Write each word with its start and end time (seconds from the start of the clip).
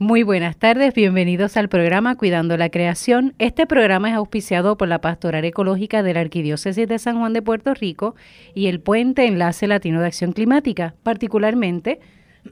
Muy 0.00 0.24
buenas 0.24 0.56
tardes, 0.56 0.92
bienvenidos 0.92 1.56
al 1.56 1.68
programa 1.68 2.16
Cuidando 2.16 2.56
la 2.56 2.68
Creación. 2.68 3.32
Este 3.38 3.64
programa 3.64 4.10
es 4.10 4.16
auspiciado 4.16 4.76
por 4.76 4.88
la 4.88 5.00
Pastoral 5.00 5.44
Ecológica 5.44 6.02
de 6.02 6.12
la 6.12 6.20
Arquidiócesis 6.20 6.88
de 6.88 6.98
San 6.98 7.20
Juan 7.20 7.32
de 7.32 7.42
Puerto 7.42 7.72
Rico 7.74 8.16
y 8.56 8.66
el 8.66 8.80
Puente 8.80 9.24
Enlace 9.24 9.68
Latino 9.68 10.00
de 10.00 10.08
Acción 10.08 10.32
Climática, 10.32 10.96
particularmente 11.04 12.00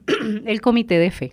el 0.46 0.60
Comité 0.60 1.00
de 1.00 1.10
Fe. 1.10 1.32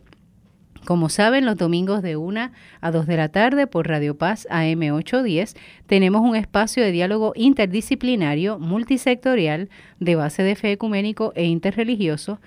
Como 0.84 1.10
saben, 1.10 1.46
los 1.46 1.58
domingos 1.58 2.02
de 2.02 2.18
1 2.18 2.52
a 2.82 2.92
2 2.92 3.06
de 3.06 3.16
la 3.16 3.30
tarde 3.30 3.68
por 3.68 3.88
Radio 3.88 4.18
Paz 4.18 4.48
AM 4.50 4.82
810 4.92 5.56
tenemos 5.86 6.22
un 6.22 6.36
espacio 6.36 6.84
de 6.84 6.92
diálogo 6.92 7.34
interdisciplinario, 7.36 8.58
multisectorial, 8.58 9.70
de 10.00 10.16
base 10.16 10.42
de 10.42 10.56
fe 10.56 10.72
ecuménico 10.72 11.34
e 11.36 11.46
interreligioso 11.46 12.40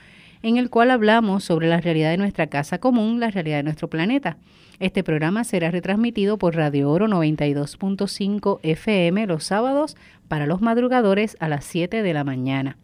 en 0.42 0.56
el 0.56 0.70
cual 0.70 0.90
hablamos 0.90 1.44
sobre 1.44 1.68
la 1.68 1.80
realidad 1.80 2.10
de 2.10 2.18
nuestra 2.18 2.48
casa 2.48 2.78
común, 2.78 3.20
la 3.20 3.30
realidad 3.30 3.58
de 3.58 3.62
nuestro 3.62 3.88
planeta. 3.88 4.36
Este 4.80 5.04
programa 5.04 5.44
será 5.44 5.70
retransmitido 5.70 6.38
por 6.38 6.56
Radio 6.56 6.90
Oro 6.90 7.06
92.5 7.06 8.58
FM 8.62 9.26
los 9.26 9.44
sábados 9.44 9.96
para 10.28 10.46
los 10.46 10.60
madrugadores 10.60 11.36
a 11.40 11.48
las 11.48 11.64
7 11.64 12.02
de 12.02 12.14
la 12.14 12.24
mañana. 12.24 12.76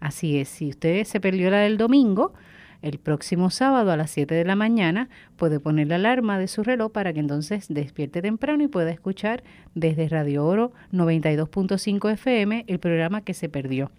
Así 0.00 0.38
es, 0.38 0.48
si 0.48 0.68
usted 0.68 1.04
se 1.04 1.20
perdió 1.20 1.50
la 1.50 1.60
del 1.60 1.78
domingo, 1.78 2.34
el 2.82 2.98
próximo 2.98 3.50
sábado 3.50 3.92
a 3.92 3.96
las 3.96 4.10
7 4.10 4.34
de 4.34 4.44
la 4.44 4.56
mañana 4.56 5.08
puede 5.36 5.60
poner 5.60 5.88
la 5.88 5.96
alarma 5.96 6.38
de 6.38 6.48
su 6.48 6.62
reloj 6.62 6.90
para 6.90 7.12
que 7.12 7.20
entonces 7.20 7.66
despierte 7.68 8.22
temprano 8.22 8.62
y 8.62 8.68
pueda 8.68 8.90
escuchar 8.90 9.42
desde 9.74 10.08
Radio 10.08 10.46
Oro 10.46 10.72
92.5 10.92 12.12
FM 12.12 12.64
el 12.66 12.78
programa 12.78 13.22
que 13.22 13.34
se 13.34 13.48
perdió. 13.48 13.90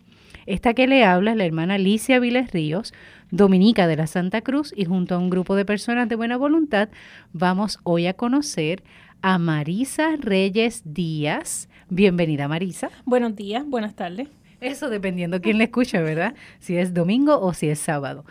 Esta 0.45 0.73
que 0.73 0.87
le 0.87 1.03
habla 1.03 1.31
es 1.31 1.37
la 1.37 1.45
hermana 1.45 1.75
Alicia 1.75 2.19
Viles 2.19 2.51
Ríos, 2.51 2.93
dominica 3.29 3.87
de 3.87 3.95
la 3.95 4.07
Santa 4.07 4.41
Cruz, 4.41 4.73
y 4.75 4.85
junto 4.85 5.15
a 5.15 5.19
un 5.19 5.29
grupo 5.29 5.55
de 5.55 5.65
personas 5.65 6.09
de 6.09 6.15
buena 6.15 6.37
voluntad 6.37 6.89
vamos 7.31 7.79
hoy 7.83 8.07
a 8.07 8.13
conocer 8.13 8.83
a 9.21 9.37
Marisa 9.37 10.15
Reyes 10.19 10.81
Díaz. 10.83 11.69
Bienvenida, 11.89 12.47
Marisa. 12.47 12.89
Buenos 13.05 13.35
días, 13.35 13.63
buenas 13.65 13.95
tardes. 13.95 14.29
Eso 14.61 14.89
dependiendo 14.89 15.41
quién 15.41 15.57
le 15.57 15.65
escucha, 15.65 16.01
¿verdad? 16.01 16.35
Si 16.59 16.75
es 16.75 16.93
domingo 16.93 17.39
o 17.39 17.53
si 17.53 17.69
es 17.69 17.79
sábado. 17.79 18.25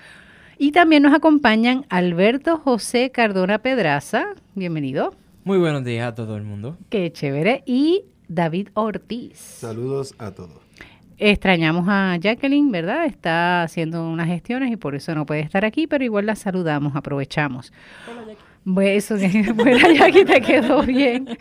Y 0.58 0.72
también 0.72 1.02
nos 1.02 1.14
acompañan 1.14 1.86
Alberto 1.88 2.56
José 2.56 3.10
Cardona 3.10 3.60
Pedraza. 3.60 4.34
Bienvenido. 4.54 5.14
Muy 5.44 5.58
buenos 5.58 5.84
días 5.84 6.06
a 6.06 6.14
todo 6.14 6.36
el 6.36 6.42
mundo. 6.42 6.76
Qué 6.88 7.10
chévere. 7.12 7.62
Y 7.66 8.02
David 8.28 8.68
Ortiz. 8.74 9.38
Saludos 9.38 10.14
a 10.18 10.32
todos. 10.32 10.69
Extrañamos 11.22 11.86
a 11.86 12.16
Jacqueline, 12.18 12.72
¿verdad? 12.72 13.04
Está 13.04 13.62
haciendo 13.62 14.08
unas 14.08 14.26
gestiones 14.26 14.72
y 14.72 14.76
por 14.76 14.94
eso 14.94 15.14
no 15.14 15.26
puede 15.26 15.42
estar 15.42 15.66
aquí, 15.66 15.86
pero 15.86 16.02
igual 16.02 16.24
la 16.24 16.34
saludamos, 16.34 16.96
aprovechamos. 16.96 17.74
Hola, 18.10 18.22
Jackie. 18.26 18.42
Bueno, 18.64 18.90
eso, 18.90 19.16
bueno, 19.54 19.92
Jackie 19.92 20.24
te 20.24 20.40
quedó 20.40 20.82
bien. 20.82 21.28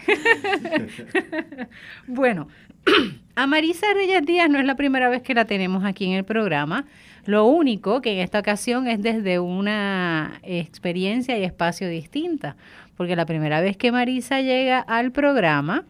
bueno, 2.07 2.50
a 3.35 3.47
Marisa 3.47 3.88
Reyes 3.94 4.25
Díaz 4.25 4.50
no 4.50 4.59
es 4.59 4.66
la 4.66 4.75
primera 4.75 5.07
vez 5.07 5.22
que 5.22 5.33
la 5.33 5.45
tenemos 5.45 5.85
aquí 5.85 6.07
en 6.07 6.11
el 6.11 6.25
programa. 6.25 6.83
Lo 7.23 7.45
único 7.45 8.02
que 8.02 8.11
en 8.11 8.19
esta 8.19 8.39
ocasión 8.39 8.85
es 8.85 9.02
desde 9.02 9.39
una 9.39 10.41
experiencia 10.44 11.38
y 11.38 11.45
espacio 11.45 11.88
distinta, 11.88 12.57
porque 12.97 13.16
la 13.16 13.25
primera 13.25 13.61
vez 13.61 13.77
que 13.77 13.94
Marisa 13.94 14.41
llega 14.41 14.80
al 14.80 15.13
programa 15.13 15.85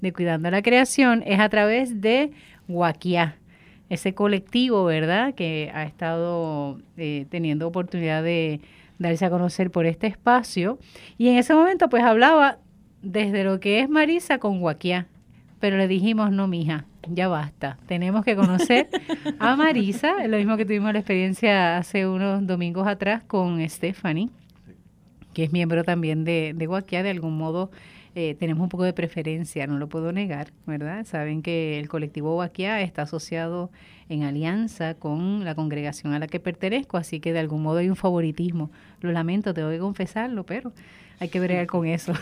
de 0.00 0.14
Cuidando 0.14 0.50
la 0.50 0.62
Creación 0.62 1.22
es 1.26 1.40
a 1.40 1.50
través 1.50 2.00
de 2.00 2.32
Guaquiá, 2.68 3.36
ese 3.88 4.14
colectivo, 4.14 4.84
¿verdad?, 4.84 5.34
que 5.34 5.70
ha 5.74 5.84
estado 5.84 6.80
eh, 6.96 7.26
teniendo 7.30 7.66
oportunidad 7.66 8.22
de 8.22 8.60
darse 8.98 9.24
a 9.24 9.30
conocer 9.30 9.70
por 9.70 9.86
este 9.86 10.06
espacio. 10.06 10.78
Y 11.18 11.28
en 11.28 11.36
ese 11.36 11.54
momento, 11.54 11.88
pues 11.88 12.02
hablaba 12.02 12.58
desde 13.02 13.44
lo 13.44 13.60
que 13.60 13.80
es 13.80 13.88
Marisa 13.88 14.38
con 14.38 14.60
Guaquiá. 14.60 15.06
Pero 15.60 15.76
le 15.76 15.88
dijimos, 15.88 16.30
no, 16.30 16.46
mija, 16.46 16.86
ya 17.08 17.28
basta. 17.28 17.78
Tenemos 17.86 18.24
que 18.24 18.36
conocer 18.36 18.88
a 19.38 19.56
Marisa, 19.56 20.26
lo 20.26 20.36
mismo 20.36 20.56
que 20.56 20.64
tuvimos 20.64 20.92
la 20.92 20.98
experiencia 20.98 21.78
hace 21.78 22.06
unos 22.06 22.46
domingos 22.46 22.86
atrás 22.86 23.22
con 23.24 23.66
Stephanie, 23.68 24.30
que 25.32 25.44
es 25.44 25.52
miembro 25.52 25.84
también 25.84 26.24
de, 26.24 26.52
de 26.54 26.66
Guaquiá, 26.66 27.02
de 27.02 27.10
algún 27.10 27.36
modo 27.36 27.70
eh, 28.16 28.36
tenemos 28.38 28.62
un 28.62 28.68
poco 28.68 28.84
de 28.84 28.92
preferencia, 28.92 29.66
no 29.66 29.76
lo 29.78 29.88
puedo 29.88 30.12
negar, 30.12 30.52
¿verdad? 30.66 31.04
Saben 31.04 31.42
que 31.42 31.80
el 31.80 31.88
colectivo 31.88 32.36
Waquia 32.36 32.80
está 32.80 33.02
asociado 33.02 33.70
en 34.08 34.22
alianza 34.22 34.94
con 34.94 35.44
la 35.44 35.56
congregación 35.56 36.12
a 36.12 36.20
la 36.20 36.28
que 36.28 36.38
pertenezco, 36.38 36.96
así 36.96 37.18
que 37.18 37.32
de 37.32 37.40
algún 37.40 37.62
modo 37.62 37.78
hay 37.78 37.88
un 37.88 37.96
favoritismo. 37.96 38.70
Lo 39.00 39.10
lamento, 39.10 39.52
tengo 39.52 39.70
que 39.70 39.78
confesarlo, 39.78 40.44
pero 40.44 40.72
hay 41.18 41.28
que 41.28 41.40
bregar 41.40 41.66
con 41.66 41.86
eso. 41.86 42.12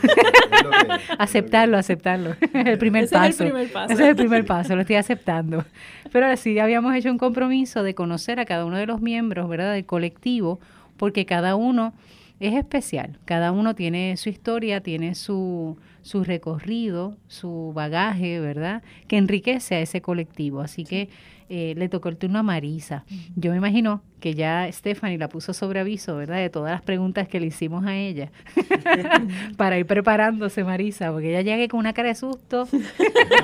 aceptarlo, 1.18 1.76
aceptarlo. 1.76 2.36
el 2.54 2.78
primer 2.78 3.08
paso. 3.10 3.26
Es 3.26 3.40
el 3.40 3.46
primer 3.48 3.72
paso. 3.72 3.92
Ese 3.92 4.02
es 4.02 4.08
el 4.08 4.16
primer 4.16 4.46
paso, 4.46 4.74
lo 4.74 4.80
estoy 4.80 4.96
aceptando. 4.96 5.64
Pero 6.10 6.34
sí, 6.38 6.58
habíamos 6.58 6.94
hecho 6.94 7.10
un 7.10 7.18
compromiso 7.18 7.82
de 7.82 7.94
conocer 7.94 8.40
a 8.40 8.46
cada 8.46 8.64
uno 8.64 8.78
de 8.78 8.86
los 8.86 9.02
miembros, 9.02 9.46
¿verdad?, 9.46 9.74
del 9.74 9.84
colectivo, 9.84 10.58
porque 10.96 11.26
cada 11.26 11.54
uno 11.54 11.92
es 12.42 12.54
especial. 12.54 13.20
Cada 13.24 13.52
uno 13.52 13.76
tiene 13.76 14.16
su 14.16 14.28
historia, 14.28 14.82
tiene 14.82 15.14
su, 15.14 15.78
su 16.02 16.24
recorrido, 16.24 17.16
su 17.28 17.72
bagaje, 17.72 18.40
¿verdad? 18.40 18.82
Que 19.06 19.16
enriquece 19.16 19.76
a 19.76 19.80
ese 19.80 20.02
colectivo. 20.02 20.60
Así 20.60 20.84
que 20.84 21.08
eh, 21.54 21.74
le 21.76 21.90
tocó 21.90 22.08
el 22.08 22.16
turno 22.16 22.38
a 22.38 22.42
Marisa. 22.42 23.04
Yo 23.36 23.50
me 23.50 23.58
imagino 23.58 24.00
que 24.20 24.32
ya 24.32 24.72
Stephanie 24.72 25.18
la 25.18 25.28
puso 25.28 25.52
sobre 25.52 25.80
aviso, 25.80 26.16
¿verdad? 26.16 26.38
De 26.38 26.48
todas 26.48 26.72
las 26.72 26.80
preguntas 26.80 27.28
que 27.28 27.40
le 27.40 27.48
hicimos 27.48 27.84
a 27.84 27.94
ella 27.94 28.30
para 29.58 29.78
ir 29.78 29.84
preparándose, 29.84 30.64
Marisa, 30.64 31.12
porque 31.12 31.28
ella 31.28 31.42
llegue 31.42 31.68
con 31.68 31.80
una 31.80 31.92
cara 31.92 32.08
de 32.08 32.14
susto. 32.14 32.66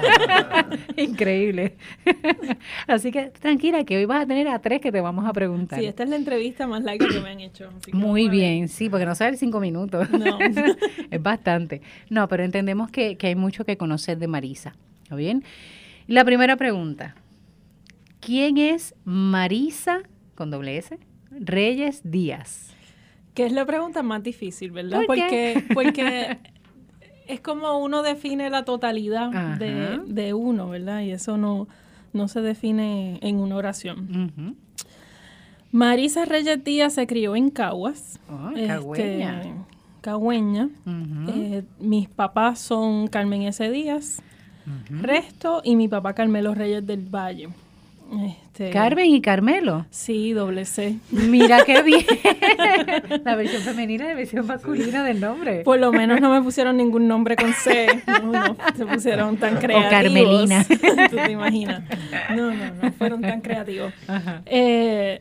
Increíble. 0.97 1.77
Así 2.87 3.13
que 3.13 3.25
tranquila, 3.27 3.85
que 3.85 3.99
hoy 3.99 4.07
vas 4.07 4.23
a 4.23 4.27
tener 4.27 4.49
a 4.49 4.59
tres 4.59 4.81
que 4.81 4.91
te 4.91 5.03
vamos 5.03 5.27
a 5.27 5.35
preguntar. 5.35 5.79
Sí, 5.79 5.85
esta 5.85 6.05
es 6.05 6.09
la 6.09 6.17
entrevista 6.17 6.67
más 6.67 6.83
larga 6.83 7.07
que 7.07 7.21
me 7.21 7.29
han 7.29 7.41
hecho. 7.41 7.69
Muy 7.93 8.31
bien, 8.31 8.69
sí, 8.69 8.89
porque 8.89 9.05
no 9.05 9.15
sabe 9.15 9.37
cinco 9.37 9.61
minutos. 9.61 10.09
No. 10.09 10.39
es 11.11 11.23
bastante. 11.23 11.83
No, 12.09 12.27
pero 12.27 12.43
entendemos 12.43 12.91
que, 12.91 13.19
que 13.19 13.27
hay 13.27 13.35
mucho 13.35 13.67
que 13.67 13.77
conocer 13.77 14.17
de 14.17 14.29
Marisa. 14.29 14.73
¿Está 15.03 15.15
bien? 15.15 15.45
La 16.07 16.25
primera 16.25 16.57
pregunta. 16.57 17.15
¿Quién 18.21 18.59
es 18.59 18.95
Marisa, 19.05 20.01
con 20.34 20.51
doble 20.51 20.79
S, 20.79 20.99
Reyes 21.31 22.03
Díaz? 22.05 22.75
Que 23.34 23.47
es 23.47 23.53
la 23.53 23.65
pregunta 23.65 24.03
más 24.03 24.23
difícil, 24.23 24.71
¿verdad? 24.71 25.03
porque, 25.06 25.65
porque 25.75 26.39
es 27.27 27.41
como 27.41 27.79
uno 27.79 28.03
define 28.03 28.51
la 28.51 28.65
totalidad 28.65 29.31
de, 29.59 30.34
uno, 30.34 30.69
¿verdad? 30.69 31.03
Y 31.03 31.12
eso 31.12 31.37
no, 31.37 31.69
no 32.12 32.29
se 32.29 32.41
define 32.41 33.19
en 33.23 33.37
una 33.37 33.56
oración. 33.56 34.56
Marisa 35.71 36.25
Reyes 36.25 36.65
Díaz 36.65 36.95
se 36.95 37.06
crió 37.06 37.37
en 37.37 37.50
Caguas. 37.50 38.19
Oh, 38.29 38.50
cagüeña. 40.00 40.71
Eh, 41.29 41.65
mis 41.79 42.09
papás 42.09 42.61
son 42.61 43.09
Carmen 43.09 43.43
S. 43.43 43.71
Díaz, 43.71 44.23
Resto, 44.91 45.61
y 45.65 45.77
mi 45.77 45.89
papá 45.89 46.15
Carmelo 46.15 46.55
Reyes 46.55 46.87
del 46.87 47.03
Valle. 47.15 47.50
Este, 48.11 48.71
Carmen 48.71 49.07
y 49.11 49.21
Carmelo. 49.21 49.87
Sí, 49.91 50.33
doble 50.33 50.65
C. 50.65 50.97
Mira 51.11 51.65
qué 51.65 51.83
bien. 51.85 52.05
la 53.25 53.37
versión 53.37 53.63
femenina 53.63 54.05
y 54.07 54.09
la 54.09 54.15
versión 54.15 54.47
masculina 54.47 55.05
del 55.05 55.21
nombre. 55.21 55.61
Por 55.63 55.79
lo 55.79 55.93
menos 55.93 56.21
no 56.21 56.31
me 56.33 56.41
pusieron 56.43 56.77
ningún 56.79 57.07
nombre 57.07 57.37
con 57.37 57.53
C. 57.53 57.87
No, 58.07 58.33
no 58.33 58.57
se 58.77 58.87
pusieron 58.87 59.37
tan 59.37 59.57
creativos. 59.57 59.87
O 59.87 59.91
Carmelina. 59.91 60.65
Tú 61.11 61.17
te 61.17 61.31
imaginas. 61.33 61.83
No, 62.35 62.51
no, 62.53 62.75
no 62.83 62.93
fueron 62.93 63.21
tan 63.21 63.41
creativos. 63.43 63.93
Eh, 64.47 65.21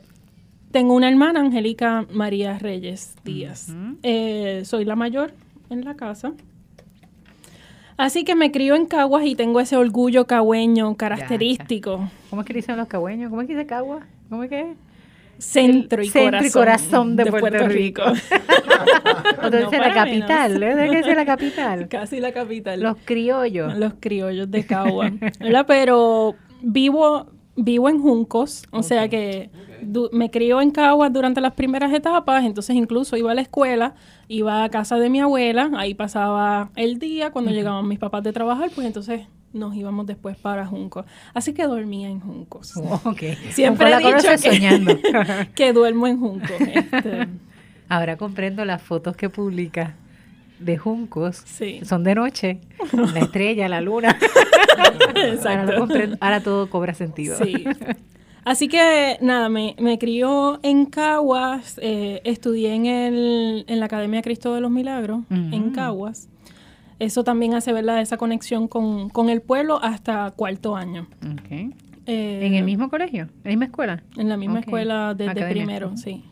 tengo 0.72 0.96
una 0.96 1.10
hermana, 1.10 1.42
Angélica 1.42 2.06
María 2.12 2.58
Reyes 2.58 3.16
Díaz. 3.24 3.74
Eh, 4.04 4.62
soy 4.66 4.86
la 4.86 4.96
mayor 4.96 5.34
en 5.70 5.84
la 5.84 5.96
casa. 5.96 6.34
Así 7.98 8.24
que 8.24 8.36
me 8.36 8.52
crío 8.52 8.76
en 8.76 8.86
Caguas 8.86 9.26
y 9.26 9.36
tengo 9.36 9.60
ese 9.60 9.76
orgullo 9.76 10.28
cagüeño 10.28 10.96
característico. 10.96 12.10
¿Cómo 12.30 12.44
es 12.44 12.48
que 12.48 12.54
dicen 12.54 12.78
los 12.78 12.88
cagüeños? 12.88 13.30
¿Cómo 13.30 13.42
es 13.42 13.48
que 13.48 13.56
dice 13.56 13.66
Caguas? 13.66 14.06
¿Cómo 14.30 14.44
es 14.44 14.50
que 14.50 14.76
Centro 15.40 16.02
y, 16.02 16.10
centro 16.10 16.40
corazón, 16.52 17.16
de, 17.16 17.28
Puerto, 17.28 17.68
Rico. 17.68 18.02
Entonces 19.44 19.80
la 19.80 19.94
capital, 19.94 20.64
¿eh? 20.64 20.76
¿De 20.76 20.90
qué 20.90 21.00
es 21.00 21.16
la 21.16 21.26
capital? 21.26 21.88
Casi 21.88 22.20
la 22.20 22.32
capital. 22.32 22.82
Los 22.82 22.98
criollos. 23.06 23.78
Los 23.78 23.94
criollos 24.00 24.50
de 24.50 24.66
Caguas. 24.66 25.14
Pero 25.68 26.36
vivo 26.62 27.28
vivo 27.58 27.90
en 27.90 28.00
Juncos, 28.00 28.64
o 28.72 28.84
sea 28.84 29.10
que 29.10 29.50
me 30.12 30.32
crió 30.32 30.62
en 30.62 30.72
Caguas 30.72 31.12
durante 31.12 31.42
las 31.42 31.54
primeras 31.54 31.92
etapas, 31.94 32.46
entonces 32.46 32.76
incluso 32.76 33.18
iba 33.18 33.32
a 33.32 33.36
la 33.36 33.42
escuela, 33.42 33.96
iba 34.28 34.64
a 34.64 34.70
casa 34.70 34.98
de 34.98 35.10
mi 35.10 35.20
abuela, 35.20 35.72
ahí 35.76 35.94
pasaba 35.94 36.70
el 36.76 37.00
día, 37.00 37.32
cuando 37.32 37.52
llegaban 37.52 37.88
mis 37.88 38.00
papás 38.00 38.24
de 38.24 38.32
trabajar, 38.32 38.70
pues 38.74 38.86
entonces 38.88 39.22
nos 39.54 39.76
íbamos 39.76 40.06
después 40.06 40.38
para 40.38 40.66
Juncos. 40.66 41.06
Así 41.34 41.54
que 41.54 41.64
dormía 41.64 42.10
en 42.10 42.20
Juncos. 42.20 42.74
Okay. 43.06 43.36
Siempre 43.52 43.92
he 43.92 43.98
dicho 43.98 44.28
que, 44.42 45.48
que, 45.56 45.74
duermo 45.74 46.08
en 46.08 46.20
Juncos. 46.20 46.60
Este. 46.60 47.28
Ahora 47.90 48.18
comprendo 48.18 48.66
las 48.66 48.82
fotos 48.82 49.16
que 49.16 49.30
publica 49.30 49.96
de 50.60 50.78
juncos. 50.78 51.44
Sí. 51.46 51.80
Son 51.84 52.04
de 52.04 52.16
noche. 52.16 52.60
La 53.14 53.20
estrella, 53.20 53.68
la 53.70 53.82
luna. 53.82 54.18
Ahora, 54.78 55.28
Exacto. 55.30 55.88
todo 56.44 56.70
cobra 56.70 56.94
sentido. 56.94 57.38
Sí. 57.38 57.66
Así 58.46 58.68
que 58.70 59.18
nada, 59.22 59.50
me, 59.50 59.76
me 59.78 60.00
crió 60.00 60.60
en 60.64 60.86
Caguas, 60.86 61.78
eh, 61.82 62.22
estudié 62.24 62.74
en, 62.76 62.86
el, 62.86 63.66
en 63.68 63.80
la 63.80 63.88
Academia 63.88 64.22
Cristo 64.22 64.54
de 64.54 64.62
los 64.62 64.72
Milagros, 64.72 65.22
en 65.30 65.64
Ujú. 65.64 65.72
Caguas. 65.74 66.30
Eso 67.00 67.24
también 67.24 67.54
hace 67.56 67.74
¿verdad? 67.74 68.00
esa 68.02 68.18
conexión 68.18 68.68
con, 68.68 69.10
con 69.10 69.30
el 69.30 69.42
pueblo 69.42 69.80
hasta 69.84 70.32
cuarto 70.32 70.76
año. 70.78 71.08
Eh, 72.06 72.40
¿En 72.42 72.54
el 72.56 72.64
mismo 72.64 72.90
colegio? 72.90 73.24
¿En 73.24 73.44
la 73.44 73.50
misma 73.50 73.66
escuela? 73.66 74.04
En 74.16 74.30
la 74.30 74.38
misma 74.38 74.60
escuela 74.62 75.14
desde 75.14 75.32
Academia. 75.32 75.66
primero, 75.66 75.98
sí. 75.98 76.24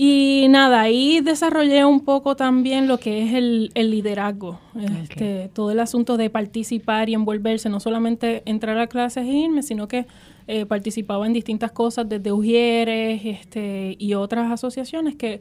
Y 0.00 0.46
nada, 0.48 0.82
ahí 0.82 1.20
desarrollé 1.22 1.84
un 1.84 1.98
poco 1.98 2.36
también 2.36 2.86
lo 2.86 2.98
que 2.98 3.24
es 3.24 3.34
el, 3.34 3.72
el 3.74 3.90
liderazgo, 3.90 4.60
este, 5.02 5.50
todo 5.52 5.72
el 5.72 5.80
asunto 5.80 6.16
de 6.16 6.30
participar 6.30 7.08
y 7.08 7.14
envolverse, 7.14 7.68
no 7.68 7.80
solamente 7.80 8.44
entrar 8.46 8.78
a 8.78 8.86
clases 8.86 9.24
e 9.24 9.32
irme, 9.32 9.64
sino 9.64 9.88
que 9.88 10.06
eh, 10.46 10.66
participaba 10.66 11.26
en 11.26 11.32
distintas 11.32 11.72
cosas 11.72 12.08
desde 12.08 12.30
Ujieres 12.30 13.22
este, 13.24 13.96
y 13.98 14.14
otras 14.14 14.52
asociaciones 14.52 15.16
que 15.16 15.40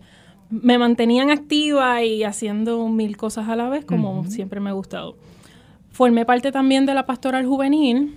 me 0.49 0.79
mantenían 0.79 1.29
activa 1.29 2.03
y 2.03 2.23
haciendo 2.23 2.87
mil 2.87 3.15
cosas 3.15 3.49
a 3.49 3.55
la 3.55 3.69
vez, 3.69 3.85
como 3.85 4.25
siempre 4.25 4.59
me 4.59 4.71
ha 4.71 4.73
gustado. 4.73 5.17
Formé 5.91 6.25
parte 6.25 6.51
también 6.51 6.87
de 6.87 6.95
la 6.95 7.05
pastoral 7.05 7.45
juvenil 7.45 8.15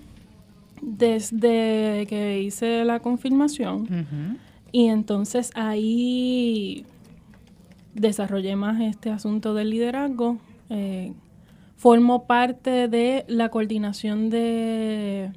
desde 0.80 2.06
que 2.08 2.40
hice 2.40 2.82
la 2.86 3.00
confirmación. 3.00 3.82
Ujú. 3.82 4.49
Y 4.72 4.86
entonces 4.86 5.50
ahí 5.54 6.84
desarrollé 7.94 8.56
más 8.56 8.80
este 8.80 9.10
asunto 9.10 9.54
del 9.54 9.70
liderazgo. 9.70 10.38
Eh, 10.68 11.12
formo 11.76 12.26
parte 12.26 12.88
de 12.88 13.24
la 13.26 13.48
coordinación 13.48 14.30
de 14.30 15.32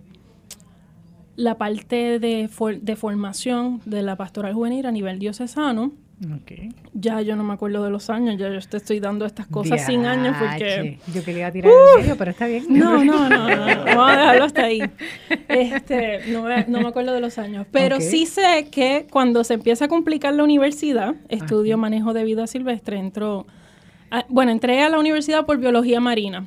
la 1.36 1.58
parte 1.58 2.20
de, 2.20 2.50
de 2.82 2.96
formación 2.96 3.82
de 3.86 4.04
la 4.04 4.16
pastoral 4.16 4.54
juvenil 4.54 4.86
a 4.86 4.92
nivel 4.92 5.20
diocesano. 5.20 5.94
Ya 6.94 7.22
yo 7.22 7.36
no 7.36 7.44
me 7.44 7.54
acuerdo 7.54 7.84
de 7.84 7.90
los 7.90 8.10
años, 8.10 8.38
ya 8.38 8.50
yo 8.50 8.60
te 8.68 8.78
estoy 8.78 9.00
dando 9.00 9.26
estas 9.26 9.48
cosas 9.48 9.80
sin 9.86 10.06
años 10.06 10.36
porque... 10.40 11.00
Yo 11.14 11.24
quería 11.24 11.52
tirar 11.52 11.72
en 11.96 12.02
medio, 12.02 12.18
pero 12.18 12.32
está 12.32 12.48
bien. 12.48 12.66
No, 12.70 13.04
no, 13.04 13.30
no, 13.30 13.50
no, 13.50 13.76
no, 13.76 13.84
vamos 13.86 14.10
a 14.12 14.18
dejarlo 14.18 14.44
hasta 14.46 14.64
ahí. 14.64 14.82
Este, 15.50 16.20
no, 16.32 16.44
me, 16.44 16.66
no 16.68 16.82
me 16.82 16.88
acuerdo 16.88 17.14
de 17.14 17.20
los 17.22 17.38
años, 17.38 17.66
pero 17.72 17.98
sí 18.02 18.26
sé 18.26 18.68
que 18.72 19.08
cuando 19.12 19.44
se 19.44 19.56
empieza 19.56 19.86
a 19.86 19.88
complicar 19.88 20.34
la 20.34 20.44
universidad, 20.44 21.16
estudio 21.30 21.78
manejo 21.78 22.14
de 22.14 22.24
vida 22.24 22.48
silvestre, 22.48 22.98
entro, 22.98 23.46
a- 24.12 24.26
bueno, 24.30 24.52
entré 24.52 24.82
a 24.82 24.90
la 24.90 25.00
universidad 25.00 25.46
por 25.46 25.58
biología 25.58 26.00
marina. 26.00 26.46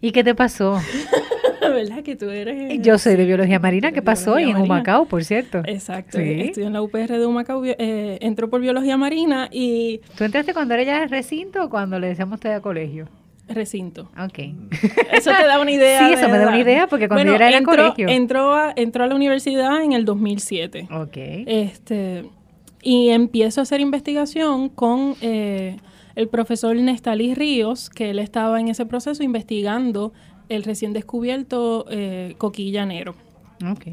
¿Y 0.00 0.10
qué 0.12 0.24
te 0.24 0.34
pasó? 0.34 0.80
¿Verdad 1.74 2.02
que 2.02 2.16
tú 2.16 2.28
eres? 2.30 2.80
Yo 2.82 2.98
soy 2.98 3.16
de 3.16 3.24
biología 3.24 3.58
marina. 3.58 3.92
¿Qué 3.92 4.02
pasó? 4.02 4.38
Y 4.38 4.44
en 4.44 4.52
marina. 4.52 4.64
Humacao, 4.64 5.06
por 5.06 5.24
cierto. 5.24 5.62
Exacto, 5.66 6.18
Sí. 6.18 6.40
estudio 6.40 6.66
en 6.66 6.72
la 6.72 6.82
UPR 6.82 7.18
de 7.18 7.26
Humacao, 7.26 7.62
eh, 7.64 8.18
entró 8.20 8.48
por 8.50 8.60
biología 8.60 8.96
marina 8.96 9.48
y 9.50 10.00
¿Tú 10.16 10.24
entraste 10.24 10.52
cuando 10.54 10.74
era 10.74 10.82
ya 10.82 11.06
recinto 11.06 11.64
o 11.64 11.70
cuando 11.70 11.98
le 11.98 12.08
decíamos 12.08 12.34
usted 12.36 12.50
a 12.52 12.60
colegio? 12.60 13.08
recinto. 13.48 14.08
Ok. 14.18 14.38
Eso 15.12 15.30
te 15.30 15.46
da 15.46 15.60
una 15.60 15.70
idea. 15.78 16.06
Sí, 16.08 16.14
eso 16.14 16.28
me 16.28 16.38
da 16.38 16.48
una 16.48 16.58
idea, 16.58 16.86
porque 16.86 17.06
cuando 17.06 17.24
Bueno, 17.24 17.32
yo 17.32 17.36
era 17.36 17.48
en 17.48 17.52
el 17.54 17.58
entró, 17.58 17.76
colegio. 17.92 18.08
Entró 18.08 18.54
a, 18.54 18.72
entró 18.76 19.04
a 19.04 19.06
la 19.08 19.14
universidad 19.14 19.82
en 19.82 19.92
el 19.92 20.04
2007. 20.06 20.88
Ok. 20.90 21.16
Este, 21.16 22.24
y 22.82 23.10
empiezo 23.10 23.60
a 23.60 23.62
hacer 23.62 23.80
investigación 23.80 24.68
con 24.70 25.16
eh, 25.20 25.76
el 26.14 26.28
profesor 26.28 26.74
Nestalí 26.76 27.34
Ríos, 27.34 27.90
que 27.90 28.10
él 28.10 28.20
estaba 28.20 28.58
en 28.58 28.68
ese 28.68 28.86
proceso 28.86 29.22
investigando 29.22 30.14
el 30.48 30.62
recién 30.64 30.92
descubierto 30.92 31.86
eh, 31.90 32.34
coquillanero. 32.38 33.14
Ok. 33.70 33.86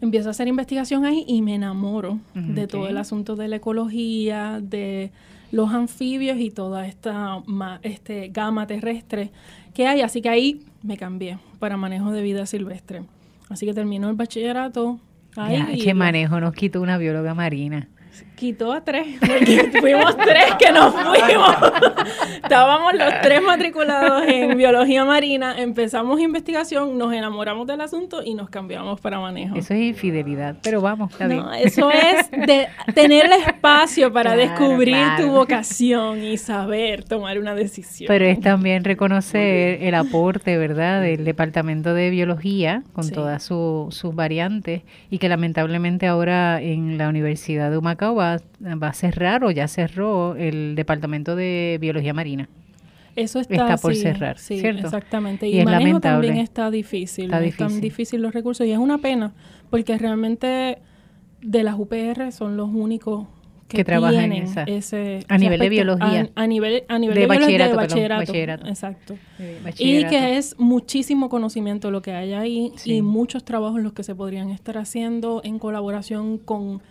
Empiezo 0.00 0.28
a 0.28 0.30
hacer 0.32 0.48
investigación 0.48 1.04
ahí 1.04 1.24
y 1.28 1.42
me 1.42 1.54
enamoro 1.54 2.18
de 2.34 2.66
todo 2.66 2.88
el 2.88 2.96
asunto 2.96 3.36
de 3.36 3.46
la 3.48 3.56
ecología, 3.56 4.58
de 4.60 5.12
los 5.52 5.70
anfibios 5.72 6.38
y 6.38 6.50
toda 6.50 6.86
esta 6.88 7.40
ma- 7.46 7.78
este, 7.82 8.28
gama 8.28 8.66
terrestre 8.66 9.30
que 9.74 9.86
hay. 9.86 10.00
Así 10.00 10.20
que 10.20 10.28
ahí 10.28 10.60
me 10.82 10.96
cambié 10.96 11.38
para 11.60 11.76
manejo 11.76 12.10
de 12.10 12.20
vida 12.22 12.46
silvestre. 12.46 13.02
Así 13.48 13.64
que 13.64 13.74
terminó 13.74 14.08
el 14.10 14.16
bachillerato. 14.16 14.98
Ahí 15.36 15.56
Ya, 15.84 15.90
y 15.90 15.94
manejo 15.94 16.40
nos 16.40 16.52
quitó 16.54 16.80
una 16.80 16.98
bióloga 16.98 17.32
marina. 17.34 17.88
Quitó 18.34 18.72
a 18.72 18.82
tres, 18.82 19.06
porque 19.20 19.70
fuimos 19.80 20.16
tres 20.16 20.54
que 20.58 20.72
nos 20.72 20.92
fuimos. 20.94 21.56
Estábamos 22.42 22.92
los 22.94 23.12
tres 23.22 23.40
matriculados 23.42 24.24
en 24.26 24.56
biología 24.58 25.04
marina, 25.04 25.54
empezamos 25.58 26.20
investigación, 26.20 26.98
nos 26.98 27.12
enamoramos 27.12 27.66
del 27.66 27.80
asunto 27.80 28.22
y 28.24 28.34
nos 28.34 28.50
cambiamos 28.50 29.00
para 29.00 29.20
manejo. 29.20 29.54
Eso 29.56 29.74
es 29.74 29.80
infidelidad, 29.80 30.56
pero 30.62 30.80
vamos, 30.80 31.12
está 31.12 31.26
bien. 31.28 31.40
No, 31.40 31.52
eso 31.54 31.90
es 31.90 32.30
de 32.32 32.66
tener 32.94 33.26
el 33.26 33.32
espacio 33.32 34.12
para 34.12 34.34
Claro, 34.34 34.50
descubrir 34.50 34.96
tu 35.18 35.28
vocación 35.30 36.22
y 36.24 36.36
saber 36.36 37.04
tomar 37.04 37.38
una 37.38 37.54
decisión. 37.54 38.08
Pero 38.08 38.24
es 38.24 38.40
también 38.40 38.82
reconocer 38.84 39.82
el 39.82 39.94
aporte, 39.94 40.58
¿verdad?, 40.58 41.00
del 41.00 41.24
Departamento 41.24 41.94
de 41.94 42.10
Biología 42.10 42.82
con 42.92 43.04
Sí. 43.04 43.12
todas 43.12 43.42
su- 43.44 43.86
sus 43.90 44.14
variantes 44.14 44.82
y 45.10 45.18
que 45.18 45.28
lamentablemente 45.28 46.06
ahora 46.08 46.60
en 46.60 46.98
la 46.98 47.08
Universidad 47.08 47.70
de 47.70 47.78
Humacao 47.78 48.01
va, 48.10 48.38
va 48.60 48.88
a 48.88 48.92
cerrar 48.92 49.44
o 49.44 49.50
ya 49.50 49.68
cerró 49.68 50.34
el 50.36 50.74
Departamento 50.74 51.36
de 51.36 51.78
Biología 51.80 52.12
Marina. 52.14 52.48
Eso 53.14 53.40
está, 53.40 53.54
está 53.54 53.76
por 53.76 53.94
sí, 53.94 54.00
cerrar, 54.00 54.38
sí, 54.38 54.58
¿cierto? 54.60 54.86
exactamente. 54.86 55.46
Y 55.48 55.56
Y, 55.56 55.58
es 55.58 55.64
manejo 55.66 55.80
lamentable. 55.84 56.28
también 56.28 56.42
está 56.44 56.70
difícil. 56.70 57.26
Está 57.26 57.44
Están 57.44 57.68
difícil. 57.68 57.80
difícil 57.82 58.22
los 58.22 58.32
recursos 58.32 58.66
y 58.66 58.72
es 58.72 58.78
una 58.78 58.98
pena 58.98 59.32
porque 59.70 59.96
realmente 59.98 60.78
de 61.42 61.62
las 61.62 61.78
UPR 61.78 62.32
son 62.32 62.56
los 62.56 62.70
únicos 62.72 63.26
que, 63.68 63.78
Que 63.78 63.84
trabajan 63.84 64.32
en 64.32 64.44
esa- 64.44 64.62
ese 64.64 65.24
a 65.28 65.38
nivel 65.38 65.58
de 65.60 65.66
aspecto. 65.66 65.96
biología. 65.96 66.30
A, 66.36 66.42
a 66.42 66.46
nivel 66.46 66.84
a 66.88 66.98
nivel 66.98 67.14
De 67.14 67.20
de, 67.22 67.26
biología, 67.26 67.46
bachillerato, 67.46 67.70
de 67.70 67.76
perdón, 67.76 67.86
bachillerato. 68.18 68.20
bachillerato. 68.20 68.68
Exacto. 68.68 69.14
Eh, 69.38 69.56
Y 69.60 69.64
bachillerato. 69.64 70.10
que 70.10 70.36
es 70.38 70.56
muchísimo 70.58 71.28
conocimiento 71.28 71.90
lo 71.90 72.00
que 72.02 72.12
hay 72.12 72.32
ahí 72.34 72.72
Sí. 72.76 72.94
y 72.96 73.02
muchos 73.02 73.44
trabajos 73.44 73.82
los 73.82 73.92
que 73.94 74.02
se 74.04 74.14
podrían 74.14 74.50
estar 74.50 74.76
haciendo 74.78 75.40
en 75.44 75.58
colaboración 75.58 76.38
con 76.38 76.82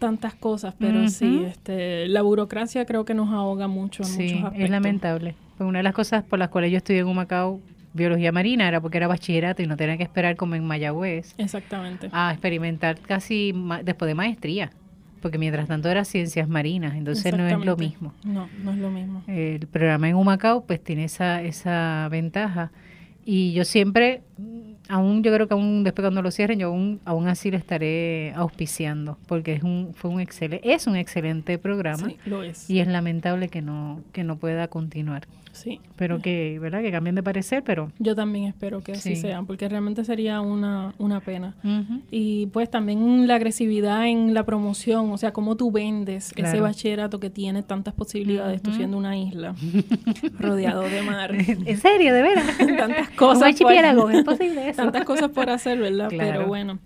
tantas 0.00 0.34
cosas, 0.34 0.74
pero 0.78 1.06
sí, 1.08 1.44
este, 1.46 2.08
la 2.08 2.22
burocracia 2.22 2.84
creo 2.86 3.04
que 3.04 3.14
nos 3.14 3.28
ahoga 3.30 3.68
mucho 3.68 4.02
en 4.02 4.08
Sí, 4.08 4.22
muchos 4.22 4.36
aspectos. 4.44 4.64
es 4.64 4.70
lamentable. 4.70 5.34
Pues 5.56 5.68
una 5.68 5.78
de 5.78 5.82
las 5.84 5.94
cosas 5.94 6.24
por 6.24 6.38
las 6.40 6.48
cuales 6.48 6.72
yo 6.72 6.78
estudié 6.78 7.00
en 7.00 7.06
Humacao 7.06 7.60
biología 7.92 8.32
marina 8.32 8.66
era 8.66 8.80
porque 8.80 8.96
era 8.98 9.06
bachillerato 9.08 9.62
y 9.62 9.66
no 9.66 9.76
tenía 9.76 9.96
que 9.96 10.02
esperar 10.04 10.34
como 10.36 10.54
en 10.54 10.64
Mayagüez 10.64 11.34
Exactamente. 11.38 12.08
a 12.12 12.30
experimentar 12.32 12.98
casi 13.00 13.52
ma- 13.54 13.82
después 13.82 14.08
de 14.08 14.14
maestría, 14.14 14.70
porque 15.20 15.38
mientras 15.38 15.68
tanto 15.68 15.88
era 15.90 16.04
ciencias 16.04 16.48
marinas, 16.48 16.94
entonces 16.94 17.36
no 17.36 17.46
es 17.46 17.58
lo 17.64 17.76
mismo. 17.76 18.12
No, 18.24 18.48
no 18.64 18.70
es 18.72 18.78
lo 18.78 18.90
mismo. 18.90 19.22
El 19.26 19.66
programa 19.66 20.08
en 20.08 20.14
Humacao 20.16 20.64
pues 20.64 20.82
tiene 20.82 21.04
esa, 21.04 21.42
esa 21.42 22.08
ventaja 22.10 22.72
y 23.24 23.52
yo 23.52 23.64
siempre, 23.64 24.22
aún 24.90 25.22
yo 25.22 25.32
creo 25.32 25.48
que 25.48 25.54
aún 25.54 25.84
después 25.84 26.02
cuando 26.04 26.20
lo 26.22 26.30
cierren, 26.30 26.58
yo 26.58 26.68
aún, 26.68 27.00
aún 27.04 27.28
así 27.28 27.50
lo 27.50 27.56
estaré 27.56 28.32
auspiciando, 28.34 29.16
porque 29.26 29.52
es 29.54 29.62
un, 29.62 29.92
fue 29.94 30.10
un 30.10 30.20
excelente, 30.20 30.72
es 30.74 30.86
un 30.86 30.96
excelente 30.96 31.56
programa 31.58 32.08
Sí, 32.08 32.16
lo 32.26 32.42
es. 32.42 32.68
y 32.68 32.80
es 32.80 32.88
lamentable 32.88 33.48
que 33.48 33.62
no, 33.62 34.00
que 34.12 34.24
no 34.24 34.36
pueda 34.36 34.68
continuar. 34.68 35.26
Sí. 35.52 35.80
Pero 35.96 36.20
que, 36.20 36.58
¿verdad? 36.60 36.80
Que 36.80 36.90
cambien 36.90 37.14
de 37.14 37.22
parecer, 37.22 37.62
pero... 37.64 37.90
Yo 37.98 38.14
también 38.14 38.46
espero 38.46 38.80
que 38.82 38.92
así 38.92 39.16
Sí. 39.16 39.20
sea, 39.22 39.42
porque 39.42 39.68
realmente 39.68 40.04
sería 40.04 40.40
una, 40.40 40.94
una 40.98 41.20
pena. 41.20 41.54
Y 42.10 42.46
pues 42.46 42.70
también 42.70 43.26
la 43.26 43.34
agresividad 43.34 44.06
en 44.06 44.32
la 44.34 44.44
promoción, 44.44 45.10
o 45.10 45.18
sea, 45.18 45.32
cómo 45.32 45.56
tú 45.56 45.70
vendes 45.72 46.32
ese 46.36 46.60
bachillerato 46.60 47.20
que 47.20 47.30
tiene 47.30 47.62
tantas 47.62 47.94
posibilidades, 47.94 48.62
tú 48.62 48.70
Ujú. 48.70 48.78
siendo 48.78 48.96
una 48.96 49.16
isla, 49.16 49.54
rodeado 50.38 50.82
de 50.82 51.02
mar. 51.02 51.32
¿En 51.66 51.76
serio? 51.78 52.14
¿De 52.14 52.22
veras? 52.22 52.46
tantas 52.78 53.10
cosas. 53.10 53.54
por, 53.60 53.72
¿es 54.14 54.24
posible 54.24 54.68
eso? 54.68 54.82
tantas 54.82 55.04
cosas 55.04 55.30
por 55.30 55.50
hacer, 55.50 55.78
¿verdad? 55.78 56.08
Claro. 56.08 56.30
Pero 56.32 56.46
bueno, 56.46 56.78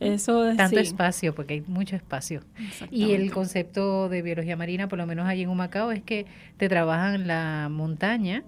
Eso 0.00 0.48
es 0.48 0.56
Tanto 0.56 0.76
sí, 0.76 0.82
espacio, 0.82 1.34
porque 1.34 1.54
hay 1.54 1.60
mucho 1.66 1.96
espacio. 1.96 2.42
Y 2.90 3.12
el 3.12 3.30
concepto 3.30 4.08
de 4.08 4.22
biología 4.22 4.56
marina, 4.56 4.88
por 4.88 4.98
lo 4.98 5.06
menos 5.06 5.26
allí 5.26 5.42
en 5.42 5.48
Humacao, 5.48 5.92
es 5.92 6.02
que 6.02 6.26
te 6.56 6.68
trabajan 6.68 7.26
la 7.26 7.68
montaña, 7.70 8.44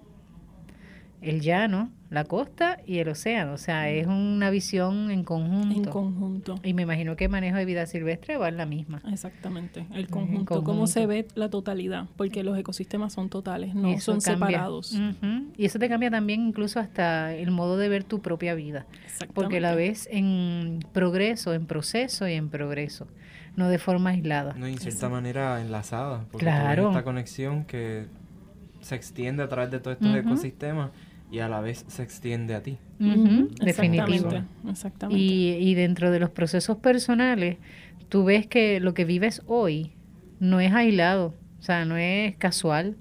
el 1.21 1.41
llano 1.41 1.91
la 2.09 2.23
costa 2.23 2.77
y 2.85 2.99
el 2.99 3.09
océano. 3.09 3.53
O 3.53 3.57
sea, 3.57 3.89
es 3.89 4.07
una 4.07 4.49
visión 4.49 5.09
en 5.11 5.23
conjunto. 5.23 5.75
En 5.75 5.85
conjunto. 5.85 6.55
Y 6.63 6.73
me 6.73 6.83
imagino 6.83 7.15
que 7.15 7.25
el 7.25 7.31
manejo 7.31 7.57
de 7.57 7.65
vida 7.65 7.85
silvestre 7.85 8.37
va 8.37 8.49
en 8.49 8.57
la 8.57 8.65
misma. 8.65 9.01
Exactamente, 9.11 9.85
el 9.93 10.07
conjunto, 10.07 10.63
cómo 10.63 10.87
se 10.87 11.05
ve 11.07 11.27
la 11.35 11.49
totalidad, 11.49 12.07
porque 12.15 12.43
los 12.43 12.57
ecosistemas 12.57 13.13
son 13.13 13.29
totales, 13.29 13.73
no 13.75 13.99
son 13.99 14.21
separados. 14.21 14.97
Y 15.57 15.65
eso 15.65 15.79
te 15.79 15.89
cambia 15.89 16.11
también 16.11 16.47
incluso 16.47 16.79
hasta 16.79 17.33
el 17.33 17.51
modo 17.51 17.77
de 17.77 17.89
ver 17.89 18.03
tu 18.03 18.21
propia 18.21 18.53
vida, 18.53 18.85
porque 19.33 19.59
la 19.59 19.75
ves 19.75 20.07
en 20.11 20.79
progreso, 20.93 21.53
en 21.53 21.65
proceso 21.65 22.27
y 22.27 22.33
en 22.33 22.49
progreso, 22.49 23.07
no 23.55 23.69
de 23.69 23.79
forma 23.79 24.11
aislada. 24.11 24.53
No, 24.53 24.67
en 24.67 24.77
cierta 24.77 25.09
manera 25.09 25.61
enlazada, 25.61 26.25
porque 26.31 26.45
claro. 26.45 26.89
esta 26.89 27.03
conexión 27.03 27.65
que 27.65 28.05
se 28.81 28.95
extiende 28.95 29.41
a 29.41 29.49
través 29.49 29.71
de 29.71 29.79
todos 29.79 29.97
estos 29.99 30.15
ecosistemas 30.15 30.91
y 31.35 31.39
a 31.41 31.49
la 31.49 31.59
vez 31.59 31.83
se 31.89 32.01
extiende 32.01 32.55
a 32.55 32.63
ti. 32.63 32.77
Definitivo. 32.97 34.29
Exactamente. 34.69 35.21
Y, 35.21 35.51
y 35.59 35.75
dentro 35.75 36.09
de 36.09 36.21
los 36.21 36.29
procesos 36.29 36.77
personales, 36.77 37.57
tú 38.07 38.23
ves 38.23 38.47
que 38.47 38.79
lo 38.79 38.93
que 38.93 39.03
vives 39.03 39.41
hoy 39.45 39.91
no 40.39 40.61
es 40.61 40.71
aislado, 40.71 41.33
o 41.59 41.61
sea, 41.61 41.83
no 41.83 41.97
es 41.97 42.37
casual, 42.37 42.95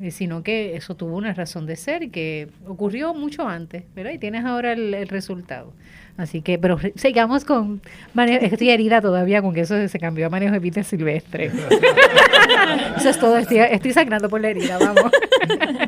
eh, 0.00 0.12
sino 0.12 0.44
que 0.44 0.76
eso 0.76 0.94
tuvo 0.94 1.16
una 1.16 1.34
razón 1.34 1.66
de 1.66 1.74
ser 1.74 2.12
que 2.12 2.48
ocurrió 2.64 3.12
mucho 3.12 3.48
antes, 3.48 3.82
¿verdad? 3.96 4.12
Y 4.12 4.18
tienes 4.18 4.44
ahora 4.44 4.72
el 4.74 5.08
resultado. 5.08 5.74
Así 6.16 6.40
que, 6.40 6.58
pero 6.58 6.78
sigamos 6.94 7.44
con 7.44 7.82
manejo, 8.14 8.44
estoy 8.44 8.70
herida 8.70 9.02
todavía 9.02 9.42
con 9.42 9.52
que 9.52 9.60
eso 9.60 9.86
se 9.86 9.98
cambió 9.98 10.26
a 10.26 10.30
manejo 10.30 10.52
de 10.52 10.60
vida 10.60 10.82
silvestre. 10.82 11.46
eso 12.96 13.10
es 13.10 13.18
todo, 13.18 13.36
estoy, 13.36 13.58
estoy 13.58 13.92
sangrando 13.92 14.28
por 14.28 14.40
la 14.40 14.48
herida, 14.48 14.78
vamos. 14.78 15.12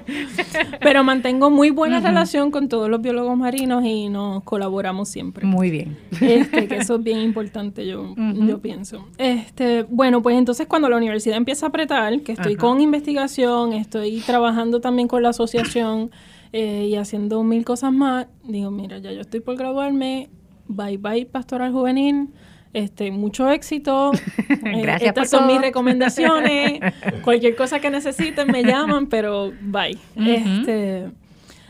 pero 0.80 1.02
mantengo 1.02 1.50
muy 1.50 1.70
buena 1.70 2.00
relación 2.00 2.50
con 2.50 2.68
todos 2.68 2.90
los 2.90 3.00
biólogos 3.00 3.36
marinos 3.38 3.84
y 3.84 4.10
nos 4.10 4.42
colaboramos 4.44 5.08
siempre. 5.08 5.46
Muy 5.46 5.70
bien. 5.70 5.96
Este, 6.20 6.68
que 6.68 6.76
eso 6.76 6.96
es 6.96 7.02
bien 7.02 7.20
importante, 7.20 7.86
yo, 7.86 8.14
yo 8.16 8.60
pienso. 8.60 9.08
Este, 9.16 9.84
bueno, 9.84 10.22
pues 10.22 10.36
entonces 10.36 10.66
cuando 10.66 10.90
la 10.90 10.96
universidad 10.96 11.36
empieza 11.36 11.66
a 11.66 11.68
apretar, 11.70 12.20
que 12.20 12.32
estoy 12.32 12.56
con 12.56 12.80
investigación, 12.80 13.72
estoy 13.72 14.20
trabajando 14.20 14.80
también 14.80 15.08
con 15.08 15.22
la 15.22 15.30
asociación, 15.30 16.10
eh, 16.52 16.88
y 16.90 16.96
haciendo 16.96 17.42
mil 17.42 17.64
cosas 17.64 17.92
más, 17.92 18.26
digo, 18.44 18.70
mira, 18.70 18.98
ya 18.98 19.12
yo 19.12 19.20
estoy 19.20 19.40
por 19.40 19.56
graduarme, 19.56 20.30
bye 20.66 20.96
bye 20.96 21.26
pastoral 21.26 21.72
juvenil, 21.72 22.28
este, 22.72 23.10
mucho 23.10 23.50
éxito. 23.50 24.12
Eh, 24.64 24.96
estas 25.00 25.30
son 25.30 25.46
mis 25.46 25.60
recomendaciones. 25.60 26.80
Cualquier 27.24 27.56
cosa 27.56 27.80
que 27.80 27.90
necesiten 27.90 28.48
me 28.48 28.64
llaman, 28.64 29.06
pero 29.06 29.52
bye. 29.62 29.96
este, 30.16 31.10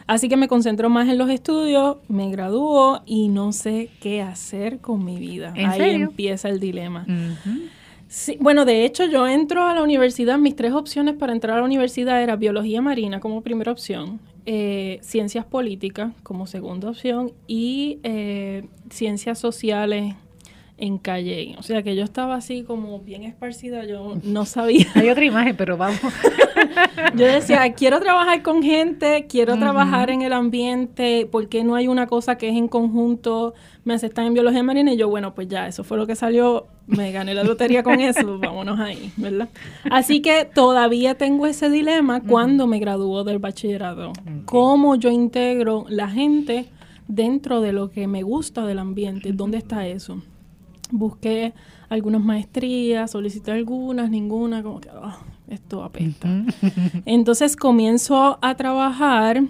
así 0.06 0.28
que 0.28 0.36
me 0.36 0.48
concentro 0.48 0.88
más 0.88 1.08
en 1.08 1.18
los 1.18 1.30
estudios, 1.30 1.98
me 2.08 2.30
gradúo 2.30 3.02
y 3.06 3.28
no 3.28 3.52
sé 3.52 3.90
qué 4.00 4.22
hacer 4.22 4.78
con 4.80 5.04
mi 5.04 5.16
vida. 5.16 5.52
Ahí 5.54 5.94
empieza 5.94 6.48
el 6.48 6.60
dilema. 6.60 7.06
Sí, 8.08 8.38
bueno, 8.40 8.64
de 8.64 8.84
hecho 8.84 9.04
yo 9.04 9.28
entro 9.28 9.64
a 9.64 9.74
la 9.74 9.82
universidad, 9.82 10.38
mis 10.38 10.56
tres 10.56 10.72
opciones 10.72 11.14
para 11.14 11.32
entrar 11.32 11.56
a 11.58 11.60
la 11.60 11.66
universidad 11.66 12.22
era 12.22 12.36
biología 12.36 12.80
marina 12.80 13.20
como 13.20 13.42
primera 13.42 13.70
opción, 13.70 14.18
eh, 14.50 14.98
ciencias 15.02 15.44
políticas 15.44 16.14
como 16.22 16.46
segunda 16.46 16.88
opción 16.88 17.32
y 17.46 18.00
eh, 18.02 18.66
ciencias 18.88 19.38
sociales 19.38 20.14
en 20.78 20.98
Calle. 20.98 21.54
O 21.58 21.62
sea 21.62 21.82
que 21.82 21.94
yo 21.94 22.04
estaba 22.04 22.36
así 22.36 22.62
como 22.62 23.00
bien 23.00 23.24
esparcida, 23.24 23.84
yo 23.84 24.16
no 24.22 24.44
sabía. 24.46 24.86
Hay 24.94 25.10
otra 25.10 25.24
imagen, 25.24 25.56
pero 25.56 25.76
vamos. 25.76 26.00
yo 27.14 27.26
decía, 27.26 27.72
quiero 27.74 28.00
trabajar 28.00 28.42
con 28.42 28.62
gente, 28.62 29.26
quiero 29.28 29.58
trabajar 29.58 30.10
en 30.10 30.22
el 30.22 30.32
ambiente, 30.32 31.28
porque 31.30 31.64
no 31.64 31.74
hay 31.74 31.88
una 31.88 32.06
cosa 32.06 32.36
que 32.38 32.48
es 32.48 32.56
en 32.56 32.68
conjunto? 32.68 33.54
Me 33.84 33.94
aceptan 33.94 34.26
en 34.26 34.34
biología 34.34 34.62
marina 34.62 34.92
y 34.92 34.96
yo, 34.96 35.08
bueno, 35.08 35.34
pues 35.34 35.48
ya, 35.48 35.66
eso 35.66 35.84
fue 35.84 35.96
lo 35.96 36.06
que 36.06 36.14
salió 36.14 36.66
me 36.88 37.12
gané 37.12 37.34
la 37.34 37.44
lotería 37.44 37.82
con 37.82 38.00
eso, 38.00 38.38
vámonos 38.40 38.80
ahí, 38.80 39.12
¿verdad? 39.16 39.48
Así 39.90 40.20
que 40.20 40.46
todavía 40.46 41.16
tengo 41.16 41.46
ese 41.46 41.68
dilema 41.70 42.22
cuando 42.22 42.66
me 42.66 42.78
graduó 42.78 43.24
del 43.24 43.38
bachillerato. 43.38 44.12
¿Cómo 44.46 44.96
yo 44.96 45.10
integro 45.10 45.84
la 45.88 46.08
gente 46.08 46.66
dentro 47.06 47.60
de 47.60 47.72
lo 47.72 47.90
que 47.90 48.06
me 48.06 48.22
gusta 48.22 48.64
del 48.64 48.78
ambiente? 48.78 49.32
¿Dónde 49.32 49.58
está 49.58 49.86
eso? 49.86 50.22
Busqué 50.90 51.52
algunas 51.88 52.22
maestrías, 52.22 53.10
solicité 53.10 53.52
algunas, 53.52 54.10
ninguna, 54.10 54.62
como 54.62 54.80
que 54.80 54.88
ah, 54.90 55.18
esto 55.48 55.84
apesta. 55.84 56.28
Entonces 57.04 57.56
comienzo 57.56 58.38
a 58.40 58.54
trabajar 58.56 59.42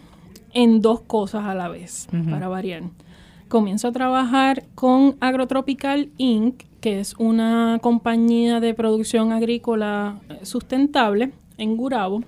en 0.55 0.81
dos 0.81 1.01
cosas 1.03 1.45
a 1.45 1.55
la 1.55 1.69
vez, 1.69 2.09
para 2.31 2.49
variar 2.49 2.83
comienzo 3.49 3.89
a 3.89 3.93
trabajar 3.93 4.65
con 4.75 5.17
Agrotropical 5.21 6.11
Inc., 6.19 6.63
que 6.81 7.01
es 7.01 7.15
una 7.19 7.79
compañía 7.83 8.61
de 8.61 8.75
producción 8.75 9.33
agrícola 9.33 10.21
eh, 10.29 10.41
sustentable 10.45 11.33
en 11.57 11.77
Gurabo. 11.77 12.23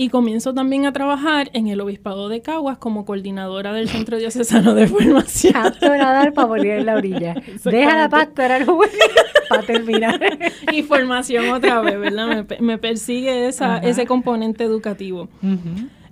Y 0.00 0.10
comienzo 0.10 0.54
también 0.54 0.86
a 0.86 0.92
trabajar 0.92 1.50
en 1.54 1.66
el 1.66 1.80
Obispado 1.80 2.28
de 2.28 2.40
Caguas 2.40 2.78
como 2.78 3.04
coordinadora 3.04 3.72
del 3.72 3.88
Centro 3.88 4.16
Diocesano 4.16 4.72
de 4.76 4.86
Formación. 4.86 5.54
Pastoral 5.54 6.32
para 6.32 6.46
morir 6.46 6.70
en 6.70 6.86
la 6.86 6.94
orilla. 6.94 7.34
Deja 7.64 7.96
la 7.96 8.08
pastoral 8.08 8.64
para 9.48 9.62
terminar. 9.62 10.20
y 10.72 10.84
formación 10.84 11.48
otra 11.48 11.80
vez, 11.80 11.98
¿verdad? 11.98 12.46
Me, 12.60 12.78
persigue 12.78 13.48
esa, 13.48 13.78
ese 13.78 14.06
componente 14.06 14.62
educativo. 14.62 15.28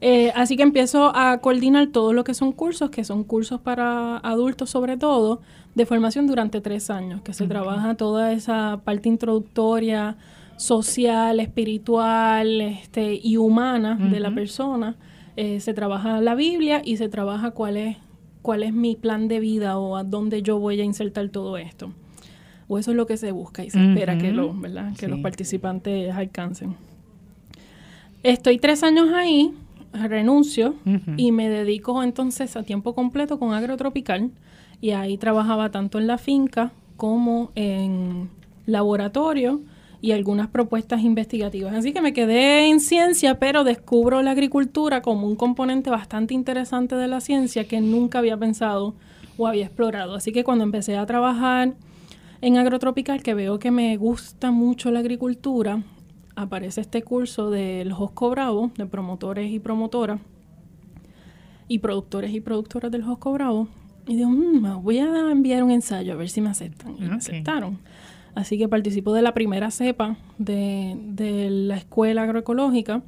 Eh, 0.00 0.32
así 0.34 0.56
que 0.56 0.64
empiezo 0.64 1.12
a 1.14 1.38
coordinar 1.38 1.86
todo 1.86 2.12
lo 2.12 2.24
que 2.24 2.34
son 2.34 2.50
cursos, 2.50 2.90
que 2.90 3.04
son 3.04 3.22
cursos 3.22 3.60
para 3.60 4.16
adultos 4.16 4.68
sobre 4.68 4.96
todo, 4.96 5.42
de 5.76 5.86
formación 5.86 6.26
durante 6.26 6.60
tres 6.60 6.90
años, 6.90 7.20
que 7.22 7.32
se 7.32 7.46
trabaja 7.46 7.94
toda 7.94 8.32
esa 8.32 8.80
parte 8.82 9.08
introductoria, 9.08 10.16
social, 10.56 11.40
espiritual 11.40 12.60
este, 12.60 13.18
y 13.22 13.36
humana 13.36 13.96
de 13.96 14.20
la 14.20 14.34
persona. 14.34 14.96
Eh, 15.36 15.60
se 15.60 15.74
trabaja 15.74 16.20
la 16.20 16.34
Biblia 16.34 16.82
y 16.84 16.96
se 16.96 17.08
trabaja 17.08 17.50
cuál 17.50 17.76
es, 17.76 17.96
cuál 18.42 18.62
es 18.62 18.72
mi 18.72 18.96
plan 18.96 19.28
de 19.28 19.40
vida 19.40 19.78
o 19.78 19.96
a 19.96 20.04
dónde 20.04 20.42
yo 20.42 20.58
voy 20.58 20.80
a 20.80 20.84
insertar 20.84 21.28
todo 21.28 21.58
esto. 21.58 21.92
O 22.68 22.78
eso 22.78 22.90
es 22.90 22.96
lo 22.96 23.06
que 23.06 23.16
se 23.16 23.32
busca 23.32 23.64
y 23.64 23.70
se 23.70 23.78
espera 23.78 24.18
que, 24.18 24.32
lo, 24.32 24.52
¿verdad? 24.54 24.96
que 24.96 25.08
los 25.08 25.20
participantes 25.20 26.12
alcancen. 26.12 26.74
Estoy 28.22 28.58
tres 28.58 28.82
años 28.82 29.10
ahí 29.14 29.54
renuncio 29.92 30.74
y 31.16 31.32
me 31.32 31.48
dedico 31.48 32.02
entonces 32.02 32.56
a 32.56 32.62
tiempo 32.62 32.94
completo 32.94 33.38
con 33.38 33.54
agrotropical 33.54 34.30
y 34.80 34.90
ahí 34.90 35.16
trabajaba 35.16 35.70
tanto 35.70 35.98
en 35.98 36.06
la 36.06 36.18
finca 36.18 36.72
como 36.96 37.50
en 37.54 38.28
laboratorio 38.66 39.60
y 40.06 40.12
algunas 40.12 40.46
propuestas 40.46 41.02
investigativas. 41.02 41.74
Así 41.74 41.92
que 41.92 42.00
me 42.00 42.12
quedé 42.12 42.68
en 42.68 42.78
ciencia, 42.78 43.40
pero 43.40 43.64
descubro 43.64 44.22
la 44.22 44.30
agricultura 44.30 45.02
como 45.02 45.26
un 45.26 45.34
componente 45.34 45.90
bastante 45.90 46.32
interesante 46.32 46.94
de 46.94 47.08
la 47.08 47.20
ciencia 47.20 47.66
que 47.66 47.80
nunca 47.80 48.20
había 48.20 48.36
pensado 48.36 48.94
o 49.36 49.48
había 49.48 49.66
explorado. 49.66 50.14
Así 50.14 50.30
que 50.30 50.44
cuando 50.44 50.62
empecé 50.62 50.96
a 50.96 51.06
trabajar 51.06 51.74
en 52.40 52.56
agrotropical, 52.56 53.20
que 53.24 53.34
veo 53.34 53.58
que 53.58 53.72
me 53.72 53.96
gusta 53.96 54.52
mucho 54.52 54.92
la 54.92 55.00
agricultura, 55.00 55.82
aparece 56.36 56.82
este 56.82 57.02
curso 57.02 57.50
del 57.50 57.92
Josco 57.92 58.30
Bravo, 58.30 58.70
de 58.76 58.86
promotores 58.86 59.50
y 59.50 59.58
promotoras, 59.58 60.20
y 61.66 61.80
productores 61.80 62.32
y 62.32 62.40
productoras 62.40 62.92
del 62.92 63.02
Josco 63.02 63.32
Bravo, 63.32 63.66
y 64.06 64.14
digo, 64.14 64.30
mm, 64.30 64.82
voy 64.82 64.98
a 64.98 65.30
enviar 65.32 65.64
un 65.64 65.72
ensayo 65.72 66.12
a 66.12 66.16
ver 66.16 66.28
si 66.28 66.40
me 66.40 66.50
aceptan. 66.50 66.94
Y 66.96 67.02
me 67.02 67.16
aceptaron. 67.16 67.78
Así 68.36 68.58
que 68.58 68.68
participo 68.68 69.14
de 69.14 69.22
la 69.22 69.32
primera 69.32 69.70
cepa 69.70 70.18
de, 70.36 70.94
de 70.96 71.48
la 71.48 71.78
escuela 71.78 72.22
agroecológica. 72.22 73.02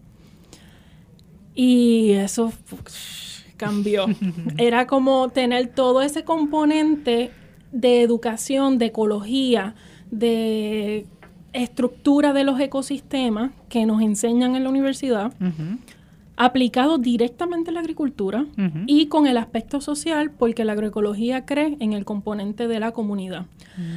Y 1.54 2.12
eso 2.12 2.50
cambió. 3.58 4.06
Era 4.58 4.86
como 4.86 5.28
tener 5.28 5.68
todo 5.68 6.00
ese 6.00 6.24
componente 6.24 7.30
de 7.72 8.00
educación, 8.00 8.78
de 8.78 8.86
ecología, 8.86 9.74
de 10.10 11.06
estructura 11.52 12.32
de 12.32 12.44
los 12.44 12.58
ecosistemas 12.58 13.50
que 13.68 13.84
nos 13.84 14.00
enseñan 14.00 14.56
en 14.56 14.64
la 14.64 14.70
universidad, 14.70 15.34
aplicado 16.38 16.98
directamente 16.98 17.70
a 17.70 17.74
la 17.74 17.80
agricultura 17.80 18.46
y 18.86 19.06
con 19.06 19.26
el 19.26 19.36
aspecto 19.36 19.80
social, 19.80 20.30
porque 20.30 20.64
la 20.64 20.72
agroecología 20.72 21.44
cree 21.44 21.76
en 21.80 21.92
el 21.92 22.04
componente 22.04 22.68
de 22.68 22.78
la 22.78 22.92
comunidad. 22.92 23.46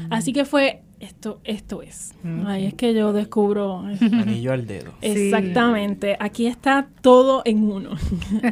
Así 0.09 0.33
que 0.33 0.43
fue 0.43 0.81
esto, 0.99 1.39
esto 1.43 1.83
es. 1.83 2.15
Ahí 2.45 2.65
es 2.65 2.73
que 2.73 2.93
yo 2.95 3.13
descubro. 3.13 3.79
Anillo 4.01 4.53
al 4.53 4.65
dedo. 4.65 4.91
Exactamente. 5.01 6.17
Aquí 6.19 6.47
está 6.47 6.87
todo 7.01 7.43
en 7.45 7.63
uno. 7.63 7.91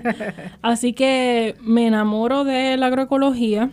Así 0.62 0.94
que 0.94 1.56
me 1.62 1.88
enamoro 1.88 2.44
de 2.44 2.78
la 2.78 2.88
agroecología 2.88 3.72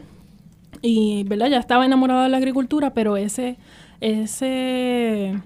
y, 0.80 1.24
¿verdad? 1.24 1.48
Ya 1.48 1.58
estaba 1.58 1.84
enamorada 1.84 2.24
de 2.24 2.30
la 2.30 2.38
agricultura, 2.38 2.94
pero 2.94 3.16
ese 3.16 3.58
ese 4.00 5.40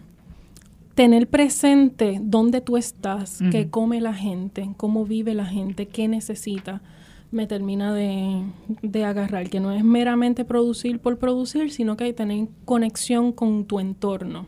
tener 0.95 1.29
presente 1.29 2.19
dónde 2.23 2.61
tú 2.61 2.77
estás, 2.77 3.41
qué 3.51 3.71
come 3.71 4.01
la 4.01 4.15
gente, 4.15 4.71
cómo 4.77 5.05
vive 5.05 5.35
la 5.35 5.47
gente, 5.47 5.87
qué 5.87 6.09
necesita, 6.09 6.83
me 7.31 7.47
termina 7.47 7.95
de, 7.95 8.45
de, 8.83 9.05
agarrar, 9.05 9.49
que 9.49 9.61
no 9.61 9.71
es 9.73 9.85
meramente 9.85 10.45
producir 10.45 10.99
por 10.99 11.19
producir, 11.19 11.71
sino 11.71 11.97
que 11.97 12.05
hay 12.05 12.11
que 12.11 12.17
tener 12.17 12.49
conexión 12.65 13.33
con 13.33 13.65
tu 13.67 13.79
entorno. 13.79 14.47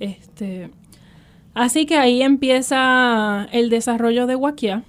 Este, 0.00 0.70
así 1.54 1.86
que 1.86 1.96
ahí 1.96 2.22
empieza 2.22 3.48
el 3.52 3.70
desarrollo 3.70 4.26
de 4.26 4.34
Wakia. 4.34 4.84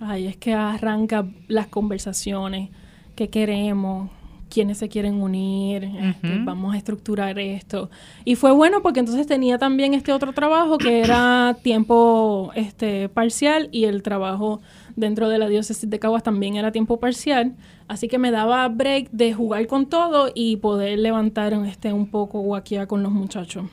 Ahí 0.00 0.26
es 0.26 0.36
que 0.36 0.54
arranca 0.54 1.26
las 1.46 1.68
conversaciones, 1.68 2.70
qué 3.14 3.28
queremos, 3.28 4.10
quiénes 4.50 4.78
se 4.78 4.88
quieren 4.88 5.22
unir, 5.22 5.84
este, 5.84 6.38
vamos 6.44 6.74
a 6.74 6.76
estructurar 6.76 7.38
esto. 7.38 7.88
Y 8.24 8.34
fue 8.34 8.50
bueno 8.50 8.82
porque 8.82 9.00
entonces 9.00 9.26
tenía 9.26 9.56
también 9.56 9.94
este 9.94 10.12
otro 10.12 10.32
trabajo 10.32 10.76
que 10.76 11.00
era 11.00 11.56
tiempo 11.62 12.50
este, 12.54 13.08
parcial 13.08 13.68
y 13.72 13.84
el 13.84 14.02
trabajo 14.02 14.60
dentro 14.96 15.28
de 15.28 15.38
la 15.38 15.48
diócesis 15.48 15.88
de 15.88 15.98
Caguas 15.98 16.22
también 16.22 16.56
era 16.56 16.72
tiempo 16.72 16.98
parcial. 16.98 17.54
Así 17.88 18.08
que 18.08 18.18
me 18.18 18.30
daba 18.30 18.68
break 18.68 19.10
de 19.12 19.32
jugar 19.32 19.66
con 19.66 19.86
todo 19.86 20.30
y 20.34 20.56
poder 20.56 20.98
levantar 20.98 21.52
este, 21.66 21.92
un 21.92 22.10
poco 22.10 22.40
guaquía 22.40 22.86
con 22.86 23.02
los 23.02 23.12
muchachos. 23.12 23.64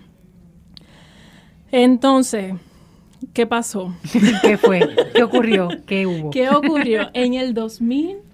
Entonces, 1.71 2.53
¿qué 3.33 3.45
pasó? 3.47 3.93
¿Qué 4.41 4.57
fue? 4.57 4.87
¿Qué 5.13 5.23
ocurrió? 5.23 5.69
¿Qué 5.85 6.05
hubo? 6.07 6.29
¿Qué 6.29 6.49
ocurrió? 6.49 7.09
En 7.13 7.33
el 7.33 7.53
2000 7.53 8.26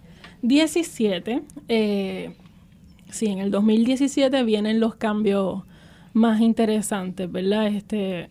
17, 0.43 1.41
eh, 1.69 2.35
sí, 3.09 3.27
en 3.27 3.39
el 3.39 3.49
2017 3.49 4.43
vienen 4.43 4.81
los 4.81 4.95
cambios 4.95 5.63
más 6.11 6.41
interesantes, 6.41 7.31
¿verdad? 7.31 7.67
Este, 7.67 8.29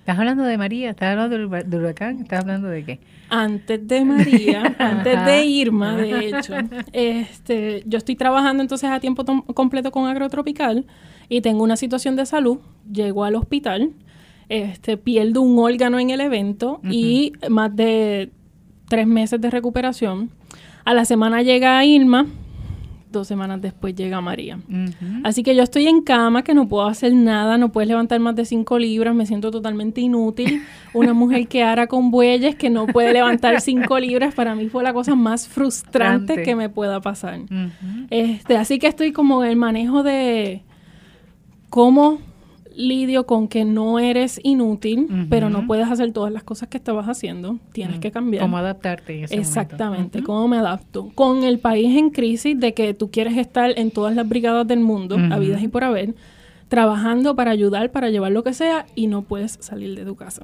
¿Estás 0.00 0.18
hablando 0.18 0.44
de 0.44 0.58
María? 0.58 0.90
¿Estás 0.90 1.16
hablando 1.16 1.48
del, 1.56 1.80
huracán? 1.80 2.20
¿Estás 2.20 2.40
hablando 2.40 2.68
de 2.68 2.84
qué? 2.84 3.00
Antes 3.30 3.88
de 3.88 4.04
María, 4.04 4.76
antes 4.78 5.24
de 5.24 5.46
Irma, 5.46 5.96
de 5.96 6.28
hecho, 6.28 6.52
este, 6.92 7.82
yo 7.86 7.96
estoy 7.96 8.14
trabajando 8.14 8.62
entonces 8.62 8.90
a 8.90 9.00
tiempo 9.00 9.24
completo 9.54 9.90
con 9.90 10.06
Agrotropical 10.06 10.86
y 11.30 11.40
tengo 11.40 11.64
una 11.64 11.76
situación 11.76 12.14
de 12.14 12.26
salud, 12.26 12.58
llego 12.92 13.24
al 13.24 13.36
hospital, 13.36 13.92
este, 14.50 14.98
pierdo 14.98 15.40
un 15.40 15.58
órgano 15.58 15.98
en 15.98 16.10
el 16.10 16.20
evento 16.20 16.82
y 16.84 17.32
más 17.48 17.74
de 17.74 18.30
tres 18.86 19.06
meses 19.06 19.40
de 19.40 19.50
recuperación 19.50 20.30
a 20.84 20.94
la 20.94 21.04
semana 21.04 21.42
llega 21.42 21.84
Irma, 21.84 22.26
dos 23.14 23.26
semanas 23.26 23.62
después 23.62 23.94
llega 23.94 24.20
María. 24.20 24.58
Así 25.22 25.42
que 25.42 25.54
yo 25.56 25.62
estoy 25.62 25.86
en 25.86 26.02
cama, 26.02 26.42
que 26.42 26.52
no 26.52 26.68
puedo 26.68 26.86
hacer 26.86 27.14
nada, 27.14 27.56
no 27.56 27.70
puedes 27.72 27.88
levantar 27.88 28.20
más 28.20 28.36
de 28.36 28.44
cinco 28.44 28.78
libras, 28.78 29.14
me 29.14 29.24
siento 29.24 29.50
totalmente 29.50 30.02
inútil. 30.02 30.62
Una 30.92 31.14
mujer 31.14 31.48
que 31.48 31.62
ara 31.62 31.86
con 31.86 32.10
bueyes, 32.10 32.56
que 32.56 32.68
no 32.68 32.86
puede 32.86 33.12
levantar 33.12 33.60
cinco 33.62 33.98
libras, 33.98 34.34
para 34.34 34.54
mí 34.54 34.68
fue 34.68 34.82
la 34.82 34.92
cosa 34.92 35.14
más 35.14 35.48
frustrante 35.48 36.42
que 36.42 36.54
me 36.54 36.68
pueda 36.68 37.00
pasar. 37.00 37.40
este, 38.10 38.56
así 38.58 38.78
que 38.78 38.88
estoy 38.88 39.12
como 39.12 39.42
en 39.42 39.50
el 39.50 39.56
manejo 39.56 40.02
de 40.02 40.62
cómo 41.70 42.18
lidio 42.76 43.26
con 43.26 43.48
que 43.48 43.64
no 43.64 43.98
eres 43.98 44.40
inútil, 44.42 45.26
pero 45.30 45.50
no 45.50 45.66
puedes 45.66 45.88
hacer 45.90 46.12
todas 46.12 46.32
las 46.32 46.42
cosas 46.42 46.68
que 46.68 46.76
estabas 46.76 47.06
haciendo. 47.08 47.58
Tienes 47.72 47.98
que 48.00 48.10
cambiar. 48.10 48.42
¿Cómo 48.42 48.56
adaptarte 48.56 49.18
en 49.18 49.24
ese 49.24 49.36
Exactamente, 49.36 50.22
cómo 50.22 50.48
me 50.48 50.56
adapto. 50.56 51.10
Con 51.14 51.44
el 51.44 51.58
país 51.58 51.96
en 51.96 52.10
crisis 52.10 52.58
de 52.58 52.74
que 52.74 52.94
tú 52.94 53.10
quieres 53.10 53.36
estar 53.36 53.78
en 53.78 53.90
todas 53.90 54.14
las 54.14 54.28
brigadas 54.28 54.66
del 54.66 54.80
mundo, 54.80 55.16
habidas 55.30 55.62
y 55.62 55.68
por 55.68 55.84
haber, 55.84 56.14
trabajando 56.68 57.36
para 57.36 57.50
ayudar, 57.50 57.90
para 57.90 58.10
llevar 58.10 58.32
lo 58.32 58.42
que 58.42 58.52
sea, 58.52 58.86
y 58.94 59.06
no 59.06 59.22
puedes 59.22 59.58
salir 59.60 59.94
de 59.94 60.04
tu 60.04 60.16
casa. 60.16 60.42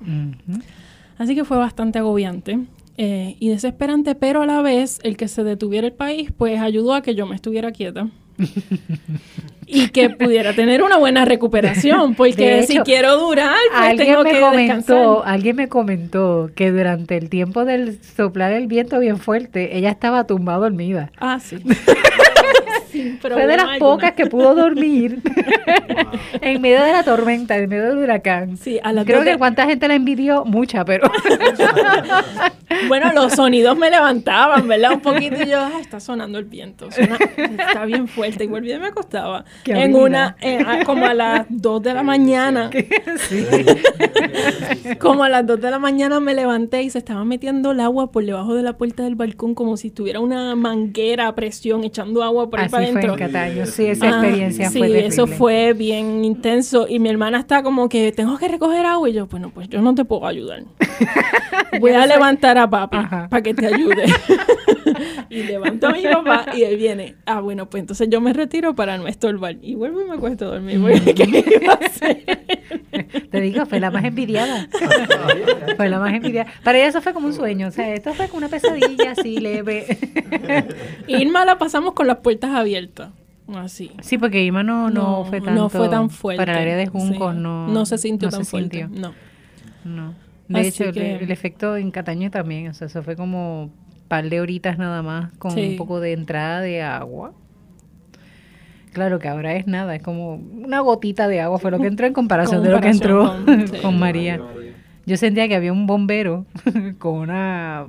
Así 1.19 1.35
que 1.35 1.45
fue 1.45 1.59
bastante 1.59 1.99
agobiante. 1.99 2.61
Eh, 3.03 3.37
y 3.41 3.49
desesperante, 3.49 4.15
pero 4.15 4.43
a 4.43 4.47
la 4.47 4.61
vez 4.61 4.99
el 5.05 5.17
que 5.17 5.27
se 5.27 5.43
detuviera 5.43 5.87
el 5.87 5.95
país, 5.95 6.33
pues 6.37 6.61
ayudó 6.61 6.93
a 6.93 7.01
que 7.01 7.15
yo 7.15 7.25
me 7.25 7.35
estuviera 7.35 7.73
quieta 7.73 8.09
y 9.67 9.89
que 9.89 10.11
pudiera 10.11 10.53
tener 10.53 10.83
una 10.83 10.99
buena 10.99 11.25
recuperación, 11.25 12.15
porque 12.15 12.65
si 12.65 12.79
quiero 12.81 13.17
durar, 13.17 13.57
pues 13.75 13.97
tengo 13.97 14.23
que 14.23 14.39
comentó, 14.39 15.25
Alguien 15.25 15.57
me 15.57 15.71
comentó 15.71 16.51
que 16.55 16.71
durante 16.71 17.17
el 17.17 17.31
tiempo 17.31 17.65
del 17.65 17.99
soplar 18.03 18.53
el 18.53 18.67
viento 18.67 18.99
bien 18.99 19.17
fuerte, 19.17 19.79
ella 19.79 19.89
estaba 19.89 20.27
tumbada 20.27 20.59
dormida. 20.59 21.11
Ah, 21.19 21.41
sí. 21.41 21.57
Fue 23.21 23.47
de 23.47 23.57
las 23.57 23.79
pocas 23.79 24.13
que 24.13 24.27
pudo 24.27 24.55
dormir 24.55 25.21
en 26.41 26.61
medio 26.61 26.83
de 26.83 26.93
la 26.93 27.03
tormenta, 27.03 27.57
en 27.57 27.69
medio 27.69 27.89
del 27.89 27.99
huracán. 27.99 28.57
Sí, 28.57 28.81
Creo 29.05 29.23
que 29.23 29.39
cuánta 29.39 29.67
gente 29.67 29.89
la 29.89 29.95
envidió, 29.95 30.45
mucha, 30.45 30.85
pero... 30.85 31.11
bueno, 32.89 33.13
los 33.13 33.35
sonidos 33.35 33.77
me 33.77 33.91
levantaban, 33.91 34.67
¿verdad? 34.69 34.93
Un 34.93 35.01
poquito 35.01 35.43
y 35.43 35.49
yo, 35.49 35.61
ah, 35.61 35.79
está 35.81 36.01
sonando 36.01 36.39
el 36.39 36.45
viento, 36.45 36.89
está 36.89 37.85
bien 37.85 38.09
fuerte. 38.09 38.45
Igual 38.45 38.63
bien 38.63 38.81
me 38.81 38.89
acostaba. 38.89 39.45
En 39.65 39.95
una, 39.95 40.37
como 40.85 41.07
a 41.07 41.15
las 41.15 41.47
2 41.49 41.83
de 41.83 41.95
la 41.95 42.03
mañana. 42.03 42.71
como 44.99 45.25
a 45.25 45.29
las 45.29 45.47
2 45.47 45.61
de 45.61 45.71
la 45.71 45.79
mañana 45.79 46.21
me 46.21 46.35
levanté 46.35 46.83
y 46.83 46.91
se 46.91 46.99
estaba 46.99 47.25
metiendo 47.25 47.73
el 47.73 47.81
agua 47.81 48.11
por 48.11 48.25
debajo 48.25 48.55
de 48.55 48.63
la 48.63 48.75
puerta 48.75 49.03
del 49.03 49.15
balcón 49.15 49.55
como 49.55 49.77
si 49.77 49.89
estuviera 49.89 50.21
una 50.21 50.55
manguera 50.57 51.29
a 51.29 51.35
presión 51.35 51.85
echando 51.85 52.23
agua 52.23 52.51
por 52.51 52.61
ahí 52.61 52.69
para 52.69 52.80
adentro. 52.81 53.17
Sí, 53.67 53.87
esa 53.87 54.07
ah, 54.07 54.09
experiencia 54.09 54.71
fue 54.71 54.89
Sí, 54.89 54.97
eso 54.97 55.27
fue 55.27 55.73
bien 55.73 56.25
intenso. 56.25 56.87
Y 56.89 56.99
mi 56.99 57.09
hermana 57.09 57.39
está 57.39 57.63
como 57.63 57.89
que 57.89 58.13
tengo 58.13 58.39
que 58.39 58.49
recoger 58.49 58.87
agua. 58.87 59.09
Y 59.09 59.13
yo, 59.13 59.27
bueno, 59.27 59.51
pues 59.51 59.69
yo 59.69 59.81
no 59.81 59.95
te 59.95 60.05
puedo 60.05 60.27
ayudar. 60.27 60.65
Voy 61.81 61.93
a 61.93 62.07
levantar 62.07 62.59
a 62.59 62.69
papi 62.69 62.99
para 63.29 63.43
que 63.43 63.55
te 63.55 63.67
ayude. 63.67 64.05
y 65.31 65.43
levanto 65.43 65.89
a 65.89 65.93
mi 65.93 66.03
papá 66.03 66.47
y 66.55 66.63
él 66.63 66.77
viene. 66.77 67.17
Ah, 67.27 67.41
bueno, 67.41 67.69
pues 67.69 67.83
entonces 67.83 68.09
yo 68.11 68.21
me 68.21 68.33
retiro 68.33 68.75
para 68.75 68.99
no 68.99 69.07
estorbar. 69.07 69.57
Y 69.63 69.75
vuelvo 69.75 70.03
y 70.03 70.05
me 70.05 70.15
acuesto 70.15 70.47
a 70.47 70.49
dormir. 70.59 70.81
¿Qué 71.15 71.61
iba 71.63 71.73
a 71.73 71.77
hacer? 71.77 72.25
Te 73.05 73.41
digo, 73.41 73.67
fue 73.67 73.81
la 73.81 73.91
más 73.91 74.05
envidiada. 74.05 74.69
fue 75.77 75.89
la 75.89 75.99
más 75.99 76.15
envidiada. 76.15 76.51
Para 76.65 76.79
ella 76.79 76.89
eso 76.89 77.03
fue 77.03 77.13
como 77.13 77.27
un 77.27 77.35
sueño. 77.35 77.69
O 77.69 77.71
sea, 77.71 77.93
esto 77.95 78.15
fue 78.15 78.29
como 78.29 78.39
una 78.39 78.49
pesadilla 78.49 79.13
así 79.13 79.39
leve. 79.39 79.99
Irma 81.07 81.45
la 81.45 81.59
pasamos 81.59 81.95
con 81.95 82.07
las 82.07 82.19
puertas 82.19 82.51
abiertas. 82.51 83.11
Así. 83.55 83.91
Sí, 84.01 84.19
porque 84.19 84.43
Irma 84.43 84.63
no, 84.63 84.91
no, 84.91 85.25
fue 85.25 85.41
tanto, 85.41 85.63
no 85.63 85.69
fue 85.69 85.89
tan 85.89 86.11
fuerte. 86.11 86.41
Para 86.41 86.53
el 86.53 86.59
área 86.59 86.77
de 86.77 86.87
Juncos 86.87 87.35
no, 87.35 87.69
no 87.69 87.87
se 87.87 87.99
sintió 87.99 88.29
tan 88.29 88.45
fuerte. 88.45 88.87
No. 88.89 89.13
No. 89.85 90.15
De 90.49 90.67
hecho, 90.67 90.85
el, 90.85 91.31
efecto 91.31 91.77
en 91.77 91.91
Cataño 91.91 92.31
también, 92.31 92.69
o 92.69 92.75
sea, 92.75 92.89
eso 92.89 93.03
fue 93.03 93.15
como 93.17 93.65
un 93.65 93.73
par 94.09 94.29
de 94.29 94.41
horitas 94.41 94.79
nada 94.79 95.03
más 95.03 95.33
con 95.35 95.57
un 95.57 95.77
poco 95.77 96.01
de 96.01 96.13
entrada 96.13 96.61
de 96.61 96.83
agua. 96.83 97.33
Claro 98.93 99.19
que 99.19 99.29
ahora 99.29 99.55
es 99.55 99.67
nada, 99.67 99.95
es 99.95 100.03
como 100.03 100.35
una 100.35 100.81
gotita 100.81 101.29
de 101.29 101.41
agua 101.41 101.59
fue 101.59 101.71
lo 101.71 101.79
que 101.79 101.87
entró 101.87 102.07
en 102.07 102.13
comparación 102.13 102.63
de 102.63 102.71
lo 102.71 102.81
que 102.81 102.89
entró 102.89 103.33
con, 103.83 103.99
María. 103.99 104.41
Yo 105.07 105.17
sentía 105.17 105.49
que 105.49 105.55
había 105.55 105.73
un 105.73 105.87
bombero 105.87 106.45
con 106.99 107.15
una 107.15 107.87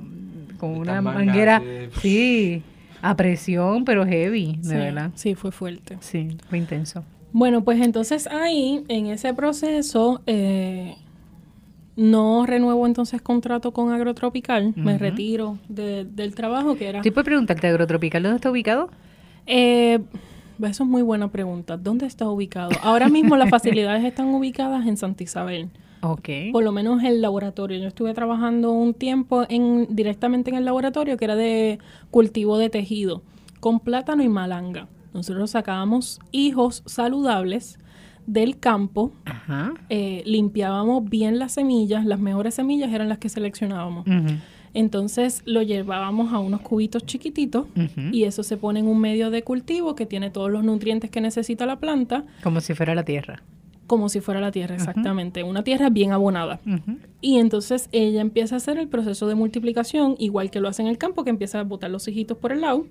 con 0.58 0.70
una 0.78 1.02
manguera, 1.02 1.60
sí, 2.00 2.62
a 3.00 3.16
presión, 3.16 3.84
pero 3.84 4.06
heavy, 4.06 4.58
de 4.62 4.76
verdad. 4.76 5.10
Sí, 5.14 5.34
fue 5.34 5.50
fuerte. 5.50 5.98
Sí, 6.00 6.36
fue 6.48 6.58
intenso. 6.58 7.02
Bueno, 7.32 7.64
pues 7.64 7.80
entonces 7.80 8.28
ahí, 8.28 8.84
en 8.88 9.06
ese 9.06 9.34
proceso, 9.34 10.20
eh, 10.26 10.94
no 11.96 12.46
renuevo 12.46 12.86
entonces 12.86 13.20
contrato 13.22 13.72
con 13.72 13.90
Agrotropical, 13.90 14.72
me 14.76 14.98
retiro 14.98 15.58
del 15.68 16.34
trabajo 16.34 16.76
que 16.76 16.88
era... 16.88 17.02
¿Te 17.02 17.10
puedo 17.10 17.24
preguntarte, 17.24 17.66
Agrotropical, 17.66 18.22
dónde 18.22 18.36
está 18.36 18.50
ubicado? 18.50 18.88
Eh, 19.46 19.98
eso 20.62 20.84
es 20.84 20.88
muy 20.88 21.02
buena 21.02 21.28
pregunta. 21.30 21.76
¿Dónde 21.76 22.06
está 22.06 22.28
ubicado? 22.28 22.70
Ahora 22.82 23.08
mismo 23.08 23.36
las 23.36 23.50
facilidades 23.50 24.04
están 24.04 24.28
ubicadas 24.28 24.86
en 24.86 24.96
Santa 24.96 25.22
Isabel. 25.22 25.70
Ok. 26.02 26.28
Por 26.52 26.64
lo 26.64 26.72
menos 26.72 27.02
el 27.04 27.22
laboratorio. 27.22 27.78
Yo 27.78 27.88
estuve 27.88 28.12
trabajando 28.12 28.72
un 28.72 28.92
tiempo 28.94 29.44
en, 29.48 29.86
directamente 29.90 30.50
en 30.50 30.56
el 30.56 30.64
laboratorio 30.64 31.16
que 31.16 31.24
era 31.24 31.36
de 31.36 31.78
cultivo 32.10 32.58
de 32.58 32.70
tejido, 32.70 33.22
con 33.60 33.78
plátano 33.80 34.22
y 34.22 34.28
malanga. 34.28 34.88
Nosotros 35.14 35.50
sacábamos 35.50 36.20
hijos 36.32 36.82
saludables 36.86 37.78
del 38.26 38.58
campo, 38.58 39.12
eh, 39.88 40.22
limpiábamos 40.24 41.04
bien 41.08 41.38
las 41.38 41.52
semillas, 41.52 42.04
las 42.04 42.20
mejores 42.20 42.54
semillas 42.54 42.92
eran 42.92 43.08
las 43.08 43.18
que 43.18 43.28
seleccionábamos. 43.28 44.06
Entonces 44.74 45.42
lo 45.44 45.62
llevábamos 45.62 46.32
a 46.32 46.38
unos 46.38 46.60
cubitos 46.60 47.04
chiquititos 47.04 47.66
y 48.12 48.24
eso 48.24 48.42
se 48.42 48.56
pone 48.56 48.80
en 48.80 48.86
un 48.86 49.00
medio 49.00 49.30
de 49.30 49.42
cultivo 49.42 49.94
que 49.94 50.06
tiene 50.06 50.30
todos 50.30 50.50
los 50.50 50.64
nutrientes 50.64 51.10
que 51.10 51.20
necesita 51.20 51.66
la 51.66 51.76
planta. 51.76 52.24
Como 52.42 52.60
si 52.60 52.74
fuera 52.74 52.94
la 52.94 53.04
tierra 53.04 53.42
como 53.92 54.08
si 54.08 54.20
fuera 54.20 54.40
la 54.40 54.50
tierra, 54.52 54.74
exactamente. 54.74 55.42
Una 55.42 55.64
tierra 55.64 55.90
bien 55.90 56.12
abonada. 56.12 56.60
Y 57.20 57.36
entonces 57.36 57.90
ella 57.92 58.22
empieza 58.22 58.54
a 58.54 58.56
hacer 58.56 58.78
el 58.78 58.88
proceso 58.88 59.26
de 59.26 59.34
multiplicación, 59.34 60.16
igual 60.18 60.50
que 60.50 60.60
lo 60.60 60.68
hace 60.68 60.80
en 60.80 60.88
el 60.88 60.96
campo, 60.96 61.24
que 61.24 61.28
empieza 61.28 61.60
a 61.60 61.64
botar 61.64 61.90
los 61.90 62.08
hijitos 62.08 62.38
por 62.38 62.52
el 62.52 62.62
lado. 62.62 62.86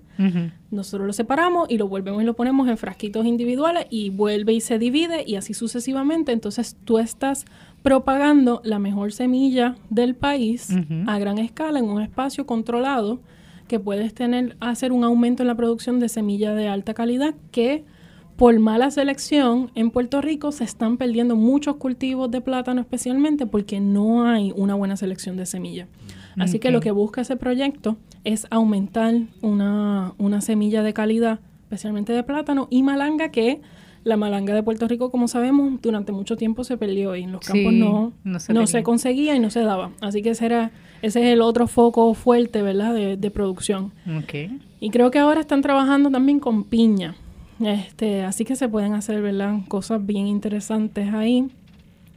Nosotros 0.70 1.04
lo 1.04 1.12
separamos 1.12 1.68
y 1.68 1.76
lo 1.76 1.88
volvemos 1.88 2.22
y 2.22 2.24
lo 2.24 2.34
ponemos 2.34 2.68
en 2.68 2.78
frasquitos 2.78 3.26
individuales 3.26 3.86
y 3.90 4.10
vuelve 4.10 4.52
y 4.52 4.60
se 4.60 4.78
divide 4.78 5.24
y 5.26 5.34
así 5.34 5.54
sucesivamente. 5.54 6.30
Entonces 6.30 6.76
tú 6.84 7.00
estás 7.00 7.46
propagando 7.82 8.60
la 8.64 8.78
mejor 8.78 9.12
semilla 9.12 9.76
del 9.90 10.14
país 10.14 10.68
a 11.06 11.18
gran 11.18 11.38
escala 11.38 11.78
en 11.78 11.86
un 11.86 12.00
espacio 12.00 12.46
controlado 12.46 13.20
que 13.66 13.80
puedes 13.80 14.14
tener, 14.14 14.56
hacer 14.60 14.92
un 14.92 15.04
aumento 15.04 15.42
en 15.42 15.48
la 15.48 15.56
producción 15.56 15.98
de 15.98 16.08
semilla 16.08 16.54
de 16.54 16.68
alta 16.68 16.94
calidad 16.94 17.34
que 17.50 17.84
por 18.36 18.58
mala 18.58 18.90
selección 18.90 19.70
en 19.74 19.90
Puerto 19.90 20.20
Rico 20.20 20.52
se 20.52 20.64
están 20.64 20.96
perdiendo 20.96 21.36
muchos 21.36 21.76
cultivos 21.76 22.30
de 22.30 22.40
plátano 22.40 22.80
especialmente 22.80 23.46
porque 23.46 23.80
no 23.80 24.26
hay 24.26 24.52
una 24.56 24.74
buena 24.74 24.96
selección 24.96 25.36
de 25.36 25.46
semilla. 25.46 25.86
Así 26.38 26.58
que 26.58 26.70
lo 26.70 26.80
que 26.80 26.90
busca 26.92 27.20
ese 27.20 27.36
proyecto 27.36 27.96
es 28.24 28.46
aumentar 28.50 29.14
una, 29.42 30.14
una 30.18 30.40
semilla 30.40 30.82
de 30.82 30.94
calidad, 30.94 31.40
especialmente 31.64 32.12
de 32.14 32.22
plátano 32.22 32.68
y 32.70 32.82
malanga, 32.82 33.30
que 33.30 33.60
la 34.04 34.16
malanga 34.16 34.54
de 34.54 34.62
Puerto 34.62 34.88
Rico, 34.88 35.10
como 35.10 35.28
sabemos, 35.28 35.80
durante 35.80 36.12
mucho 36.12 36.36
tiempo 36.36 36.64
se 36.64 36.76
perdió 36.76 37.14
y 37.16 37.22
en 37.22 37.32
los 37.32 37.40
campos 37.40 37.72
Sí, 37.72 37.78
no, 37.78 38.12
no 38.24 38.38
no, 38.48 38.66
se 38.66 38.82
conseguía 38.82 39.34
y 39.34 39.40
no 39.40 39.50
se 39.50 39.60
daba. 39.60 39.90
Así 40.00 40.22
que 40.22 40.30
ese, 40.30 40.46
era, 40.46 40.70
ese 41.02 41.20
es 41.20 41.32
el 41.32 41.40
otro 41.40 41.66
foco 41.66 42.12
fuerte, 42.14 42.62
¿verdad?, 42.62 42.94
de, 42.94 43.16
de 43.16 43.30
producción. 43.30 43.92
Ok. 44.18 44.50
Y 44.80 44.90
creo 44.90 45.10
que 45.10 45.18
ahora 45.18 45.40
están 45.40 45.62
trabajando 45.62 46.10
también 46.10 46.40
con 46.40 46.64
piña. 46.64 47.14
Este, 47.60 48.22
así 48.22 48.44
que 48.44 48.56
se 48.56 48.68
pueden 48.68 48.94
hacer, 48.94 49.22
¿verdad? 49.22 49.60
Cosas 49.68 50.04
bien 50.04 50.26
interesantes 50.26 51.14
ahí. 51.14 51.48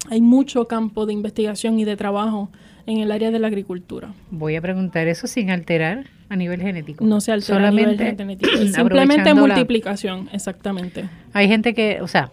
Hay 0.09 0.21
mucho 0.21 0.67
campo 0.67 1.05
de 1.05 1.13
investigación 1.13 1.79
y 1.79 1.85
de 1.85 1.95
trabajo 1.95 2.49
en 2.87 2.99
el 2.99 3.11
área 3.11 3.31
de 3.31 3.39
la 3.39 3.47
agricultura. 3.47 4.13
Voy 4.31 4.55
a 4.55 4.61
preguntar 4.61 5.07
eso 5.07 5.27
sin 5.27 5.49
alterar 5.49 6.05
a 6.29 6.35
nivel 6.35 6.61
genético. 6.61 7.05
No 7.05 7.21
se 7.21 7.31
altera 7.31 7.67
a 7.67 7.71
nivel 7.71 7.95
Solamente 7.97 8.23
genético. 8.23 8.51
es 8.57 8.73
Simplemente 8.75 9.29
la- 9.33 9.35
multiplicación, 9.35 10.29
exactamente. 10.31 11.05
Hay 11.33 11.47
gente 11.47 11.73
que, 11.73 11.99
o 12.01 12.07
sea, 12.07 12.31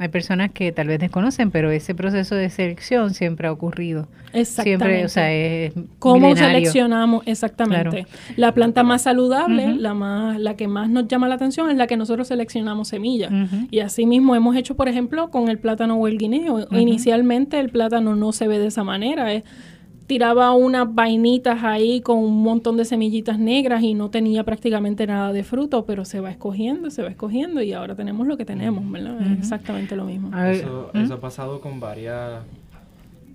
hay 0.00 0.08
personas 0.08 0.50
que 0.50 0.72
tal 0.72 0.88
vez 0.88 0.98
desconocen, 0.98 1.52
pero 1.52 1.70
ese 1.70 1.94
proceso 1.94 2.34
de 2.34 2.50
selección 2.50 3.14
siempre 3.14 3.46
ha 3.46 3.52
ocurrido. 3.52 4.08
Exactamente. 4.32 4.84
Siempre, 4.86 5.04
o 5.04 5.08
sea, 5.08 5.32
es 5.32 5.72
¿Cómo 6.00 6.26
milenario. 6.28 6.46
seleccionamos 6.58 7.22
exactamente? 7.26 8.06
La 8.36 8.50
planta 8.52 8.82
más 8.82 9.02
saludable, 9.02 9.76
la 9.76 9.94
más, 9.94 10.40
la 10.40 10.56
que 10.56 10.66
más 10.66 10.90
nos 10.90 11.06
llama 11.06 11.28
la 11.28 11.36
atención 11.36 11.70
es 11.70 11.76
la 11.76 11.86
que 11.86 11.96
nosotros 11.96 12.26
seleccionamos 12.26 12.88
semillas. 12.88 13.30
Y 13.70 13.78
así 13.78 14.04
mismo 14.06 14.34
hemos 14.34 14.56
hecho, 14.56 14.74
por 14.74 14.88
ejemplo, 14.88 15.30
con 15.30 15.48
el 15.48 15.58
plátano 15.58 15.94
o 15.94 16.08
el 16.08 16.18
guineo. 16.18 16.66
Inicialmente 16.72 17.60
el 17.60 17.68
plátano 17.70 18.16
no 18.16 18.32
se 18.32 18.48
ve 18.48 18.58
de 18.58 18.66
esa 18.66 18.82
manera. 18.82 19.32
eh. 19.32 19.44
Tiraba 20.06 20.52
unas 20.52 20.94
vainitas 20.94 21.64
ahí 21.64 22.00
con 22.02 22.18
un 22.18 22.42
montón 22.42 22.76
de 22.76 22.84
semillitas 22.84 23.38
negras 23.38 23.82
y 23.82 23.94
no 23.94 24.10
tenía 24.10 24.44
prácticamente 24.44 25.06
nada 25.06 25.32
de 25.32 25.44
fruto, 25.44 25.86
pero 25.86 26.04
se 26.04 26.20
va 26.20 26.30
escogiendo, 26.30 26.90
se 26.90 27.02
va 27.02 27.08
escogiendo 27.08 27.62
y 27.62 27.72
ahora 27.72 27.94
tenemos 27.94 28.26
lo 28.26 28.36
que 28.36 28.44
tenemos, 28.44 28.90
¿verdad? 28.90 29.20
Es 29.22 29.38
exactamente 29.38 29.96
lo 29.96 30.04
mismo. 30.04 30.36
Eso, 30.38 30.90
¿mm? 30.92 30.98
eso 30.98 31.14
ha 31.14 31.20
pasado 31.20 31.60
con 31.60 31.80
varias 31.80 32.42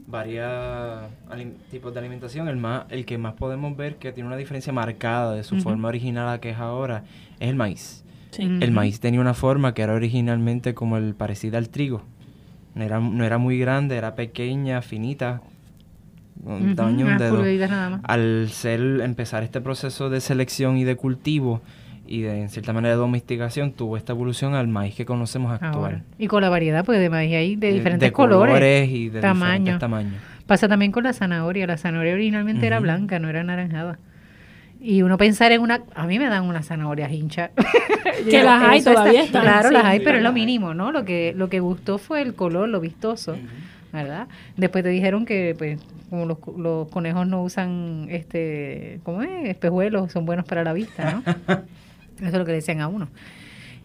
varias 0.07 1.03
alim- 1.29 1.53
tipos 1.69 1.93
de 1.93 1.99
alimentación. 1.99 2.47
El 2.47 2.57
más, 2.57 2.85
el 2.89 3.05
que 3.05 3.17
más 3.17 3.33
podemos 3.33 3.75
ver 3.77 3.95
que 3.97 4.11
tiene 4.11 4.27
una 4.27 4.37
diferencia 4.37 4.73
marcada 4.73 5.33
de 5.35 5.43
su 5.43 5.57
forma 5.61 5.87
original 5.87 6.27
a 6.27 6.31
la 6.31 6.39
que 6.41 6.49
es 6.51 6.57
ahora 6.57 7.03
es 7.39 7.49
el 7.49 7.55
maíz. 7.55 8.03
Sí. 8.31 8.45
Mm. 8.45 8.63
El 8.63 8.71
maíz 8.71 8.99
tenía 8.99 9.21
una 9.21 9.33
forma 9.33 9.73
que 9.73 9.81
era 9.83 9.93
originalmente 9.93 10.73
como 10.73 10.97
el 10.97 11.13
parecida 11.15 11.57
al 11.57 11.69
trigo. 11.69 12.01
No 12.75 12.83
era, 12.83 12.99
no 12.99 13.23
era 13.23 13.37
muy 13.37 13.59
grande, 13.59 13.97
era 13.97 14.15
pequeña, 14.15 14.81
finita, 14.81 15.41
un 16.43 16.75
tamaño 16.75 17.05
de 17.05 17.11
un 17.11 17.17
dedo. 17.17 17.35
pulgaditas 17.35 17.69
nada 17.69 17.89
más. 17.89 18.01
Al 18.03 18.47
ser 18.51 18.79
empezar 19.01 19.43
este 19.43 19.61
proceso 19.61 20.09
de 20.09 20.21
selección 20.21 20.77
y 20.77 20.83
de 20.83 20.95
cultivo 20.95 21.61
y 22.07 22.21
de 22.21 22.41
en 22.41 22.49
cierta 22.49 22.73
manera 22.73 22.95
de 22.95 22.99
domesticación, 22.99 23.71
tuvo 23.71 23.95
esta 23.97 24.13
evolución 24.13 24.55
al 24.55 24.67
maíz 24.67 24.95
que 24.95 25.05
conocemos 25.05 25.51
actual. 25.51 25.73
Ahora. 25.75 26.01
Y 26.17 26.27
con 26.27 26.41
la 26.41 26.49
variedad, 26.49 26.83
porque 26.85 26.99
de 26.99 27.09
maíz 27.09 27.35
hay 27.35 27.55
de 27.55 27.67
De- 27.67 27.73
diferentes 27.73 28.07
de 28.09 28.13
colores, 28.13 28.89
y 28.89 29.09
de 29.09 29.21
tamaños. 29.21 29.59
diferentes 29.59 29.79
tamaños. 29.79 30.13
Pasa 30.47 30.67
también 30.67 30.91
con 30.91 31.03
la 31.03 31.13
zanahoria. 31.13 31.67
La 31.67 31.77
zanahoria 31.77 32.13
originalmente 32.13 32.65
era 32.65 32.79
blanca, 32.79 33.19
no 33.19 33.29
era 33.29 33.41
anaranjada. 33.41 33.99
Y 34.81 35.01
uno 35.03 35.17
pensar 35.17 35.51
en 35.51 35.61
una... 35.61 35.83
A 35.93 36.07
mí 36.07 36.17
me 36.17 36.27
dan 36.29 36.45
unas 36.45 36.65
zanahorias 36.67 37.11
hinchas. 37.11 37.51
Que 38.29 38.43
las 38.43 38.63
hay, 38.63 38.79
está- 38.79 38.93
todavía 38.93 39.23
están, 39.23 39.43
Claro, 39.43 39.67
sí. 39.69 39.73
las 39.73 39.85
hay, 39.85 39.99
pero 39.99 40.17
es 40.17 40.23
lo 40.23 40.33
mínimo, 40.33 40.73
¿no? 40.73 40.91
Lo 40.91 41.05
que, 41.05 41.33
lo 41.37 41.47
que 41.49 41.59
gustó 41.59 41.97
fue 41.99 42.21
el 42.21 42.33
color, 42.33 42.67
lo 42.69 42.79
vistoso, 42.81 43.37
¿verdad? 43.91 44.27
Después 44.57 44.83
te 44.83 44.89
dijeron 44.89 45.25
que, 45.25 45.55
pues, 45.57 45.79
como 46.09 46.25
los, 46.25 46.37
los 46.57 46.87
conejos 46.89 47.27
no 47.27 47.43
usan, 47.43 48.07
este, 48.09 48.99
¿cómo 49.03 49.21
es? 49.23 49.49
Espejuelos, 49.49 50.11
son 50.11 50.25
buenos 50.25 50.45
para 50.45 50.63
la 50.63 50.73
vista, 50.73 51.11
¿no? 51.11 51.23
Eso 52.17 52.25
es 52.27 52.33
lo 52.33 52.45
que 52.45 52.51
le 52.51 52.55
decían 52.57 52.81
a 52.81 52.87
uno. 52.87 53.07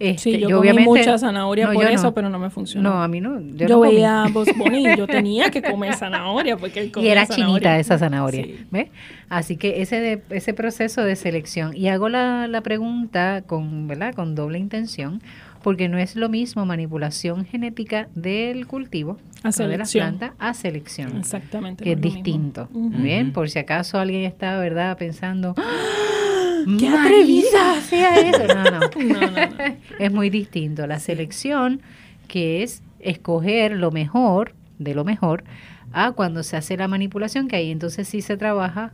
Este, 0.00 0.18
Sí, 0.32 0.38
yo, 0.40 0.56
comí 0.58 0.72
mucha 0.84 1.16
zanahoria 1.18 1.68
no, 1.68 1.72
por 1.74 1.86
eso, 1.86 2.02
no. 2.02 2.14
pero 2.14 2.28
no 2.28 2.36
me 2.40 2.50
funcionó. 2.50 2.90
No, 2.94 3.02
a 3.04 3.06
mí 3.06 3.20
no. 3.20 3.40
Yo, 3.40 3.68
Yo, 3.68 3.68
no 3.68 3.80
veía 3.80 4.24
Bugs 4.32 4.50
Bunny 4.58 4.88
y 4.92 4.96
yo 4.96 5.06
tenía 5.06 5.50
que 5.52 5.62
comer 5.62 5.94
zanahoria 5.94 6.56
porque 6.56 6.80
él 6.80 6.92
Y 6.96 7.06
era 7.06 7.26
zanahoria. 7.26 7.46
chinita 7.46 7.78
esa 7.78 7.96
zanahoria, 7.96 8.42
Sí. 8.44 8.66
¿ves? 8.72 8.88
Así 9.28 9.56
que 9.56 9.82
ese 9.82 10.00
de- 10.00 10.22
ese 10.30 10.52
proceso 10.52 11.02
de 11.04 11.14
selección 11.14 11.76
y 11.76 11.86
hago 11.90 12.08
la, 12.08 12.48
la 12.48 12.60
pregunta 12.62 13.44
con, 13.46 13.86
¿verdad? 13.86 14.14
Con 14.14 14.34
doble 14.34 14.58
intención, 14.58 15.22
porque 15.64 15.88
no 15.88 15.96
es 15.98 16.14
lo 16.14 16.28
mismo 16.28 16.64
manipulación 16.66 17.46
genética 17.46 18.08
del 18.14 18.66
cultivo 18.66 19.18
A 19.42 19.48
de 19.50 19.66
la 19.78 19.86
selección. 19.86 20.18
planta 20.18 20.34
a 20.38 20.52
selección, 20.52 21.16
Exactamente. 21.16 21.82
que 21.82 21.92
es 21.92 22.00
distinto. 22.00 22.68
Ujú. 22.72 22.90
Bien, 23.02 23.32
por 23.32 23.48
si 23.48 23.58
acaso 23.58 23.98
alguien 23.98 24.24
está, 24.24 24.58
¿verdad? 24.58 24.96
Pensando, 24.98 25.54
¡Qué 26.78 26.88
"Marisa, 26.90 27.02
atrevida!" 27.02 27.72
hacía 27.78 28.14
eso. 28.20 28.46
No, 28.46 28.64
no. 28.64 28.80
No, 29.04 29.20
no, 29.20 29.30
no. 29.30 29.76
es 29.98 30.12
muy 30.12 30.28
distinto. 30.30 30.86
La 30.86 30.98
selección, 31.00 31.80
que 32.28 32.62
es 32.62 32.82
escoger 33.00 33.72
lo 33.72 33.90
mejor 33.90 34.52
de 34.78 34.94
lo 34.94 35.04
mejor, 35.04 35.44
a 35.92 36.12
cuando 36.12 36.42
se 36.42 36.56
hace 36.58 36.76
la 36.76 36.88
manipulación, 36.88 37.48
que 37.48 37.56
ahí 37.56 37.70
entonces 37.70 38.06
sí 38.08 38.20
se 38.20 38.36
trabaja 38.36 38.92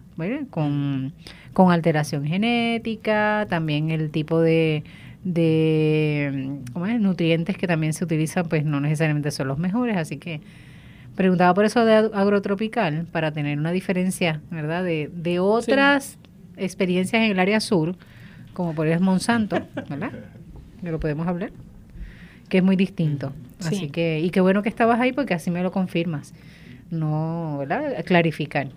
con, 0.51 1.13
con 1.53 1.73
alteración 1.73 2.25
genética, 2.27 3.47
también 3.49 3.91
el 3.91 4.11
tipo 4.11 4.41
de, 4.41 4.85
de 5.25 6.59
¿cómo 6.73 6.87
es? 6.87 7.01
nutrientes 7.01 7.57
que 7.57 7.67
también 7.67 7.93
se 7.93 8.05
utilizan, 8.05 8.47
pues 8.49 8.65
no 8.65 8.81
necesariamente 8.81 9.31
son 9.31 9.49
los 9.49 9.59
mejores, 9.59 9.97
así 9.97 10.17
que 10.17 10.41
preguntaba 11.17 11.53
por 11.55 11.65
eso 11.65 11.85
de 11.85 11.95
ag- 11.95 12.11
agrotropical, 12.15 13.07
para 13.13 13.33
tener 13.33 13.59
una 13.59 13.73
diferencia, 13.73 14.41
¿verdad? 14.51 14.85
De, 14.85 15.11
de 15.15 15.39
otras 15.39 16.19
experiencias 16.57 17.23
en 17.23 17.31
el 17.33 17.39
área 17.39 17.61
sur, 17.61 17.97
como 18.55 18.75
por 18.75 18.87
ejemplo 18.87 19.07
Monsanto, 19.07 19.61
¿verdad? 19.89 20.13
Que 20.81 20.91
lo 20.91 20.99
podemos 20.99 21.27
hablar, 21.29 21.51
que 22.49 22.57
es 22.59 22.65
muy 22.65 22.75
distinto. 22.75 23.35
Sí. 23.59 23.67
Así 23.69 23.89
que, 23.91 24.21
y 24.21 24.31
qué 24.31 24.41
bueno 24.41 24.63
que 24.63 24.71
estabas 24.71 24.99
ahí 24.99 25.13
porque 25.13 25.35
así 25.35 25.51
me 25.51 25.63
lo 25.63 25.71
confirmas. 25.73 26.33
No, 26.91 27.59
¿verdad? 27.59 28.03
Clarificar. 28.07 28.69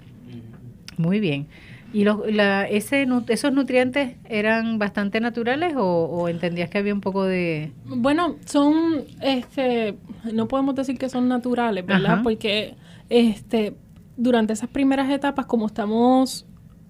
Muy 0.98 1.22
bien. 1.22 1.48
¿Y 1.94 2.04
los, 2.06 2.20
la, 2.30 2.68
ese, 2.68 3.08
esos 3.28 3.54
nutrientes 3.54 4.18
eran 4.28 4.80
bastante 4.80 5.22
naturales 5.22 5.76
o, 5.78 6.06
o 6.06 6.28
entendías 6.28 6.70
que 6.70 6.80
había 6.80 6.94
un 6.94 7.02
poco 7.02 7.24
de... 7.24 7.72
Bueno, 7.86 8.36
son, 8.46 9.04
este, 9.22 9.96
no 10.34 10.48
podemos 10.48 10.74
decir 10.74 10.98
que 10.98 11.08
son 11.08 11.28
naturales, 11.28 11.86
¿verdad? 11.86 12.14
Ajá. 12.14 12.24
Porque, 12.24 12.74
este, 13.10 13.76
durante 14.18 14.54
esas 14.54 14.70
primeras 14.70 15.10
etapas, 15.12 15.46
como 15.46 15.68
estamos 15.68 16.48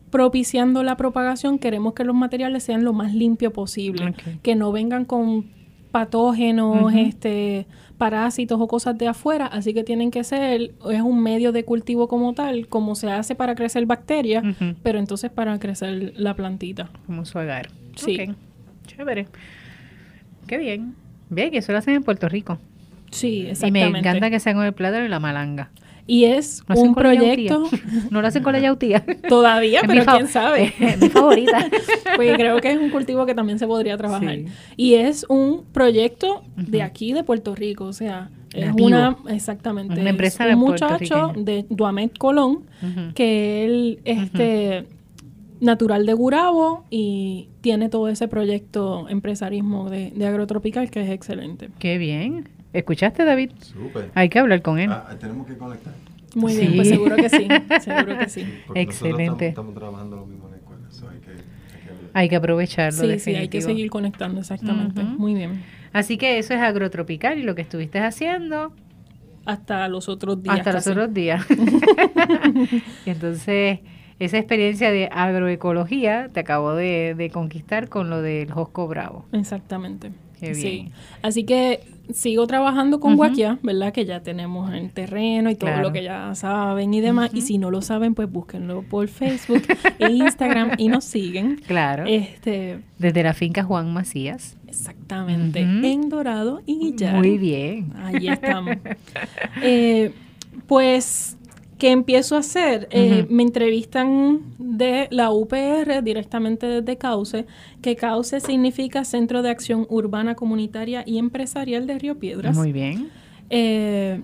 propiciando 0.09 0.83
la 0.83 0.95
propagación, 0.95 1.59
queremos 1.59 1.93
que 1.93 2.03
los 2.03 2.15
materiales 2.15 2.63
sean 2.63 2.83
lo 2.83 2.93
más 2.93 3.13
limpio 3.13 3.51
posible, 3.51 4.13
que 4.41 4.55
no 4.55 4.71
vengan 4.71 5.05
con 5.05 5.51
patógenos, 5.91 6.93
este, 6.95 7.67
parásitos 7.97 8.59
o 8.59 8.67
cosas 8.67 8.97
de 8.97 9.07
afuera, 9.07 9.45
así 9.45 9.73
que 9.73 9.83
tienen 9.83 10.11
que 10.11 10.23
ser, 10.23 10.71
es 10.91 11.01
un 11.01 11.21
medio 11.21 11.51
de 11.51 11.63
cultivo 11.63 12.07
como 12.07 12.33
tal, 12.33 12.67
como 12.67 12.95
se 12.95 13.09
hace 13.11 13.35
para 13.35 13.55
crecer 13.55 13.85
bacterias, 13.85 14.43
pero 14.81 14.99
entonces 14.99 15.31
para 15.31 15.57
crecer 15.59 16.13
la 16.17 16.33
plantita. 16.35 16.89
como 17.05 17.25
su 17.25 17.37
agar. 17.39 17.69
Sí. 17.95 18.19
Ok. 18.29 18.35
Chévere. 18.87 19.27
Qué 20.47 20.57
bien. 20.57 20.95
Bien, 21.29 21.51
que 21.51 21.59
eso 21.59 21.71
lo 21.71 21.77
hacen 21.77 21.95
en 21.95 22.03
Puerto 22.03 22.27
Rico. 22.29 22.59
Sí, 23.11 23.27
Y 23.43 23.47
exactamente. 23.47 23.89
me 23.91 23.99
encanta 23.99 24.29
que 24.29 24.39
sea 24.39 24.53
con 24.53 24.65
el 24.65 24.73
plátano 24.73 25.05
y 25.05 25.09
la 25.09 25.19
malanga. 25.19 25.69
Y 26.05 26.25
es 26.25 26.63
hacen 26.67 26.89
un 26.89 26.95
proyecto. 26.95 27.63
No 28.11 28.21
lo 28.21 28.27
hacen 28.27 28.43
con 28.43 28.53
la 28.53 28.59
yautía. 28.59 29.05
todavía, 29.29 29.79
Es 29.81 29.87
pero 29.87 30.05
quién 30.05 30.27
sabe. 30.27 30.73
Es 30.79 30.99
mi 31.01 31.09
favorita. 31.09 31.69
Porque 32.15 32.33
creo 32.33 32.59
que 32.59 32.71
es 32.71 32.77
un 32.77 32.89
cultivo 32.89 33.25
que 33.25 33.33
también 33.33 33.57
se 33.59 33.67
podría 33.67 33.97
trabajar. 33.97 34.35
Sí. 34.35 34.45
Y 34.75 34.93
es 34.95 35.25
un 35.29 35.63
proyecto 35.71 36.43
de 36.57 36.81
aquí 36.81 37.13
de 37.13 37.23
Puerto 37.23 37.55
Rico, 37.55 37.85
o 37.85 37.93
sea, 37.93 38.29
es 38.53 38.67
Nativo. 38.67 38.87
una 38.87 39.17
exactamente 39.29 39.93
Una 39.93 40.03
es 40.03 40.09
empresa 40.09 40.45
un 40.47 40.55
muchacho 40.59 40.97
puertorriqueña. 40.97 41.45
de 41.45 41.65
Duamet 41.69 42.17
Colón 42.17 42.63
Ujú. 42.83 43.13
que 43.15 43.65
él 43.65 43.99
este 44.03 44.85
natural 45.59 46.05
de 46.05 46.13
Gurabo 46.13 46.83
y 46.89 47.47
tiene 47.61 47.87
todo 47.89 48.09
ese 48.09 48.27
proyecto 48.27 49.07
empresarismo 49.09 49.89
de, 49.89 50.11
de 50.13 50.27
agrotropical 50.27 50.91
que 50.91 51.01
es 51.01 51.09
excelente. 51.09 51.69
Qué 51.79 51.97
bien. 51.97 52.49
¿Escuchaste, 52.73 53.23
David? 53.23 53.51
Súper. 53.61 54.11
Hay 54.15 54.29
que 54.29 54.39
hablar 54.39 54.61
con 54.61 54.79
él. 54.79 54.91
Ah, 54.91 55.15
tenemos 55.19 55.47
que 55.47 55.57
conectar. 55.57 55.93
Muy 56.35 56.55
bien, 56.57 56.75
pues 56.75 56.89
seguro 56.89 57.15
que 57.15 57.29
sí, 57.29 57.47
seguro 57.81 58.17
que 58.17 58.27
sí. 58.29 58.43
Porque 58.65 58.81
Excelente. 58.81 59.49
Estamos, 59.49 59.71
estamos 59.71 59.75
trabajando 59.75 60.15
lo 60.17 60.25
mismo 60.25 60.45
en 60.45 60.51
la 60.51 60.57
escuela. 60.57 60.81
eso 60.89 61.07
hay 61.07 61.19
que, 61.19 61.29
hay 61.29 61.83
que 61.83 61.89
hablar. 61.89 62.11
Hay 62.15 62.29
que 62.29 62.35
aprovecharlo. 62.35 63.03
Sí, 63.03 63.19
sí, 63.19 63.35
hay 63.35 63.47
que 63.49 63.61
seguir 63.61 63.89
conectando, 63.91 64.39
exactamente. 64.39 65.03
Muy 65.03 65.35
bien. 65.35 65.61
Así 65.93 66.17
que 66.17 66.39
eso 66.39 66.55
es 66.55 66.59
agrotropical 66.59 67.37
y 67.37 67.43
lo 67.43 67.53
que 67.53 67.61
estuviste 67.61 67.99
haciendo 67.99 68.73
Hasta 69.45 69.87
los 69.87 70.09
otros 70.09 70.41
días. 70.41 70.57
hasta 70.57 70.73
los 70.73 70.87
otros 70.87 71.13
días. 71.13 71.45
y 73.05 73.09
entonces, 73.11 73.81
esa 74.17 74.37
experiencia 74.39 74.89
de 74.91 75.09
agroecología 75.11 76.29
te 76.33 76.39
acabó 76.39 76.73
de, 76.73 77.13
de 77.15 77.29
conquistar 77.29 77.89
con 77.89 78.09
lo 78.09 78.23
del 78.23 78.51
Josco 78.51 78.87
Bravo. 78.87 79.25
Exactamente. 79.33 80.11
Qué 80.47 80.55
Sí. 80.55 80.91
Así 81.21 81.43
que 81.45 81.81
sigo 82.13 82.45
trabajando 82.47 82.99
con. 82.99 83.15
Guaquia, 83.15 83.59
¿verdad? 83.63 83.93
Que 83.93 84.05
ya 84.05 84.21
tenemos 84.21 84.73
el 84.73 84.91
terreno 84.91 85.49
y 85.49 85.55
todo 85.55 85.69
Claro. 85.69 85.83
lo 85.83 85.93
que 85.93 86.03
ya 86.03 86.35
saben 86.35 86.93
y 86.93 86.99
demás. 87.01 87.31
Y 87.33 87.41
si 87.41 87.57
no 87.57 87.71
lo 87.71 87.81
saben, 87.81 88.13
pues 88.13 88.29
búsquenlo 88.31 88.83
por 88.83 89.07
Facebook 89.07 89.63
e 89.99 90.11
Instagram 90.11 90.71
y 90.77 90.87
nos 90.89 91.05
siguen. 91.05 91.61
Claro. 91.67 92.03
Este, 92.07 92.79
Desde 92.99 93.23
la 93.23 93.33
finca 93.33 93.63
Juan 93.63 93.93
Macías. 93.93 94.57
exactamente. 94.67 95.61
En 95.61 96.09
Dorado 96.09 96.61
y 96.65 96.77
Guillar. 96.79 97.15
Muy 97.15 97.37
bien. 97.37 97.93
Allí 97.95 98.27
estamos. 98.27 98.75
Eh, 99.61 100.11
pues, 100.67 101.37
¿qué 101.83 101.91
empiezo 101.91 102.37
a 102.37 102.39
hacer? 102.39 102.87
Eh. 102.91 103.27
Me 103.29 103.43
entrevistan 103.43 104.39
de 104.57 105.09
la 105.11 105.31
UPR 105.31 106.01
directamente 106.01 106.65
desde 106.65 106.97
Cauce, 106.97 107.45
que 107.81 107.97
Cauce 107.97 108.39
significa 108.39 109.03
Centro 109.03 109.41
de 109.41 109.49
Acción 109.49 109.85
Urbana 109.89 110.33
Comunitaria 110.33 111.03
y 111.05 111.17
Empresarial 111.17 111.85
de 111.85 111.99
Río 111.99 112.17
Piedras. 112.17 112.55
Muy 112.55 112.71
bien. 112.71 113.09
Eh, 113.49 114.21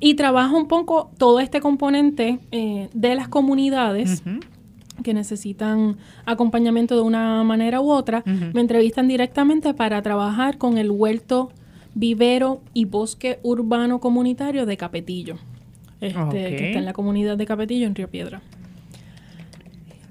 y 0.00 0.14
trabajo 0.14 0.56
un 0.56 0.68
poco 0.68 1.10
todo 1.18 1.38
este 1.40 1.60
componente 1.60 2.38
eh, 2.50 2.88
de 2.94 3.14
las 3.14 3.28
comunidades 3.28 4.22
que 5.02 5.12
necesitan 5.12 5.98
acompañamiento 6.24 6.94
de 6.94 7.02
una 7.02 7.44
manera 7.44 7.82
u 7.82 7.90
otra, 7.90 8.24
me 8.24 8.62
entrevistan 8.62 9.06
directamente 9.06 9.74
para 9.74 10.00
trabajar 10.00 10.56
con 10.56 10.78
el 10.78 10.90
huerto 10.90 11.50
vivero 11.94 12.62
y 12.72 12.86
bosque 12.86 13.38
urbano 13.42 14.00
comunitario 14.00 14.64
de 14.64 14.78
Capetillo, 14.78 15.36
este, 16.06 16.56
que 16.56 16.66
está 16.68 16.78
en 16.78 16.84
la 16.84 16.92
comunidad 16.92 17.36
de 17.36 17.46
Capetillo, 17.46 17.86
en 17.86 17.94
Río 17.94 18.08
Piedra. 18.08 18.40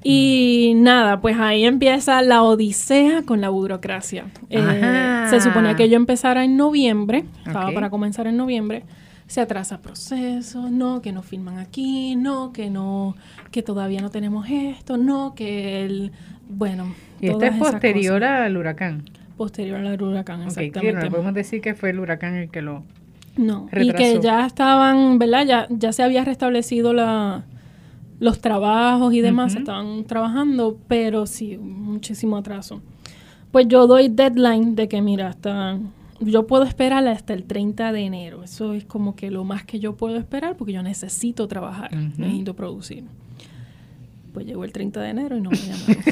Y 0.07 0.73
nada, 0.75 1.19
pues 1.19 1.35
ahí 1.39 1.65
empieza 1.65 2.21
la 2.21 2.43
odisea 2.43 3.23
con 3.23 3.41
la 3.41 3.49
burocracia. 3.49 4.25
Eh, 4.51 5.25
se 5.31 5.41
suponía 5.41 5.75
que 5.75 5.89
yo 5.89 5.95
empezara 5.95 6.43
en 6.43 6.57
noviembre, 6.57 7.25
estaba 7.45 7.71
para 7.71 7.89
comenzar 7.89 8.27
en 8.27 8.37
noviembre, 8.37 8.83
se 9.25 9.41
atrasa 9.41 9.81
proceso, 9.81 10.69
no, 10.69 11.01
que 11.01 11.11
no 11.11 11.23
firman 11.23 11.57
aquí, 11.57 12.15
no, 12.15 12.53
que 12.53 12.69
no, 12.69 13.15
que 13.51 13.63
todavía 13.63 13.99
no 14.01 14.11
tenemos 14.11 14.47
esto, 14.47 14.97
no, 14.97 15.33
que 15.33 15.83
el, 15.83 16.11
bueno, 16.47 16.93
Y 17.19 17.29
esto 17.29 17.43
es 17.43 17.57
posterior 17.57 18.23
al 18.23 18.55
huracán. 18.57 19.05
posterior 19.37 19.83
al 19.83 19.99
huracán, 19.99 20.43
exactamente. 20.43 21.05
no 21.05 21.09
podemos 21.09 21.33
decir 21.33 21.61
que 21.61 21.73
fue 21.73 21.89
el 21.89 21.99
huracán 21.99 22.35
el 22.35 22.51
que 22.51 22.61
lo... 22.61 22.83
No, 23.37 23.69
y 23.73 23.91
que 23.91 24.19
ya 24.21 24.45
estaban, 24.45 25.19
¿verdad? 25.19 25.45
Ya, 25.45 25.67
ya 25.69 25.91
se 25.91 26.03
había 26.03 26.23
restablecido 26.23 26.93
la, 26.93 27.43
los 28.19 28.39
trabajos 28.39 29.13
y 29.13 29.21
demás, 29.21 29.51
Ujú. 29.53 29.59
estaban 29.59 30.05
trabajando, 30.05 30.77
pero 30.87 31.25
sí, 31.25 31.57
muchísimo 31.57 32.37
atraso. 32.37 32.81
Pues 33.51 33.67
yo 33.67 33.87
doy 33.87 34.09
deadline 34.09 34.75
de 34.75 34.87
que, 34.87 35.01
mira, 35.01 35.27
hasta 35.27 35.79
yo 36.19 36.47
puedo 36.47 36.63
esperar 36.63 37.07
hasta 37.07 37.33
el 37.33 37.43
30 37.43 37.91
de 37.91 38.01
enero. 38.01 38.43
Eso 38.43 38.73
es 38.73 38.85
como 38.85 39.15
que 39.15 39.31
lo 39.31 39.43
más 39.43 39.63
que 39.65 39.79
yo 39.79 39.95
puedo 39.95 40.17
esperar 40.17 40.55
porque 40.55 40.73
yo 40.73 40.81
necesito 40.83 41.47
trabajar, 41.47 41.93
necesito 41.93 42.55
producir. 42.55 43.03
Pues 44.33 44.45
llegó 44.45 44.63
el 44.65 44.71
30 44.71 45.01
de 45.01 45.09
enero 45.09 45.37
y 45.37 45.41
no 45.41 45.49
me 45.49 45.57
llamaron. 45.57 46.03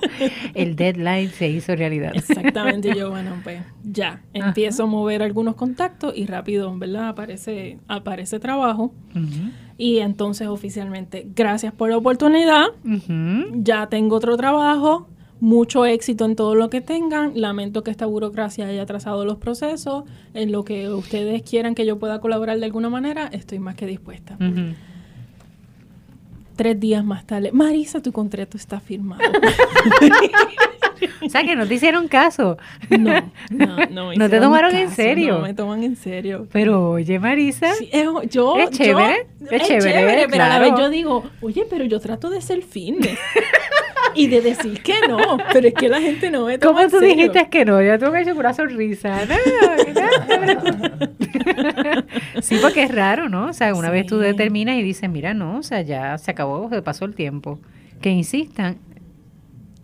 El 0.54 0.76
deadline 0.76 1.30
se 1.30 1.48
hizo 1.48 1.74
realidad. 1.74 2.12
Exactamente, 2.14 2.94
yo, 2.96 3.10
bueno, 3.10 3.40
pues 3.42 3.62
ya, 3.84 4.22
empiezo 4.32 4.84
a 4.84 4.86
mover 4.86 5.22
algunos 5.22 5.54
contactos 5.54 6.12
y 6.16 6.26
rápido, 6.26 6.76
¿verdad? 6.78 7.08
Aparece, 7.08 7.78
aparece 7.88 8.38
trabajo. 8.38 8.92
Y 9.78 9.98
entonces 9.98 10.48
oficialmente, 10.48 11.26
gracias 11.34 11.72
por 11.72 11.90
la 11.90 11.96
oportunidad, 11.96 12.66
ya 13.54 13.88
tengo 13.88 14.16
otro 14.16 14.36
trabajo, 14.36 15.08
mucho 15.40 15.84
éxito 15.86 16.24
en 16.24 16.36
todo 16.36 16.54
lo 16.54 16.70
que 16.70 16.80
tengan, 16.80 17.32
lamento 17.34 17.82
que 17.82 17.90
esta 17.90 18.06
burocracia 18.06 18.68
haya 18.68 18.82
atrasado 18.82 19.24
los 19.24 19.38
procesos, 19.38 20.04
en 20.34 20.52
lo 20.52 20.64
que 20.64 20.88
ustedes 20.88 21.42
quieran 21.42 21.74
que 21.74 21.84
yo 21.84 21.98
pueda 21.98 22.20
colaborar 22.20 22.60
de 22.60 22.66
alguna 22.66 22.90
manera, 22.90 23.26
estoy 23.26 23.58
más 23.58 23.74
que 23.74 23.86
dispuesta. 23.86 24.36
Ujú. 24.36 24.74
Tres 26.56 26.78
días 26.78 27.04
más 27.04 27.26
tarde, 27.26 27.50
Marisa, 27.52 28.00
tu 28.02 28.12
contrato 28.12 28.56
está 28.56 28.80
firmado. 28.80 29.22
O 31.24 31.28
sea, 31.28 31.42
que 31.44 31.56
no 31.56 31.66
te 31.66 31.74
hicieron 31.74 32.06
caso. 32.06 32.56
no, 32.90 33.22
no, 33.50 33.86
no. 33.90 34.08
me 34.10 34.16
¿No 34.16 34.30
te 34.30 34.38
tomaron 34.40 34.74
en 34.76 34.90
serio? 34.90 35.38
No 35.38 35.40
me 35.40 35.52
toman 35.54 35.82
en 35.82 35.96
serio. 35.96 36.46
Pero 36.52 36.90
oye, 36.90 37.18
Marisa, 37.18 37.72
Sí, 37.74 37.88
es, 37.92 38.06
yo, 38.30 38.56
Es 38.56 38.70
chévere, 38.70 39.26
yo- 39.40 39.46
es 39.50 39.62
chévere, 39.66 40.28
pero 40.30 40.44
a 40.44 40.48
la 40.48 40.58
vez 40.60 40.72
yo 40.78 40.90
digo, 40.90 41.24
oye, 41.40 41.66
pero 41.68 41.84
yo 41.84 41.98
trato 41.98 42.30
de 42.30 42.40
ser 42.40 42.62
fitness 42.62 43.18
y 44.14 44.26
de 44.28 44.40
decir 44.40 44.82
que 44.82 44.94
no, 45.08 45.18
pero 45.52 45.68
es 45.68 45.74
que 45.74 45.88
la 45.88 46.00
gente 46.00 46.30
no 46.30 46.46
me 46.46 46.58
toma 46.58 46.80
¿cómo 46.80 46.90
tú 46.90 46.98
serio. 46.98 47.14
dijiste 47.16 47.48
que 47.50 47.64
no? 47.64 47.82
Yo 47.82 47.98
tengo 47.98 48.12
que 48.12 48.20
hecho 48.20 48.34
pura 48.34 48.52
sonrisa. 48.54 49.20
Sí, 52.40 52.58
porque 52.60 52.84
es 52.84 52.94
raro, 52.94 53.28
¿no? 53.28 53.46
O 53.46 53.52
sea, 53.52 53.74
una 53.74 53.90
vez 53.90 54.06
tú 54.06 54.18
determinas 54.18 54.76
y 54.76 54.82
dices, 54.82 55.08
mira, 55.08 55.34
no, 55.34 55.58
o 55.58 55.62
sea, 55.62 55.82
ya 55.82 56.18
se 56.18 56.30
acabó, 56.30 56.68
se 56.70 56.82
pasó 56.82 57.04
el 57.04 57.14
tiempo. 57.14 57.58
Que 58.00 58.10
insistan. 58.10 58.78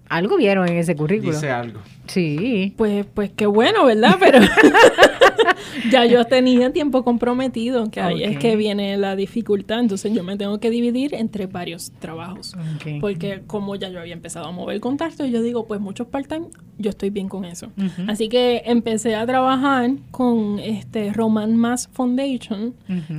Algo 0.09 0.37
vieron 0.37 0.69
en 0.69 0.77
ese 0.77 0.97
currículo. 0.97 1.33
Dice 1.33 1.51
algo. 1.51 1.81
Sí. 2.07 2.75
Pues, 2.77 3.07
pues 3.13 3.31
qué 3.35 3.47
bueno, 3.47 3.85
¿verdad? 3.85 4.17
Pero 4.19 4.41
ya 5.91 6.07
yo 6.07 6.25
tenía 6.25 6.73
tiempo 6.73 7.05
comprometido, 7.05 7.91
que 7.91 8.01
ahí 8.01 8.25
es 8.25 8.39
que 8.39 8.57
viene 8.57 8.97
la 8.97 9.17
dificultad, 9.17 9.81
entonces 9.81 10.13
yo 10.13 10.25
me 10.25 10.37
tengo 10.37 10.59
que 10.59 10.71
dividir 10.71 11.15
entre 11.15 11.47
varios 11.47 11.93
trabajos. 11.99 12.57
Porque 13.01 13.43
como 13.47 13.77
ya 13.77 13.89
yo 13.91 14.01
había 14.01 14.15
empezado 14.15 14.47
a 14.47 14.53
mover 14.53 14.81
contacto, 14.81 15.27
yo 15.27 15.43
digo, 15.43 15.67
pues 15.67 15.81
muchos 15.81 16.07
part-time, 16.07 16.47
yo 16.79 16.91
estoy 16.91 17.11
bien 17.11 17.29
con 17.29 17.45
eso. 17.45 17.71
Así 18.07 18.29
que 18.29 18.63
empecé 18.65 19.15
a 19.15 19.27
trabajar 19.27 19.91
con 20.11 20.59
este 20.59 21.13
Roman 21.13 21.57
Mass 21.57 21.89
Foundation, 21.93 22.75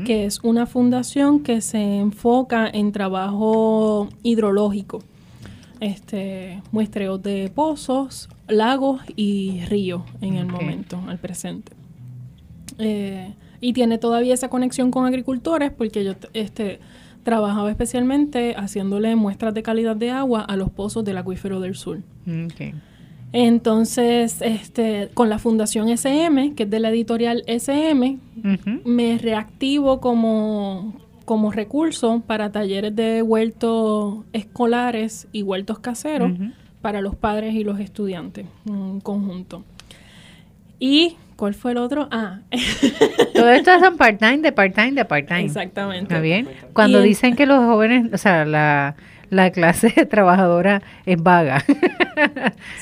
que 0.06 0.26
es 0.26 0.40
una 0.44 0.66
fundación 0.66 1.42
que 1.42 1.62
se 1.62 2.00
enfoca 2.00 2.68
en 2.68 2.92
trabajo 2.92 4.10
hidrológico. 4.24 5.04
Este, 5.80 6.62
muestreos 6.72 7.22
de 7.24 7.52
pozos, 7.54 8.30
lagos 8.48 9.02
y 9.16 9.62
ríos 9.70 10.04
en 10.22 10.36
el 10.36 10.46
momento, 10.46 11.02
al 11.08 11.18
presente. 11.20 11.72
Eh, 12.78 13.34
y 13.62 13.74
tiene 13.74 13.98
todavía 13.98 14.34
esa 14.34 14.50
conexión 14.50 14.92
con 14.92 15.06
agricultores 15.06 15.72
porque 15.72 16.04
yo 16.04 16.14
este, 16.34 16.80
trabajaba 17.24 17.70
especialmente 17.70 18.56
haciéndole 18.56 19.16
muestras 19.16 19.54
de 19.54 19.64
calidad 19.64 19.96
de 19.96 20.12
agua 20.12 20.42
a 20.42 20.56
los 20.56 20.70
pozos 20.70 21.04
del 21.04 21.18
acuífero 21.18 21.60
del 21.60 21.76
sur. 21.76 22.00
Ok. 22.28 22.74
Entonces, 23.32 24.42
este, 24.42 25.10
con 25.14 25.30
la 25.30 25.38
Fundación 25.38 25.90
SM, 25.90 26.56
que 26.56 26.64
es 26.64 26.70
de 26.70 26.80
la 26.80 26.90
editorial 26.90 27.44
SM, 27.46 28.18
me 28.86 29.18
reactivo 29.20 30.02
como, 30.02 30.94
como 31.30 31.52
recurso 31.52 32.24
para 32.26 32.52
talleres 32.52 32.96
de 32.96 33.22
huertos 33.22 34.26
escolares 34.34 35.28
y 35.32 35.44
huertos 35.44 35.78
caseros 35.78 36.32
para 36.82 37.02
los 37.02 37.16
padres 37.16 37.54
y 37.54 37.64
los 37.64 37.80
estudiantes 37.80 38.48
en 38.66 39.00
conjunto. 39.00 39.64
¿Y 40.80 41.18
cuál 41.36 41.54
fue 41.54 41.74
el 41.74 41.78
otro? 41.78 42.08
Ah, 42.10 42.40
Todo 43.36 43.48
esto 43.52 43.72
es 43.72 43.88
un 43.88 43.96
part-time, 43.96 44.40
de 44.40 44.52
part-time, 44.52 44.94
de 44.94 45.06
part-time. 45.06 45.44
exactamente. 45.44 46.06
¿Está 46.06 46.20
bien? 46.20 46.50
Cuando 46.74 47.06
Y 47.06 47.10
dicen 47.10 47.36
que 47.36 47.46
los 47.46 47.60
jóvenes, 47.64 48.12
o 48.12 48.18
sea, 48.18 48.44
la, 48.44 48.96
la 49.30 49.52
clase 49.52 49.90
trabajadora 50.10 50.82
es 51.06 51.22
vaga, 51.22 51.64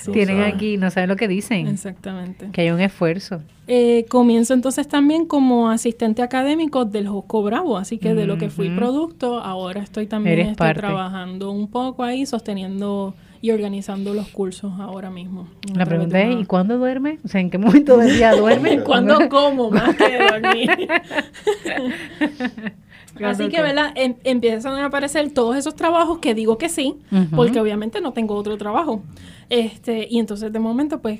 Sí. 0.01 0.11
tienen 0.13 0.37
Vaga. 0.37 0.49
aquí, 0.49 0.77
no 0.77 0.89
saben 0.91 1.09
lo 1.09 1.15
que 1.15 1.27
dicen, 1.27 1.67
Exactamente. 1.67 2.49
que 2.51 2.61
hay 2.61 2.71
un 2.71 2.79
esfuerzo. 2.81 3.41
Eh, 3.67 4.05
comienzo 4.09 4.53
entonces 4.53 4.87
también 4.87 5.25
como 5.25 5.69
asistente 5.69 6.21
académico 6.21 6.85
del 6.85 7.07
Josco 7.07 7.43
Bravo, 7.43 7.77
así 7.77 7.97
que 7.97 8.13
de 8.13 8.25
lo 8.25 8.37
que 8.37 8.49
fui 8.49 8.67
Ujú. 8.67 8.77
producto, 8.77 9.39
ahora 9.39 9.81
estoy 9.81 10.07
también 10.07 10.33
Eres 10.39 10.51
estoy 10.51 10.67
parte. 10.67 10.81
trabajando 10.81 11.51
un 11.51 11.67
poco 11.69 12.03
ahí, 12.03 12.25
sosteniendo 12.25 13.13
y 13.41 13.51
organizando 13.51 14.13
los 14.15 14.29
cursos 14.29 14.73
ahora 14.79 15.11
mismo. 15.11 15.47
La 15.75 15.85
pregunta 15.85 16.19
es, 16.21 16.31
una- 16.33 16.41
¿y 16.41 16.45
cuándo 16.45 16.77
duerme? 16.79 17.19
O 17.23 17.27
sea, 17.27 17.39
¿en 17.41 17.49
qué 17.51 17.57
momento 17.59 17.97
del 17.97 18.15
día 18.15 18.31
duerme? 18.33 18.79
¿Cuándo 18.83 19.29
como 19.29 19.69
más 19.69 19.95
que 19.95 20.17
dormir? 20.17 20.71
Así 23.25 23.49
que, 23.49 23.61
¿verdad? 23.61 23.91
Em- 23.95 24.15
empiezan 24.23 24.75
a 24.75 24.85
aparecer 24.85 25.31
todos 25.31 25.55
esos 25.55 25.75
trabajos 25.75 26.19
que 26.19 26.33
digo 26.33 26.57
que 26.57 26.69
sí, 26.69 26.95
porque 27.35 27.59
obviamente 27.59 28.01
no 28.01 28.13
tengo 28.13 28.35
otro 28.35 28.57
trabajo. 28.57 29.01
Este, 29.49 30.07
y 30.09 30.19
entonces 30.19 30.51
de 30.51 30.59
momento, 30.59 30.99
pues, 31.01 31.19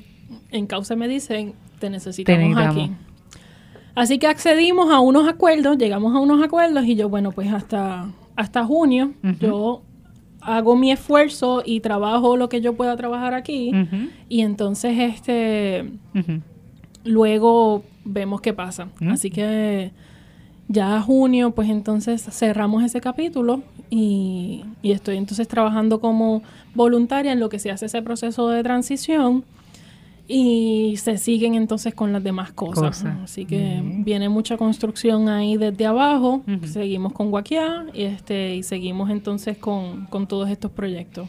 en 0.50 0.66
causa 0.66 0.96
me 0.96 1.08
dicen, 1.08 1.54
te 1.78 1.90
necesitamos, 1.90 2.40
necesitamos. 2.40 2.76
aquí. 2.76 2.92
Así 3.94 4.18
que 4.18 4.26
accedimos 4.28 4.92
a 4.92 5.00
unos 5.00 5.28
acuerdos, 5.28 5.76
llegamos 5.78 6.14
a 6.14 6.20
unos 6.20 6.42
acuerdos 6.42 6.84
y 6.84 6.94
yo, 6.94 7.08
bueno, 7.08 7.32
pues 7.32 7.52
hasta, 7.52 8.08
hasta 8.36 8.64
junio 8.64 9.12
yo 9.40 9.82
hago 10.40 10.76
mi 10.76 10.92
esfuerzo 10.92 11.62
y 11.66 11.80
trabajo 11.80 12.36
lo 12.36 12.48
que 12.48 12.60
yo 12.60 12.74
pueda 12.74 12.96
trabajar 12.96 13.34
aquí. 13.34 13.72
Y 14.28 14.42
entonces, 14.42 14.96
este, 14.98 15.90
luego 17.04 17.82
vemos 18.04 18.40
qué 18.40 18.52
pasa. 18.52 18.88
Así 19.10 19.30
que 19.30 19.90
ya 20.68 20.96
a 20.96 21.00
junio, 21.00 21.50
pues 21.52 21.70
entonces 21.70 22.22
cerramos 22.30 22.84
ese 22.84 23.00
capítulo 23.00 23.62
y, 23.90 24.64
y 24.82 24.92
estoy 24.92 25.16
entonces 25.16 25.48
trabajando 25.48 26.00
como 26.00 26.42
voluntaria 26.74 27.32
en 27.32 27.40
lo 27.40 27.48
que 27.48 27.58
se 27.58 27.70
hace 27.70 27.86
ese 27.86 28.02
proceso 28.02 28.48
de 28.50 28.62
transición 28.62 29.44
y 30.30 30.96
se 30.98 31.16
siguen 31.16 31.54
entonces 31.54 31.94
con 31.94 32.12
las 32.12 32.22
demás 32.22 32.52
cosas. 32.52 33.02
Así 33.24 33.46
que 33.46 33.80
viene 33.82 34.28
mucha 34.28 34.58
construcción 34.58 35.30
ahí 35.30 35.56
desde 35.56 35.86
abajo, 35.86 36.42
seguimos 36.64 37.14
con 37.14 37.30
Guaquiá 37.30 37.86
y, 37.94 38.02
este, 38.02 38.54
y 38.54 38.62
seguimos 38.62 39.08
entonces 39.08 39.56
con, 39.56 40.04
con 40.06 40.28
todos 40.28 40.50
estos 40.50 40.70
proyectos. 40.70 41.28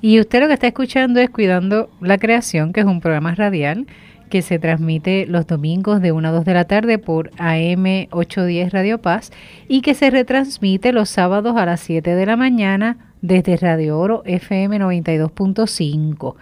Y 0.00 0.18
usted 0.18 0.40
lo 0.40 0.46
que 0.46 0.54
está 0.54 0.68
escuchando 0.68 1.20
es 1.20 1.28
Cuidando 1.28 1.90
la 2.00 2.16
Creación, 2.16 2.72
que 2.72 2.80
es 2.80 2.86
un 2.86 3.00
programa 3.00 3.34
radial 3.34 3.86
que 4.28 4.42
se 4.42 4.58
transmite 4.58 5.26
los 5.26 5.46
domingos 5.46 6.00
de 6.00 6.12
1 6.12 6.28
a 6.28 6.32
2 6.32 6.44
de 6.44 6.54
la 6.54 6.64
tarde 6.64 6.98
por 6.98 7.30
AM 7.38 8.06
810 8.10 8.72
Radio 8.72 8.98
Paz 8.98 9.32
y 9.68 9.80
que 9.80 9.94
se 9.94 10.10
retransmite 10.10 10.92
los 10.92 11.08
sábados 11.08 11.56
a 11.56 11.66
las 11.66 11.80
7 11.80 12.14
de 12.14 12.26
la 12.26 12.36
mañana 12.36 13.12
desde 13.22 13.56
Radio 13.56 13.98
Oro 13.98 14.22
FM 14.24 14.78
92.5. 14.78 16.34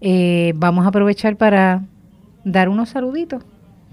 Eh, 0.00 0.52
vamos 0.56 0.84
a 0.84 0.88
aprovechar 0.88 1.36
para 1.36 1.82
dar 2.44 2.68
unos 2.68 2.90
saluditos. 2.90 3.44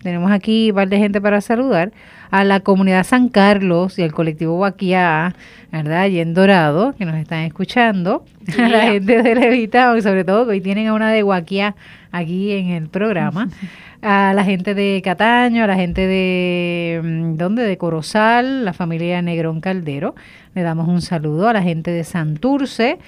Tenemos 0.01 0.31
aquí 0.31 0.69
un 0.69 0.75
par 0.75 0.89
de 0.89 0.97
gente 0.97 1.19
para 1.19 1.41
saludar 1.41 1.91
a 2.29 2.43
la 2.43 2.59
comunidad 2.59 3.03
San 3.03 3.29
Carlos 3.29 3.97
y 3.97 4.03
al 4.03 4.13
colectivo 4.13 4.55
Guaquiá, 4.55 5.35
¿verdad? 5.71 6.07
Y 6.07 6.19
en 6.19 6.33
Dorado, 6.33 6.93
que 6.97 7.05
nos 7.05 7.15
están 7.15 7.39
escuchando. 7.43 8.23
A 8.57 8.69
la 8.69 8.83
gente 8.83 9.21
de 9.21 9.35
Levitown, 9.35 10.01
sobre 10.01 10.23
todo 10.23 10.45
que 10.45 10.51
hoy 10.51 10.61
tienen 10.61 10.87
a 10.87 10.93
una 10.93 11.11
de 11.11 11.21
Guaquiá 11.21 11.75
aquí 12.11 12.51
en 12.51 12.67
el 12.69 12.87
programa. 12.87 13.49
A 14.01 14.33
la 14.33 14.43
gente 14.43 14.75
de 14.75 15.01
Cataño, 15.03 15.63
a 15.63 15.67
la 15.67 15.75
gente 15.75 16.05
de, 16.05 17.01
mm, 17.03 17.35
¿dónde? 17.35 17.63
De 17.63 17.77
Corozal, 17.79 18.63
la 18.63 18.73
familia 18.73 19.21
Negrón 19.23 19.59
Caldero. 19.59 20.13
Le 20.53 20.61
damos 20.61 20.87
un 20.87 21.01
saludo 21.01 21.49
a 21.49 21.53
la 21.53 21.63
gente 21.63 21.89
de 21.89 22.03
Santurce. 22.03 22.99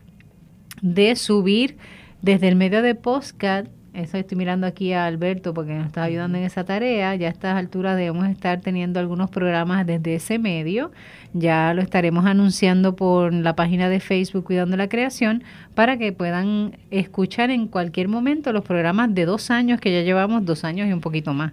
de 0.83 1.17
subir 1.17 1.79
desde 2.23 2.49
el 2.49 2.57
medio 2.57 2.83
de 2.83 2.95
Postcat. 2.95 3.69
Eso 3.93 4.17
estoy 4.19 4.37
mirando 4.37 4.67
aquí 4.67 4.93
a 4.93 5.07
Alberto 5.07 5.55
porque 5.55 5.73
nos 5.73 5.87
está 5.87 6.03
ayudando 6.03 6.37
en 6.37 6.43
esa 6.43 6.65
tarea. 6.65 7.15
Ya 7.15 7.29
a 7.29 7.31
estas 7.31 7.57
alturas 7.57 7.97
debemos 7.97 8.29
estar 8.29 8.61
teniendo 8.61 8.99
algunos 8.99 9.31
programas 9.31 9.87
desde 9.87 10.17
ese 10.17 10.41
medio. 10.41 10.91
Ya 11.33 11.73
lo 11.75 11.81
estaremos 11.81 12.27
anunciando 12.27 12.97
por 12.97 13.33
la 13.33 13.55
página 13.55 13.89
de 13.89 14.01
Facebook 14.01 14.43
Cuidando 14.43 14.77
la 14.77 14.89
Creación 14.89 15.45
para 15.77 15.97
que 15.97 16.13
puedan 16.13 16.77
escuchar 16.91 17.51
en 17.51 17.69
cualquier 17.69 18.09
momento 18.09 18.53
los 18.53 18.65
programas 18.65 19.15
de 19.15 19.27
dos 19.27 19.53
años 19.53 19.81
que 19.81 19.93
ya 19.93 20.03
llevamos, 20.03 20.45
dos 20.45 20.65
años 20.65 20.89
y 20.89 20.93
un 20.93 21.01
poquito 21.01 21.33
más 21.33 21.53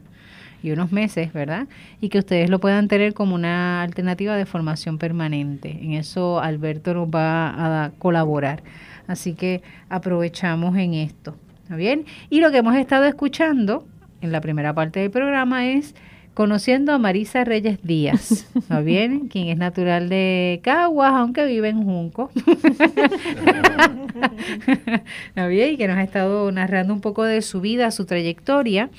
y 0.63 0.71
unos 0.71 0.91
meses, 0.91 1.33
¿verdad? 1.33 1.67
Y 1.99 2.09
que 2.09 2.19
ustedes 2.19 2.49
lo 2.49 2.59
puedan 2.59 2.87
tener 2.87 3.13
como 3.13 3.35
una 3.35 3.81
alternativa 3.81 4.35
de 4.35 4.45
formación 4.45 4.97
permanente. 4.97 5.77
En 5.81 5.93
eso 5.93 6.39
Alberto 6.39 6.93
nos 6.93 7.07
va 7.07 7.85
a 7.85 7.91
colaborar. 7.91 8.63
Así 9.07 9.33
que 9.33 9.61
aprovechamos 9.89 10.77
en 10.77 10.93
esto. 10.93 11.35
¿Está 11.63 11.75
bien? 11.75 12.05
Y 12.29 12.41
lo 12.41 12.51
que 12.51 12.57
hemos 12.57 12.75
estado 12.75 13.05
escuchando 13.05 13.85
en 14.21 14.31
la 14.31 14.41
primera 14.41 14.73
parte 14.73 14.99
del 14.99 15.11
programa 15.11 15.67
es 15.67 15.95
conociendo 16.33 16.93
a 16.93 16.97
Marisa 16.97 17.43
Reyes 17.43 17.79
Díaz, 17.83 18.47
¿está 18.55 18.79
bien? 18.81 19.27
Quien 19.27 19.49
es 19.49 19.57
natural 19.57 20.09
de 20.09 20.61
Caguas, 20.63 21.13
aunque 21.13 21.45
vive 21.45 21.69
en 21.69 21.83
Junco. 21.83 22.31
¿Está 25.27 25.47
bien? 25.47 25.73
Y 25.73 25.77
que 25.77 25.87
nos 25.87 25.97
ha 25.97 26.03
estado 26.03 26.51
narrando 26.51 26.93
un 26.93 27.01
poco 27.01 27.23
de 27.23 27.41
su 27.41 27.61
vida, 27.61 27.91
su 27.91 28.05
trayectoria. 28.05 28.89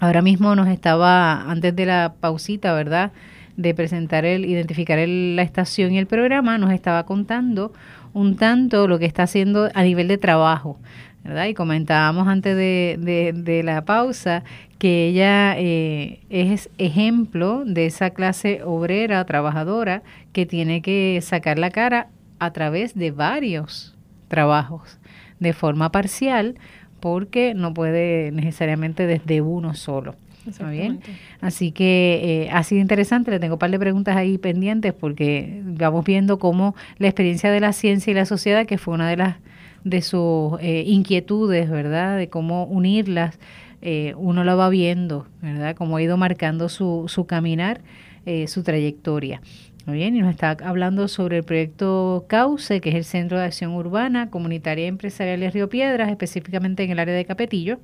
Ahora 0.00 0.22
mismo 0.22 0.54
nos 0.54 0.68
estaba, 0.68 1.50
antes 1.50 1.74
de 1.74 1.86
la 1.86 2.14
pausita, 2.20 2.72
¿verdad? 2.72 3.12
De 3.56 3.74
presentar 3.74 4.24
el, 4.24 4.44
identificar 4.44 4.98
el- 4.98 5.34
la 5.36 5.42
estación 5.42 5.92
y 5.92 5.98
el 5.98 6.06
programa, 6.06 6.56
nos 6.58 6.72
estaba 6.72 7.04
contando 7.04 7.72
un 8.12 8.36
tanto 8.36 8.86
lo 8.86 8.98
que 8.98 9.06
está 9.06 9.24
haciendo 9.24 9.68
a 9.74 9.82
nivel 9.82 10.06
de 10.08 10.18
trabajo, 10.18 10.78
¿verdad? 11.24 11.46
Y 11.46 11.54
comentábamos 11.54 12.28
antes 12.28 12.56
de, 12.56 13.62
la 13.64 13.84
pausa 13.84 14.44
que 14.78 15.08
ella 15.08 15.54
eh, 15.58 16.20
es 16.30 16.70
ejemplo 16.78 17.64
de 17.66 17.86
esa 17.86 18.10
clase 18.10 18.62
obrera, 18.64 19.24
trabajadora, 19.24 20.02
que 20.32 20.46
tiene 20.46 20.80
que 20.80 21.18
sacar 21.22 21.58
la 21.58 21.70
cara 21.70 22.06
a 22.38 22.52
través 22.52 22.94
de 22.94 23.10
varios 23.10 23.96
trabajos 24.28 24.98
de 25.40 25.52
forma 25.52 25.90
parcial 25.90 26.56
porque 27.00 27.54
no 27.54 27.74
puede 27.74 28.30
necesariamente 28.32 29.06
desde 29.06 29.40
uno 29.40 29.74
solo. 29.74 30.14
¿Está 30.46 30.70
bien? 30.70 31.00
Así 31.40 31.72
que 31.72 32.20
eh, 32.22 32.50
ha 32.50 32.62
sido 32.62 32.80
interesante, 32.80 33.30
le 33.30 33.38
tengo 33.38 33.56
un 33.56 33.58
par 33.58 33.70
de 33.70 33.78
preguntas 33.78 34.16
ahí 34.16 34.38
pendientes 34.38 34.94
porque 34.94 35.60
vamos 35.62 36.04
viendo 36.04 36.38
cómo 36.38 36.74
la 36.98 37.08
experiencia 37.08 37.50
de 37.50 37.60
la 37.60 37.72
ciencia 37.72 38.10
y 38.10 38.14
la 38.14 38.24
sociedad, 38.24 38.64
que 38.66 38.78
fue 38.78 38.94
una 38.94 39.10
de 39.10 39.16
las 39.16 39.36
de 39.84 40.02
sus 40.02 40.58
eh, 40.60 40.84
inquietudes, 40.86 41.70
¿verdad? 41.70 42.16
De 42.16 42.28
cómo 42.28 42.64
unirlas, 42.64 43.38
eh, 43.80 44.14
uno 44.16 44.42
lo 44.44 44.56
va 44.56 44.68
viendo, 44.68 45.26
¿verdad? 45.40 45.76
Cómo 45.76 45.96
ha 45.96 46.02
ido 46.02 46.16
marcando 46.16 46.68
su, 46.68 47.04
su 47.08 47.26
caminar, 47.26 47.80
eh, 48.26 48.46
su 48.48 48.62
trayectoria. 48.62 49.40
Muy 49.86 49.96
bien, 49.96 50.14
y 50.16 50.20
nos 50.20 50.30
está 50.30 50.56
hablando 50.64 51.08
sobre 51.08 51.38
el 51.38 51.44
proyecto 51.44 52.26
CAUCE, 52.28 52.80
que 52.80 52.90
es 52.90 52.94
el 52.94 53.04
Centro 53.04 53.38
de 53.38 53.44
Acción 53.44 53.72
Urbana, 53.72 54.28
Comunitaria 54.28 54.84
y 54.84 54.88
Empresarial 54.88 55.40
de 55.40 55.50
Río 55.50 55.70
Piedras, 55.70 56.10
específicamente 56.10 56.82
en 56.82 56.90
el 56.90 56.98
área 56.98 57.14
de 57.14 57.24
Capetillo, 57.24 57.78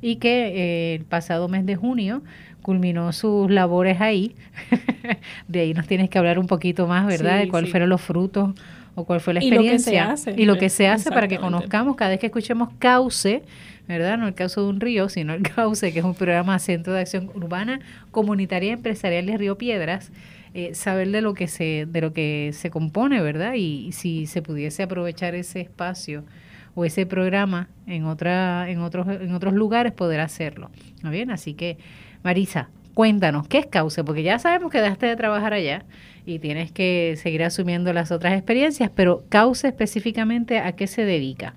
y 0.00 0.16
que 0.16 0.46
eh, 0.46 0.94
el 0.94 1.04
pasado 1.04 1.48
mes 1.48 1.66
de 1.66 1.76
junio 1.76 2.22
culminó 2.62 3.12
sus 3.12 3.50
labores 3.50 4.00
ahí. 4.00 4.34
de 5.48 5.60
ahí 5.60 5.74
nos 5.74 5.86
tienes 5.86 6.08
que 6.08 6.18
hablar 6.18 6.38
un 6.38 6.46
poquito 6.46 6.86
más, 6.86 7.06
¿verdad? 7.06 7.40
Sí, 7.40 7.44
de 7.44 7.48
cuáles 7.48 7.68
sí. 7.68 7.72
fueron 7.72 7.90
los 7.90 8.00
frutos 8.00 8.54
o 8.94 9.04
cuál 9.04 9.20
fue 9.20 9.34
la 9.34 9.42
Y 9.42 9.50
lo 9.50 9.62
que 9.62 9.68
se 9.68 9.74
experiencia. 9.74 10.12
hace. 10.12 10.34
Y 10.36 10.44
lo 10.44 10.58
que 10.58 10.68
se 10.68 10.88
hace 10.88 11.10
para 11.10 11.28
que 11.28 11.38
conozcamos 11.38 11.96
cada 11.96 12.10
vez 12.10 12.20
que 12.20 12.26
escuchemos 12.26 12.68
cauce, 12.78 13.42
¿verdad? 13.88 14.18
No 14.18 14.26
el 14.28 14.34
cauce 14.34 14.60
de 14.60 14.66
un 14.66 14.80
río, 14.80 15.08
sino 15.08 15.34
el 15.34 15.42
cauce, 15.42 15.92
que 15.92 15.98
es 16.00 16.04
un 16.04 16.14
programa 16.14 16.58
Centro 16.58 16.92
de 16.92 17.00
Acción 17.00 17.30
Urbana 17.34 17.80
Comunitaria 18.10 18.70
y 18.70 18.72
Empresarial 18.72 19.26
de 19.26 19.36
Río 19.36 19.56
Piedras, 19.58 20.12
eh, 20.54 20.74
saber 20.74 21.10
de 21.10 21.22
lo 21.22 21.32
que 21.32 21.48
se 21.48 21.86
de 21.88 22.00
lo 22.02 22.12
que 22.12 22.50
se 22.52 22.70
compone, 22.70 23.22
¿verdad? 23.22 23.54
Y, 23.54 23.86
y 23.86 23.92
si 23.92 24.26
se 24.26 24.42
pudiese 24.42 24.82
aprovechar 24.82 25.34
ese 25.34 25.60
espacio 25.60 26.24
o 26.74 26.84
ese 26.84 27.06
programa 27.06 27.68
en 27.86 28.04
otra 28.04 28.68
en 28.68 28.80
otros 28.80 29.06
en 29.08 29.34
otros 29.34 29.54
lugares 29.54 29.92
poder 29.92 30.20
hacerlo. 30.20 30.70
¿Está 30.96 31.10
bien? 31.10 31.30
Así 31.30 31.54
que 31.54 31.78
Marisa, 32.22 32.68
cuéntanos, 32.94 33.48
¿qué 33.48 33.58
es 33.58 33.66
Cauce? 33.66 34.04
Porque 34.04 34.22
ya 34.22 34.38
sabemos 34.38 34.70
que 34.70 34.80
dejaste 34.80 35.06
de 35.06 35.16
trabajar 35.16 35.54
allá 35.54 35.84
y 36.24 36.38
tienes 36.38 36.72
que 36.72 37.14
seguir 37.16 37.42
asumiendo 37.42 37.92
las 37.92 38.12
otras 38.12 38.34
experiencias, 38.34 38.90
pero 38.94 39.24
Cauce 39.28 39.68
específicamente 39.68 40.58
a 40.58 40.72
qué 40.72 40.86
se 40.86 41.04
dedica? 41.04 41.54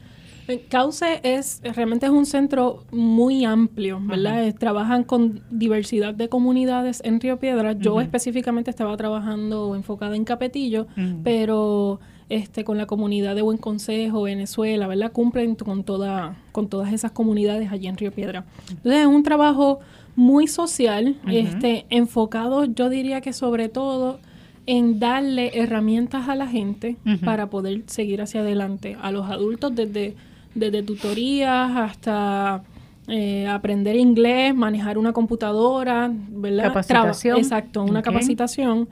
Eh, 0.47 0.65
Cauce 0.69 1.21
es 1.23 1.61
realmente 1.75 2.05
es 2.05 2.11
un 2.11 2.25
centro 2.25 2.83
muy 2.91 3.45
amplio, 3.45 3.99
¿verdad? 4.01 4.53
Trabajan 4.55 5.03
con 5.03 5.41
diversidad 5.49 6.13
de 6.13 6.29
comunidades 6.29 7.01
en 7.03 7.19
Río 7.19 7.39
Piedra. 7.39 7.73
Yo 7.73 7.99
específicamente 7.99 8.69
estaba 8.69 8.95
trabajando 8.95 9.75
enfocada 9.75 10.15
en 10.15 10.23
Capetillo, 10.23 10.87
pero 11.23 11.99
este 12.29 12.63
con 12.63 12.77
la 12.77 12.85
comunidad 12.85 13.35
de 13.35 13.41
Buen 13.41 13.57
Consejo, 13.57 14.23
Venezuela, 14.23 14.87
¿verdad? 14.87 15.11
Cumplen 15.11 15.55
con 15.55 15.83
toda 15.83 16.37
con 16.51 16.69
todas 16.69 16.93
esas 16.93 17.11
comunidades 17.11 17.71
allí 17.71 17.87
en 17.87 17.97
Río 17.97 18.11
Piedra. 18.11 18.45
Entonces 18.69 19.01
es 19.01 19.07
un 19.07 19.23
trabajo 19.23 19.79
muy 20.15 20.47
social, 20.47 21.17
este 21.27 21.85
enfocado, 21.89 22.65
yo 22.65 22.89
diría 22.89 23.19
que 23.19 23.33
sobre 23.33 23.67
todo 23.67 24.19
en 24.67 24.99
darle 24.99 25.51
herramientas 25.59 26.27
a 26.27 26.35
la 26.35 26.47
gente 26.47 26.97
para 27.23 27.49
poder 27.49 27.83
seguir 27.87 28.21
hacia 28.21 28.41
adelante. 28.41 28.97
A 29.01 29.11
los 29.11 29.29
adultos 29.29 29.75
desde, 29.75 30.15
desde 30.55 30.81
tutorías 30.83 31.71
hasta 31.75 32.63
eh, 33.07 33.47
aprender 33.47 33.95
inglés, 33.95 34.55
manejar 34.55 34.97
una 34.97 35.13
computadora, 35.13 36.11
¿verdad? 36.11 36.63
Capacitación. 36.69 37.33
Traba- 37.35 37.41
exacto, 37.41 37.83
una 37.83 38.01
capacitación. 38.01 38.89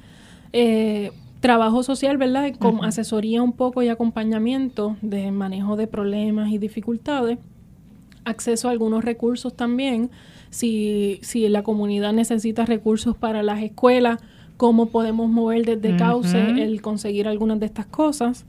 Eh, 0.52 1.12
trabajo 1.40 1.82
social, 1.84 2.18
¿verdad? 2.18 2.54
Con 2.60 2.86
asesoría 2.86 3.42
un 3.42 3.52
poco 3.54 3.82
y 3.82 3.90
acompañamiento 3.90 4.96
de 5.02 5.32
manejo 5.32 5.76
de 5.76 5.88
problemas 5.88 6.52
y 6.52 6.58
dificultades 6.58 7.38
acceso 8.26 8.70
a 8.70 8.72
algunos 8.72 9.04
recursos 9.04 9.54
también. 9.54 10.10
Si, 10.50 11.20
si 11.24 11.50
la 11.50 11.64
comunidad 11.64 12.14
necesita 12.14 12.66
recursos 12.66 13.18
para 13.18 13.42
las 13.44 13.62
escuelas, 13.64 14.20
cómo 14.64 14.86
podemos 14.86 15.30
mover 15.30 15.66
desde 15.66 15.98
Cauce 15.98 16.38
Ujú. 16.42 16.58
el 16.58 16.82
conseguir 16.82 17.28
algunas 17.28 17.60
de 17.60 17.66
estas 17.66 17.86
cosas. 17.86 18.46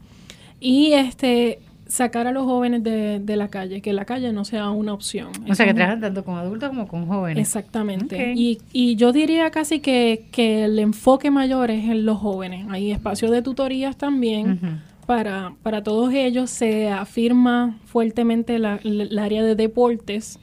Y 0.61 0.93
este 0.93 1.59
sacar 1.89 2.29
a 2.29 2.31
los 2.31 2.45
jóvenes 2.45 2.85
de, 2.85 3.19
de 3.19 3.35
la 3.37 3.49
calle, 3.49 3.81
que 3.83 3.93
la 3.93 4.05
calle 4.05 4.33
no 4.33 4.45
sea 4.45 4.71
una 4.71 4.93
opción. 4.93 5.31
O 5.43 5.47
Eso 5.47 5.55
sea, 5.57 5.65
que 5.67 5.71
es 5.71 5.75
un- 5.75 5.77
trabajan 5.79 6.01
tanto 6.01 6.25
con 6.25 6.37
adultos 6.37 6.69
como 6.69 6.87
con 6.87 7.07
jóvenes. 7.09 7.45
Exactamente. 7.45 8.15
Ok. 8.31 8.37
Y, 8.37 8.59
y 8.73 8.95
yo 8.95 9.11
diría 9.11 9.51
casi 9.51 9.81
que, 9.81 10.27
que 10.31 10.65
el 10.67 10.79
enfoque 10.79 11.33
mayor 11.33 11.73
es 11.73 11.85
en 11.85 12.07
los 12.07 12.19
jóvenes. 12.19 12.65
Hay 12.71 12.93
espacios 12.93 13.33
de 13.33 13.43
tutorías 13.43 13.97
también 13.97 14.53
Ujú. 14.53 14.67
para, 15.07 15.55
para 15.65 15.83
todos 15.83 16.15
ellos. 16.15 16.49
Se 16.49 16.91
afirma 16.91 17.77
fuertemente 17.87 18.61
la- 18.61 18.79
la- 18.85 19.03
el 19.03 19.19
área 19.19 19.43
de 19.43 19.57
deportes 19.57 20.39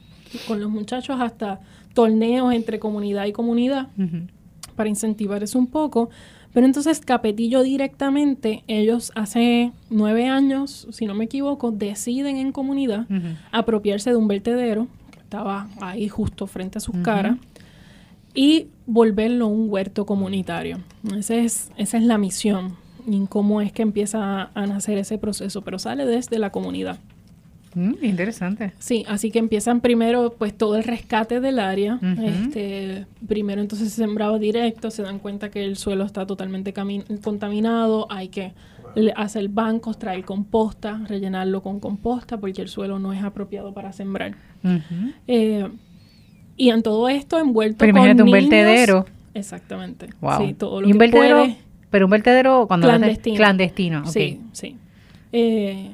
con 0.46 0.60
los 0.60 0.70
muchachos 0.70 1.18
hasta 1.18 1.60
torneos 1.94 2.52
entre 2.52 2.78
comunidad 2.78 3.24
y 3.24 3.32
comunidad 3.32 3.88
Ujú. 3.98 4.26
Para 4.72 4.88
incentivar 4.88 5.42
eso 5.42 5.58
un 5.58 5.66
poco. 5.66 6.10
Pero 6.52 6.66
entonces 6.66 7.00
Capetillo 7.00 7.62
directamente, 7.62 8.62
ellos 8.66 9.10
hace 9.14 9.72
nueve 9.88 10.28
años, 10.28 10.86
si 10.90 11.06
no 11.06 11.14
me 11.14 11.24
equivoco, 11.24 11.70
deciden 11.70 12.36
en 12.36 12.52
comunidad 12.52 13.06
apropiarse 13.52 14.10
de 14.10 14.16
un 14.16 14.28
vertedero 14.28 14.86
que 15.10 15.20
estaba 15.20 15.68
ahí 15.80 16.08
justo 16.08 16.46
frente 16.46 16.78
a 16.78 16.80
sus 16.80 16.96
caras 16.98 17.38
y 18.34 18.66
volverlo 18.86 19.46
un 19.46 19.70
huerto 19.70 20.04
comunitario. 20.04 20.78
Ese 21.16 21.44
es, 21.44 21.70
esa 21.76 21.96
es 21.96 22.04
la 22.04 22.18
misión 22.18 22.76
y 23.06 23.26
cómo 23.26 23.62
es 23.62 23.72
que 23.72 23.82
empieza 23.82 24.42
a, 24.42 24.50
a 24.54 24.66
nacer 24.66 24.98
ese 24.98 25.16
proceso, 25.16 25.62
pero 25.62 25.78
sale 25.78 26.04
desde 26.04 26.38
la 26.38 26.50
comunidad. 26.50 26.98
Mm, 27.74 27.94
interesante. 28.02 28.72
Sí, 28.78 29.04
así 29.08 29.30
que 29.30 29.38
empiezan 29.38 29.80
primero 29.80 30.34
pues 30.38 30.56
todo 30.56 30.76
el 30.76 30.84
rescate 30.84 31.40
del 31.40 31.58
área. 31.58 31.98
Este, 32.22 33.06
primero 33.26 33.60
entonces 33.60 33.92
sembrado 33.92 34.38
directo, 34.38 34.90
se 34.90 35.02
dan 35.02 35.18
cuenta 35.18 35.50
que 35.50 35.64
el 35.64 35.76
suelo 35.76 36.04
está 36.04 36.26
totalmente 36.26 36.74
contaminado, 37.22 38.06
hay 38.10 38.28
que 38.28 38.52
hacer 39.16 39.48
bancos, 39.48 39.98
traer 39.98 40.24
composta, 40.24 41.00
rellenarlo 41.08 41.62
con 41.62 41.80
composta 41.80 42.36
porque 42.38 42.60
el 42.62 42.68
suelo 42.68 42.98
no 42.98 43.12
es 43.12 43.22
apropiado 43.22 43.72
para 43.72 43.92
sembrar. 43.92 44.34
Eh, 45.26 45.68
y 46.56 46.68
en 46.70 46.82
todo 46.82 47.08
esto 47.08 47.38
envuelto 47.38 47.78
Pero 47.78 47.92
con 47.94 48.00
un 48.02 48.06
niños- 48.26 48.44
Exactamente. 48.50 49.06
Exactamente. 49.34 50.08
Wow. 50.20 50.46
Sí, 50.46 50.52
todo 50.54 50.82
lo 50.82 50.88
y 50.88 50.92
un 50.92 50.98
que 50.98 50.98
vertedero, 50.98 51.38
puede. 51.38 51.56
pero 51.90 52.04
un 52.04 52.10
vertedero 52.10 52.66
cuando 52.68 52.86
Clandestino. 52.86 53.36
clandestino. 53.36 54.06
Sí, 54.06 54.40
sí. 54.52 54.76
Eh, 55.32 55.92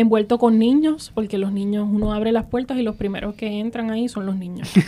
envuelto 0.00 0.38
con 0.38 0.58
niños, 0.58 1.12
porque 1.14 1.38
los 1.38 1.52
niños, 1.52 1.88
uno 1.90 2.12
abre 2.12 2.32
las 2.32 2.44
puertas 2.44 2.78
y 2.78 2.82
los 2.82 2.96
primeros 2.96 3.34
que 3.34 3.60
entran 3.60 3.90
ahí 3.90 4.08
son 4.08 4.26
los 4.26 4.36
niños. 4.36 4.70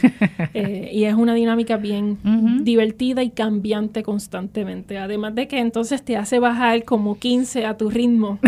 Eh, 0.55 0.91
y 0.93 1.05
es 1.05 1.15
una 1.15 1.35
dinámica 1.35 1.79
bien 1.79 2.19
divertida 2.63 3.23
y 3.23 3.31
cambiante 3.31 4.03
constantemente. 4.03 4.99
Además 4.99 5.35
de 5.35 5.49
que 5.49 5.61
entonces 5.61 6.03
te 6.03 6.17
hace 6.17 6.39
bajar 6.41 6.85
como 6.85 7.19
15 7.19 7.65
a 7.65 7.77
tu 7.77 7.89
ritmo 7.89 8.39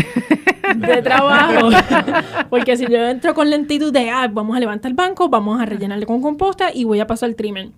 de 0.77 1.03
trabajo. 1.03 1.71
porque 2.51 2.77
si 2.77 2.87
yo 2.87 2.99
entro 2.99 3.35
con 3.35 3.51
lentitud 3.51 3.93
de, 3.93 4.11
ah, 4.11 4.29
vamos 4.31 4.57
a 4.57 4.61
levantar 4.61 4.91
el 4.91 4.97
banco, 4.97 5.29
vamos 5.29 5.61
a 5.61 5.67
rellenarle 5.67 6.07
con 6.07 6.21
composta 6.21 6.71
y 6.73 6.85
voy 6.85 7.01
a 7.01 7.07
pasar 7.07 7.31
el 7.31 7.37
trimmer. 7.37 7.69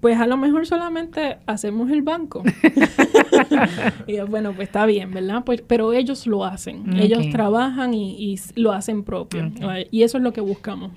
Pues 0.00 0.18
a 0.18 0.26
lo 0.26 0.36
mejor 0.38 0.66
solamente 0.66 1.36
hacemos 1.46 1.90
el 1.90 2.00
banco. 2.02 2.42
y 4.06 4.18
bueno, 4.20 4.52
pues 4.54 4.68
está 4.68 4.86
bien, 4.86 5.12
¿verdad? 5.12 5.42
Pues, 5.44 5.62
pero 5.66 5.92
ellos 5.92 6.26
lo 6.26 6.44
hacen. 6.44 6.98
Ellos 6.98 7.26
Ok. 7.26 7.32
trabajan 7.32 7.92
y, 7.94 8.12
y 8.32 8.40
lo 8.56 8.72
hacen 8.72 9.02
propio. 9.04 9.50
Y 9.90 10.02
eso 10.02 10.18
es 10.18 10.24
lo 10.24 10.32
que 10.32 10.40
buscamos. 10.40 10.92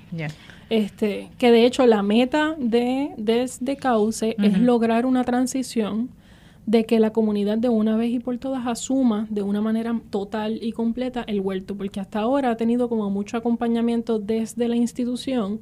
Este, 0.70 1.30
que 1.38 1.52
de 1.52 1.66
hecho 1.66 1.86
la 1.86 2.02
meta 2.02 2.56
de 2.58 3.12
desde 3.18 3.76
Cauce 3.76 4.36
es 4.42 4.58
lograr 4.60 5.06
una 5.06 5.24
transición 5.24 6.10
de 6.66 6.86
que 6.86 7.00
la 7.00 7.12
comunidad 7.12 7.58
de 7.58 7.68
una 7.68 7.98
vez 7.98 8.10
y 8.12 8.20
por 8.20 8.38
todas 8.38 8.66
asuma 8.66 9.28
de 9.30 9.42
una 9.44 9.60
manera 9.60 10.00
total 10.10 10.60
y 10.62 10.72
completa 10.72 11.26
el 11.28 11.42
huerto, 11.42 11.76
porque 11.76 12.00
hasta 12.00 12.20
ahora 12.22 12.52
ha 12.52 12.56
tenido 12.56 12.88
como 12.88 13.10
mucho 13.10 13.36
acompañamiento 13.36 14.18
desde 14.18 14.70
la 14.70 14.78
institución. 14.78 15.60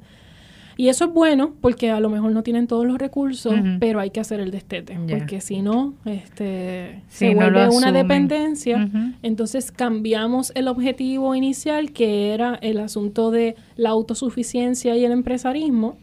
Y 0.76 0.88
eso 0.88 1.04
es 1.06 1.12
bueno 1.12 1.52
porque 1.60 1.90
a 1.90 2.00
lo 2.00 2.08
mejor 2.10 2.32
no 2.32 2.42
tienen 2.42 2.66
todos 2.66 2.86
los 2.86 2.98
recursos, 2.98 3.54
pero 3.80 4.00
hay 4.00 4.10
que 4.10 4.20
hacer 4.20 4.40
el 4.40 4.50
destete, 4.50 4.98
porque 5.08 5.40
si 5.40 5.62
no, 5.62 5.94
este, 6.04 7.02
Sí, 7.08 7.26
se 7.26 7.30
no 7.34 7.36
vuelve 7.42 7.60
una 7.68 7.88
asumen. 7.88 7.94
dependencia. 7.94 8.88
Entonces 9.22 9.70
cambiamos 9.72 10.52
el 10.54 10.68
objetivo 10.68 11.34
inicial, 11.34 11.92
que 11.92 12.32
era 12.32 12.54
el 12.62 12.78
asunto 12.78 13.30
de 13.30 13.56
la 13.76 13.90
autosuficiencia 13.90 14.96
y 14.96 15.04
el 15.04 15.12
empresarismo, 15.12 15.96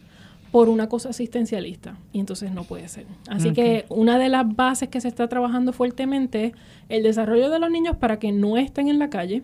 por 0.51 0.67
una 0.67 0.89
cosa 0.89 1.09
asistencialista. 1.09 1.95
Y 2.11 2.19
entonces 2.19 2.51
no 2.51 2.63
puede 2.63 2.87
ser. 2.87 3.05
Así 3.29 3.51
que 3.53 3.85
una 3.89 4.17
de 4.17 4.29
las 4.29 4.55
bases 4.55 4.89
que 4.89 4.99
se 4.99 5.07
está 5.07 5.27
trabajando 5.27 5.73
fuertemente 5.73 6.45
es 6.45 6.53
el 6.89 7.03
desarrollo 7.03 7.51
de 7.51 7.59
los 7.59 7.69
niños 7.69 7.95
para 7.97 8.17
que 8.17 8.31
no 8.31 8.57
estén 8.57 8.87
en 8.87 8.97
la 8.97 9.11
calle. 9.11 9.43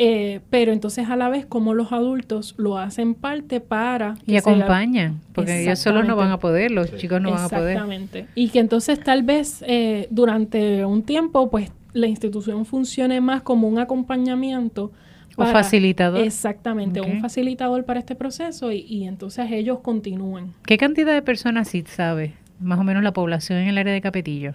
Eh, 0.00 0.40
pero 0.48 0.72
entonces 0.72 1.10
a 1.10 1.16
la 1.16 1.28
vez 1.28 1.44
como 1.44 1.74
los 1.74 1.90
adultos 1.90 2.54
lo 2.56 2.78
hacen 2.78 3.14
parte 3.14 3.58
para... 3.60 4.14
Y 4.24 4.32
que 4.32 4.38
acompañan, 4.38 5.20
porque 5.32 5.64
ellos 5.64 5.80
solos 5.80 6.06
no 6.06 6.14
van 6.14 6.30
a 6.30 6.38
poder, 6.38 6.70
los 6.70 6.96
chicos 6.96 7.20
no 7.20 7.32
van 7.32 7.44
a 7.44 7.48
poder. 7.48 7.72
Exactamente. 7.72 8.26
Y 8.36 8.50
que 8.50 8.60
entonces 8.60 9.02
tal 9.02 9.24
vez 9.24 9.64
eh, 9.66 10.06
durante 10.10 10.84
un 10.84 11.02
tiempo, 11.02 11.50
pues 11.50 11.72
la 11.92 12.06
institución 12.06 12.64
funcione 12.64 13.20
más 13.20 13.42
como 13.42 13.66
un 13.66 13.80
acompañamiento. 13.80 14.92
O 15.36 15.44
facilitador. 15.44 16.20
Exactamente, 16.20 17.00
un 17.00 17.20
facilitador 17.20 17.84
para 17.84 17.98
este 17.98 18.14
proceso 18.14 18.70
y, 18.70 18.78
y 18.88 19.04
entonces 19.04 19.50
ellos 19.50 19.80
continúen. 19.80 20.52
¿Qué 20.64 20.78
cantidad 20.78 21.12
de 21.12 21.22
personas 21.22 21.68
sí 21.68 21.82
sabe? 21.86 22.34
Más 22.60 22.78
o 22.78 22.84
menos 22.84 23.02
la 23.02 23.12
población 23.12 23.58
en 23.58 23.68
el 23.68 23.78
área 23.78 23.92
de 23.92 24.00
Capetillo. 24.00 24.54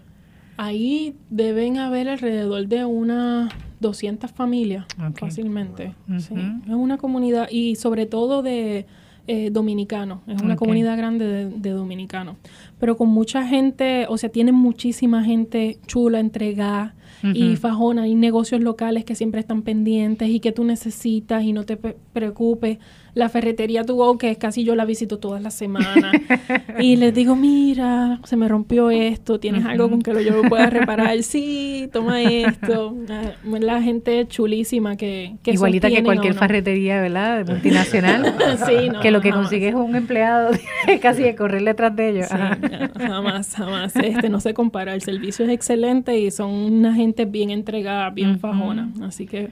Ahí 0.56 1.16
deben 1.30 1.80
haber 1.80 2.08
alrededor 2.08 2.68
de 2.68 2.86
unas 2.86 3.52
200 3.84 4.32
familias 4.32 4.86
fácilmente. 5.28 5.94
sí. 6.20 6.34
Es 6.68 6.74
una 6.74 6.98
comunidad 6.98 7.48
y 7.52 7.76
sobre 7.76 8.08
todo 8.08 8.42
de 8.42 8.88
eh, 9.28 9.52
dominicanos. 9.52 10.20
Es 10.28 10.42
una 10.42 10.56
comunidad 10.58 10.98
grande 10.98 11.26
de, 11.26 11.46
de 11.50 11.70
dominicanos. 11.70 12.36
Pero 12.80 12.98
con 12.98 13.08
mucha 13.10 13.46
gente, 13.48 14.06
o 14.10 14.18
sea, 14.18 14.30
tienen 14.30 14.56
muchísima 14.56 15.24
gente 15.24 15.78
chula, 15.88 16.20
entregada 16.20 16.96
y 17.34 17.56
fajona. 17.56 18.02
Hay 18.02 18.16
negocios 18.16 18.60
locales 18.60 19.06
que 19.06 19.16
siempre 19.16 19.40
están 19.40 19.62
pendientes 19.62 20.28
y 20.30 20.42
que 20.42 20.52
tú 20.52 20.66
necesitas 20.66 21.42
y 21.44 21.54
no 21.54 21.64
te 21.64 21.78
pe- 21.78 21.96
preocupes. 22.12 22.80
La 23.16 23.30
ferretería 23.30 23.84
To 23.84 23.94
Go, 23.96 24.18
que 24.18 24.36
casi 24.38 24.64
yo 24.64 24.76
la 24.76 24.86
visito 24.86 25.20
todas 25.20 25.42
las 25.42 25.54
semanas. 25.54 26.14
y 26.80 26.96
les 26.96 27.14
digo, 27.16 27.36
mira, 27.36 28.20
se 28.24 28.36
me 28.36 28.48
rompió 28.48 28.90
esto, 28.90 29.40
¿tienes 29.40 29.66
algo 29.66 29.90
con 29.90 30.02
que 30.02 30.14
lo 30.14 30.22
yo 30.22 30.42
pueda 30.50 30.68
reparar? 30.70 31.22
Sí, 31.24 31.90
toma 31.94 32.22
esto. 32.24 32.96
Ah, 33.10 33.32
La 33.60 33.82
gente 33.84 34.28
chulísima 34.28 34.96
que, 34.98 35.36
que 35.44 35.52
Igualita 35.52 35.90
que 35.90 36.04
cualquier 36.04 36.34
ferretería, 36.34 37.02
¿verdad? 37.02 37.46
Multinacional. 37.48 38.34
Sí, 38.66 38.90
no, 38.90 39.00
que 39.02 39.12
lo 39.12 39.22
que 39.22 39.30
jamás. 39.32 39.46
consigue 39.48 39.68
es 39.70 39.76
un 39.76 39.96
empleado 39.96 40.52
casi 41.02 41.24
de 41.24 41.36
correr 41.36 41.64
detrás 41.64 41.96
de 41.96 42.10
ellos. 42.10 42.28
Sí, 42.28 42.34
Ajá. 42.36 42.56
no, 42.58 43.08
jamás, 43.08 43.54
jamás. 43.56 43.96
Este, 43.96 44.30
no 44.30 44.40
se 44.40 44.54
compara. 44.54 44.94
El 44.94 45.02
servicio 45.02 45.46
es 45.46 45.52
excelente 45.52 46.18
y 46.20 46.32
son 46.32 46.50
una 46.52 46.94
gente 46.94 47.26
bien 47.26 47.50
entregada, 47.52 48.10
bien 48.10 48.40
fajona. 48.40 48.90
Así 49.04 49.26
que 49.28 49.50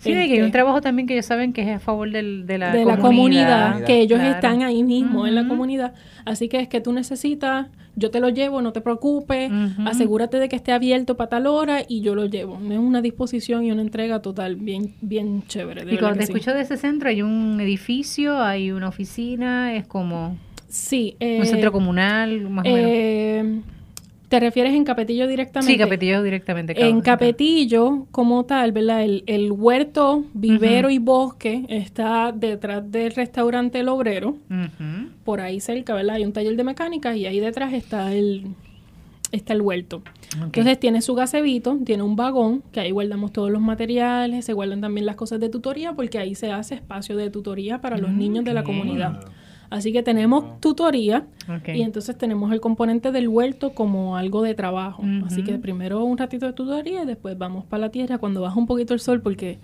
Sí, 0.00 0.10
de 0.12 0.16
que 0.16 0.22
hay 0.24 0.32
Este, 0.32 0.44
un 0.46 0.50
trabajo 0.50 0.80
también 0.80 1.06
que 1.06 1.14
ellos 1.14 1.26
saben 1.26 1.52
que 1.52 1.62
es 1.62 1.68
a 1.76 1.78
favor 1.78 2.10
del- 2.10 2.46
de 2.46 2.58
la 2.58 2.72
de 2.72 2.82
comunidad. 2.84 2.96
la 2.96 3.02
comunidad, 3.02 3.84
que 3.84 4.00
ellos 4.00 4.18
Claro. 4.18 4.34
están 4.34 4.62
ahí 4.62 4.82
mismo 4.82 5.26
en 5.26 5.34
la 5.34 5.46
comunidad. 5.46 5.92
Así 6.24 6.48
que 6.48 6.58
es 6.58 6.68
que 6.68 6.80
tú 6.80 6.92
necesitas, 6.92 7.66
yo 7.96 8.10
te 8.10 8.18
lo 8.18 8.30
llevo, 8.30 8.62
no 8.62 8.72
te 8.72 8.80
preocupes, 8.80 9.50
Ujú. 9.50 9.86
asegúrate 9.86 10.38
de 10.38 10.48
que 10.48 10.56
esté 10.56 10.72
abierto 10.72 11.16
para 11.18 11.28
tal 11.30 11.46
hora 11.46 11.82
y 11.86 12.00
yo 12.00 12.14
lo 12.14 12.24
llevo. 12.26 12.58
Es 12.70 12.78
una 12.78 13.02
disposición 13.02 13.62
y 13.64 13.72
una 13.72 13.82
entrega 13.82 14.20
total 14.22 14.56
bien, 14.56 14.94
bien 15.02 15.42
chévere. 15.46 15.84
de 15.84 15.94
Y 15.94 15.98
cuando 15.98 16.18
te 16.20 16.26
sí. 16.26 16.32
escucho 16.32 16.54
de 16.54 16.62
ese 16.62 16.76
centro, 16.78 17.08
hay 17.10 17.20
un 17.22 17.60
edificio, 17.60 18.40
hay 18.42 18.72
una 18.72 18.88
oficina, 18.88 19.74
es 19.76 19.86
como 19.86 20.36
Sí, 20.66 21.16
un 21.20 21.26
eh, 21.26 21.44
centro 21.44 21.72
comunal, 21.72 22.40
más 22.48 22.64
o 22.64 22.68
menos. 22.70 22.90
eh, 22.90 23.60
¿Te 24.30 24.38
refieres 24.38 24.74
en 24.74 24.84
Capetillo 24.84 25.26
directamente? 25.26 25.72
Sí, 25.72 25.76
Capetillo 25.76 26.22
directamente. 26.22 26.80
En. 26.80 27.00
Capetillo, 27.00 28.06
como 28.12 28.44
tal, 28.44 28.70
¿verdad? 28.70 29.02
El, 29.02 29.24
el 29.26 29.50
huerto, 29.50 30.24
vivero 30.34 30.88
y 30.88 30.98
bosque 30.98 31.66
está 31.68 32.30
detrás 32.30 32.88
del 32.92 33.10
restaurante 33.10 33.80
El 33.80 33.88
Obrero. 33.88 34.36
Por 35.24 35.40
ahí 35.40 35.58
cerca, 35.58 35.94
¿verdad? 35.94 36.14
Hay 36.14 36.24
un 36.24 36.32
taller 36.32 36.54
de 36.54 36.62
mecánica 36.62 37.16
y 37.16 37.26
ahí 37.26 37.40
detrás 37.40 37.72
está 37.72 38.14
el 38.14 38.46
está 39.32 39.52
el 39.52 39.62
huerto. 39.62 40.02
Entonces 40.40 40.78
tiene 40.78 41.02
su 41.02 41.16
gazebito, 41.16 41.78
tiene 41.84 42.04
un 42.04 42.14
vagón, 42.14 42.62
que 42.70 42.78
ahí 42.78 42.92
guardamos 42.92 43.32
todos 43.32 43.50
los 43.50 43.60
materiales, 43.60 44.44
se 44.44 44.52
guardan 44.52 44.80
también 44.80 45.06
las 45.06 45.16
cosas 45.16 45.40
de 45.40 45.48
tutoría, 45.48 45.94
porque 45.94 46.18
ahí 46.18 46.36
se 46.36 46.52
hace 46.52 46.76
espacio 46.76 47.16
de 47.16 47.30
tutoría 47.30 47.80
para 47.80 47.98
los 47.98 48.12
niños 48.12 48.44
de 48.44 48.54
la 48.54 48.62
comunidad. 48.62 49.20
Así 49.70 49.92
que 49.92 50.02
tenemos 50.02 50.60
tutoría 50.60 51.26
y 51.74 51.82
entonces 51.82 52.18
tenemos 52.18 52.52
el 52.52 52.60
componente 52.60 53.12
del 53.12 53.28
huerto 53.28 53.72
como 53.72 54.16
algo 54.16 54.42
de 54.42 54.54
trabajo. 54.54 55.02
Así 55.26 55.42
que 55.44 55.54
primero 55.58 56.04
un 56.04 56.18
ratito 56.18 56.46
de 56.46 56.52
tutoría 56.52 57.04
y 57.04 57.06
después 57.06 57.38
vamos 57.38 57.64
para 57.64 57.82
la 57.82 57.90
tierra 57.90 58.18
cuando 58.18 58.40
baja 58.40 58.58
un 58.58 58.66
poquito 58.66 58.94
el 58.94 59.00
sol 59.00 59.20
porque 59.22 59.58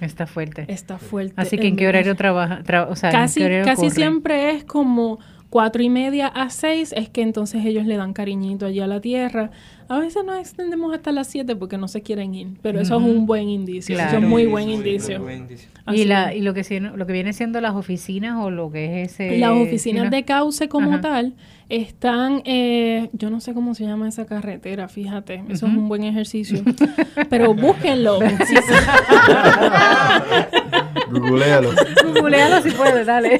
Está 0.00 0.26
fuerte. 0.26 0.64
está 0.68 0.96
fuerte. 0.98 1.34
Así 1.36 1.58
que 1.58 1.68
¿en 1.68 1.76
qué 1.76 1.86
horario 1.86 2.16
trabaja? 2.16 2.62
tra- 2.64 2.86
o 2.88 2.96
sea, 2.96 3.10
¿en 3.10 3.16
casi 3.64 3.82
siempre 3.90 4.50
es 4.52 4.64
como 4.64 5.18
cuatro 5.50 5.82
y 5.82 5.90
media 5.90 6.26
a 6.28 6.48
seis 6.48 6.94
es 6.96 7.10
que 7.10 7.20
entonces 7.22 7.66
ellos 7.66 7.84
le 7.84 7.96
dan 7.98 8.14
cariñito 8.14 8.64
allí 8.66 8.80
a 8.80 8.86
la 8.86 9.00
tierra. 9.02 9.50
A 9.90 9.98
veces 9.98 10.24
nos 10.24 10.38
extendemos 10.38 10.94
hasta 10.94 11.10
las 11.10 11.26
siete 11.26 11.56
porque 11.56 11.76
no 11.76 11.88
se 11.88 12.00
quieren 12.00 12.32
ir, 12.34 12.46
pero 12.62 12.80
eso 12.80 12.96
es 12.96 13.02
un 13.02 13.26
buen 13.26 13.48
indicio, 13.48 13.98
eso 13.98 14.18
es 14.18 14.22
muy 14.22 14.46
buen 14.46 14.68
indicio. 14.70 15.20
buen 15.20 15.38
indicio. 15.38 15.68
Y, 15.92 16.04
la, 16.04 16.32
y 16.32 16.42
lo 16.42 16.54
que 16.54 16.62
siendo- 16.62 16.96
lo 16.96 17.06
que 17.06 17.12
viene 17.12 17.32
siendo 17.32 17.60
las 17.60 17.74
oficinas 17.74 18.36
o 18.40 18.50
lo 18.50 18.70
que 18.70 19.02
es 19.02 19.12
ese 19.14 19.36
las 19.38 19.50
oficinas 19.50 20.04
¿no? 20.04 20.10
de 20.10 20.22
cauce 20.24 20.68
como 20.68 20.92
Ajá. 20.92 21.00
tal 21.00 21.34
están, 21.70 22.42
eh, 22.44 23.08
yo 23.12 23.30
no 23.30 23.40
sé 23.40 23.54
cómo 23.54 23.74
se 23.74 23.84
llama 23.84 24.08
esa 24.08 24.26
carretera, 24.26 24.88
fíjate, 24.88 25.42
eso 25.48 25.66
es 25.66 25.72
un 25.72 25.88
buen 25.88 26.04
ejercicio, 26.04 26.62
pero 27.30 27.54
búsquenlo. 27.54 28.18
Googlealo. 31.10 31.70
Googlealo 32.14 32.62
si 32.62 32.70
puedes, 32.70 33.06
dale. 33.06 33.38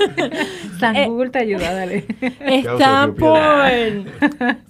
San 0.78 0.97
Eh, 0.97 1.07
Google 1.07 1.31
te 1.31 1.39
ayuda, 1.41 1.72
dale. 1.74 2.05
Está 2.41 3.11
por... 3.16 3.39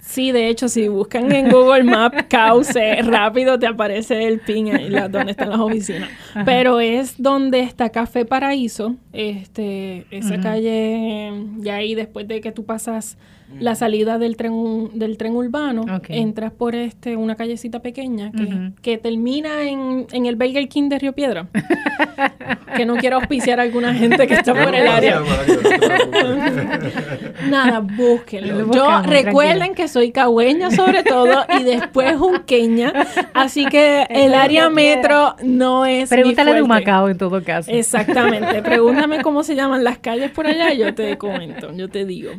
Sí, 0.01 0.31
de 0.31 0.49
hecho, 0.49 0.67
si 0.67 0.87
buscan 0.87 1.31
en 1.31 1.49
Google 1.49 1.83
Maps 1.83 2.25
Cauce, 2.29 3.01
rápido 3.03 3.57
te 3.57 3.67
aparece 3.67 4.27
el 4.27 4.39
pin 4.39 4.75
ahí, 4.75 4.89
la- 4.89 5.07
donde 5.07 5.31
están 5.31 5.49
las 5.49 5.59
oficinas. 5.59 6.09
Pero 6.45 6.79
es 6.79 7.15
donde 7.21 7.61
está 7.61 7.89
Café 7.89 8.25
Paraíso, 8.25 8.95
este, 9.13 10.05
esa 10.11 10.39
calle, 10.39 11.31
ya 11.57 11.75
ahí 11.75 11.95
después 11.95 12.27
de 12.27 12.41
que 12.41 12.51
tú 12.51 12.65
pasas 12.65 13.17
la 13.59 13.75
salida 13.75 14.17
del 14.17 14.37
tren 14.37 14.91
del 14.93 15.17
tren 15.17 15.35
urbano, 15.35 15.85
entras 16.07 16.51
por 16.51 16.75
este 16.75 17.17
una 17.17 17.35
callecita 17.35 17.81
pequeña 17.81 18.31
que, 18.31 18.71
que 18.81 18.97
termina 18.97 19.63
en, 19.63 20.07
en 20.11 20.25
el 20.25 20.35
Burger 20.35 20.67
King 20.69 20.89
de 20.89 20.99
Río 20.99 21.13
Piedra. 21.13 21.47
que 22.75 22.85
no 22.85 22.97
quiero 22.97 23.17
auspiciar 23.17 23.59
a 23.59 23.63
alguna 23.63 23.93
gente 23.93 24.27
que 24.27 24.35
está 24.35 24.53
por 24.53 24.73
el 24.73 24.87
área. 24.87 25.21
Nada, 27.49 27.79
búsquenlo. 27.79 28.65
Lo 28.65 28.71
Yo 28.71 29.01
recuerden 29.01 29.75
que 29.75 29.87
soy 29.87 30.11
cagüeña 30.11 30.71
sobre 30.71 31.03
todo 31.03 31.45
y 31.59 31.63
después 31.63 32.17
junqueña, 32.17 32.93
así 33.33 33.65
que 33.65 34.05
el 34.09 34.33
área 34.33 34.69
metro 34.69 35.35
no 35.43 35.85
es 35.85 36.09
mi 36.11 36.17
Pregúntale 36.17 36.53
de. 36.53 36.61
Humacao 36.61 37.09
en 37.09 37.17
todo 37.17 37.43
caso. 37.43 37.71
Exactamente. 37.71 38.61
Pregúntame 39.01 39.23
cómo 39.23 39.43
se 39.43 39.55
llaman 39.55 39.83
las 39.83 39.99
calles 39.99 40.31
por 40.31 40.47
allá 40.47 40.73
y 40.73 40.79
yo 40.79 40.93
te 40.93 41.17
comento, 41.17 41.73
yo 41.73 41.89
te 41.89 42.05
digo. 42.05 42.31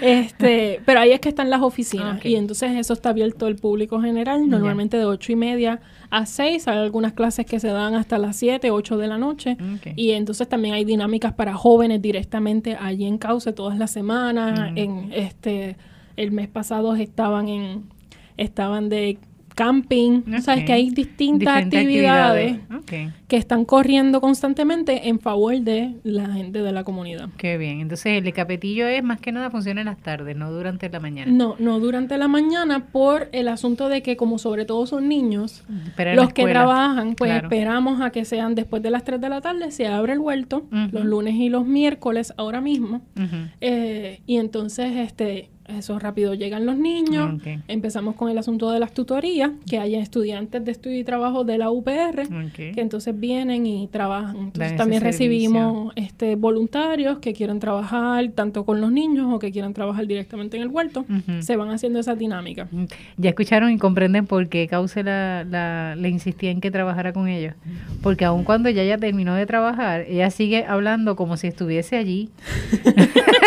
Este, 0.00 0.80
pero 0.84 1.00
ahí 1.00 1.12
es 1.12 1.20
que 1.20 1.28
están 1.28 1.50
las 1.50 1.62
oficinas 1.62 2.24
y 2.24 2.36
entonces 2.36 2.76
eso 2.76 2.92
está 2.92 3.10
abierto 3.10 3.46
al 3.46 3.56
público 3.56 4.00
general, 4.00 4.48
normalmente 4.48 4.96
de 4.96 5.04
ocho 5.04 5.32
y 5.32 5.36
media 5.36 5.80
a 6.10 6.26
seis. 6.26 6.68
Hay 6.68 6.78
algunas 6.78 7.12
clases 7.12 7.46
que 7.46 7.60
se 7.60 7.68
dan 7.68 7.94
hasta 7.94 8.18
las 8.18 8.36
siete, 8.36 8.70
ocho 8.70 8.96
de 8.96 9.08
la 9.08 9.18
noche. 9.18 9.56
Y 9.96 10.12
entonces 10.12 10.48
también 10.48 10.74
hay 10.74 10.84
dinámicas 10.84 11.32
para 11.32 11.54
jóvenes 11.54 12.02
directamente 12.02 12.76
allí 12.80 13.06
en 13.06 13.18
Cauce 13.18 13.52
todas 13.52 13.78
las 13.78 13.90
semanas. 13.90 14.72
Mm. 14.72 14.78
En 14.78 15.12
este, 15.12 15.76
el 16.16 16.32
mes 16.32 16.48
pasado 16.48 16.94
estaban 16.94 17.48
en, 17.48 17.84
estaban 18.36 18.88
de 18.88 19.18
camping. 19.58 20.22
O 20.36 20.40
sea, 20.40 20.54
es 20.54 20.60
Ok. 20.60 20.66
que 20.66 20.72
hay 20.72 20.90
distintas 20.90 21.64
Diferentes 21.64 21.80
actividades 21.80 22.56
que 23.26 23.36
están 23.36 23.64
corriendo 23.64 24.20
constantemente 24.20 25.08
en 25.08 25.18
favor 25.20 25.58
de 25.60 25.94
la 26.04 26.26
gente 26.32 26.62
de 26.62 26.72
la 26.72 26.84
comunidad. 26.84 27.28
Qué 27.36 27.58
bien. 27.58 27.80
Entonces 27.80 28.22
el 28.24 28.32
Capetillo 28.32 28.86
es 28.86 29.02
más 29.02 29.20
que 29.20 29.32
nada 29.32 29.50
funciona 29.50 29.80
en 29.80 29.86
las 29.86 29.98
tardes, 29.98 30.36
no 30.36 30.52
durante 30.52 30.88
la 30.88 31.00
mañana. 31.00 31.30
No, 31.32 31.56
no 31.58 31.80
durante 31.80 32.16
la 32.18 32.28
mañana 32.28 32.86
por 32.86 33.28
el 33.32 33.48
asunto 33.48 33.88
de 33.88 34.02
que 34.02 34.16
como 34.16 34.38
sobre 34.38 34.64
todo 34.64 34.86
son 34.86 35.08
niños, 35.08 35.64
los 36.14 36.32
que 36.32 36.46
trabajan, 36.46 37.14
pues 37.16 37.30
Claro. 37.32 37.48
esperamos 37.48 38.00
a 38.00 38.10
que 38.10 38.24
sean 38.24 38.54
después 38.54 38.82
de 38.82 38.90
las 38.90 39.04
3 39.04 39.20
de 39.20 39.28
la 39.28 39.40
tarde, 39.40 39.70
se 39.72 39.86
abre 39.88 40.12
el 40.14 40.20
huerto, 40.20 40.64
los 40.92 41.04
lunes 41.04 41.34
y 41.34 41.48
los 41.48 41.66
miércoles 41.66 42.32
ahora 42.36 42.60
mismo. 42.60 43.02
Eh, 43.60 44.20
y 44.26 44.36
entonces, 44.36 44.96
este, 44.96 45.50
eso 45.68 45.98
rápido 45.98 46.34
llegan 46.34 46.64
los 46.66 46.76
niños. 46.78 47.34
Ok. 47.34 47.46
Empezamos 47.68 48.14
con 48.16 48.30
el 48.30 48.38
asunto 48.38 48.70
de 48.70 48.80
las 48.80 48.92
tutorías, 48.92 49.50
que 49.68 49.78
haya 49.78 50.00
estudiantes 50.00 50.64
de 50.64 50.72
estudio 50.72 50.98
y 50.98 51.04
trabajo 51.04 51.44
de 51.44 51.58
la 51.58 51.70
UPR, 51.70 52.26
que 52.54 52.80
entonces 52.80 53.18
vienen 53.18 53.66
y 53.66 53.86
trabajan. 53.88 54.36
Entonces 54.36 54.76
también 54.76 55.02
servicio. 55.02 55.26
recibimos 55.28 55.92
este, 55.96 56.36
voluntarios 56.36 57.18
que 57.18 57.32
quieren 57.34 57.60
trabajar 57.60 58.28
tanto 58.34 58.64
con 58.64 58.80
los 58.80 58.90
niños 58.92 59.32
o 59.32 59.38
que 59.38 59.52
quieran 59.52 59.74
trabajar 59.74 60.06
directamente 60.06 60.56
en 60.56 60.62
el 60.62 60.68
huerto. 60.68 61.04
Se 61.40 61.56
van 61.56 61.70
haciendo 61.70 61.98
esa 61.98 62.14
dinámica. 62.14 62.68
Ya 63.16 63.30
escucharon 63.30 63.70
y 63.70 63.78
comprenden 63.78 64.26
por 64.26 64.48
qué 64.48 64.66
Cauce 64.68 65.02
la, 65.02 65.44
la- 65.44 65.96
le 65.96 66.08
insistía 66.08 66.50
en 66.50 66.60
que 66.60 66.70
trabajara 66.70 67.12
con 67.12 67.28
ellos. 67.28 67.54
Porque 68.02 68.24
aun 68.24 68.44
cuando 68.44 68.70
ya 68.70 68.84
ya 68.84 68.98
terminó 68.98 69.34
de 69.34 69.46
trabajar, 69.46 70.02
ella 70.08 70.30
sigue 70.30 70.64
hablando 70.64 71.14
como 71.16 71.36
si 71.36 71.46
estuviese 71.48 71.96
allí. 71.96 72.30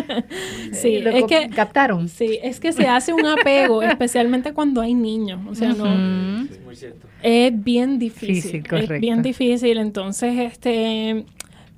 Sí, 0.72 1.00
Lo 1.00 1.10
es 1.10 1.24
que 1.24 1.48
captaron. 1.48 2.08
Sí, 2.08 2.38
es 2.42 2.60
que 2.60 2.72
se 2.72 2.86
hace 2.86 3.12
un 3.12 3.24
apego, 3.26 3.82
especialmente 3.82 4.52
cuando 4.52 4.80
hay 4.80 4.94
niños. 4.94 5.40
O 5.48 5.54
sea, 5.54 5.72
no. 5.72 5.86
Es 6.50 6.60
muy 6.64 6.76
cierto. 6.76 7.06
es 7.22 7.52
bien 7.64 7.98
difícil. 7.98 8.34
Difícil, 8.34 8.60
es 8.62 8.68
correcto. 8.68 9.00
bien 9.00 9.22
difícil. 9.22 9.78
Entonces, 9.78 10.38
este, 10.38 11.24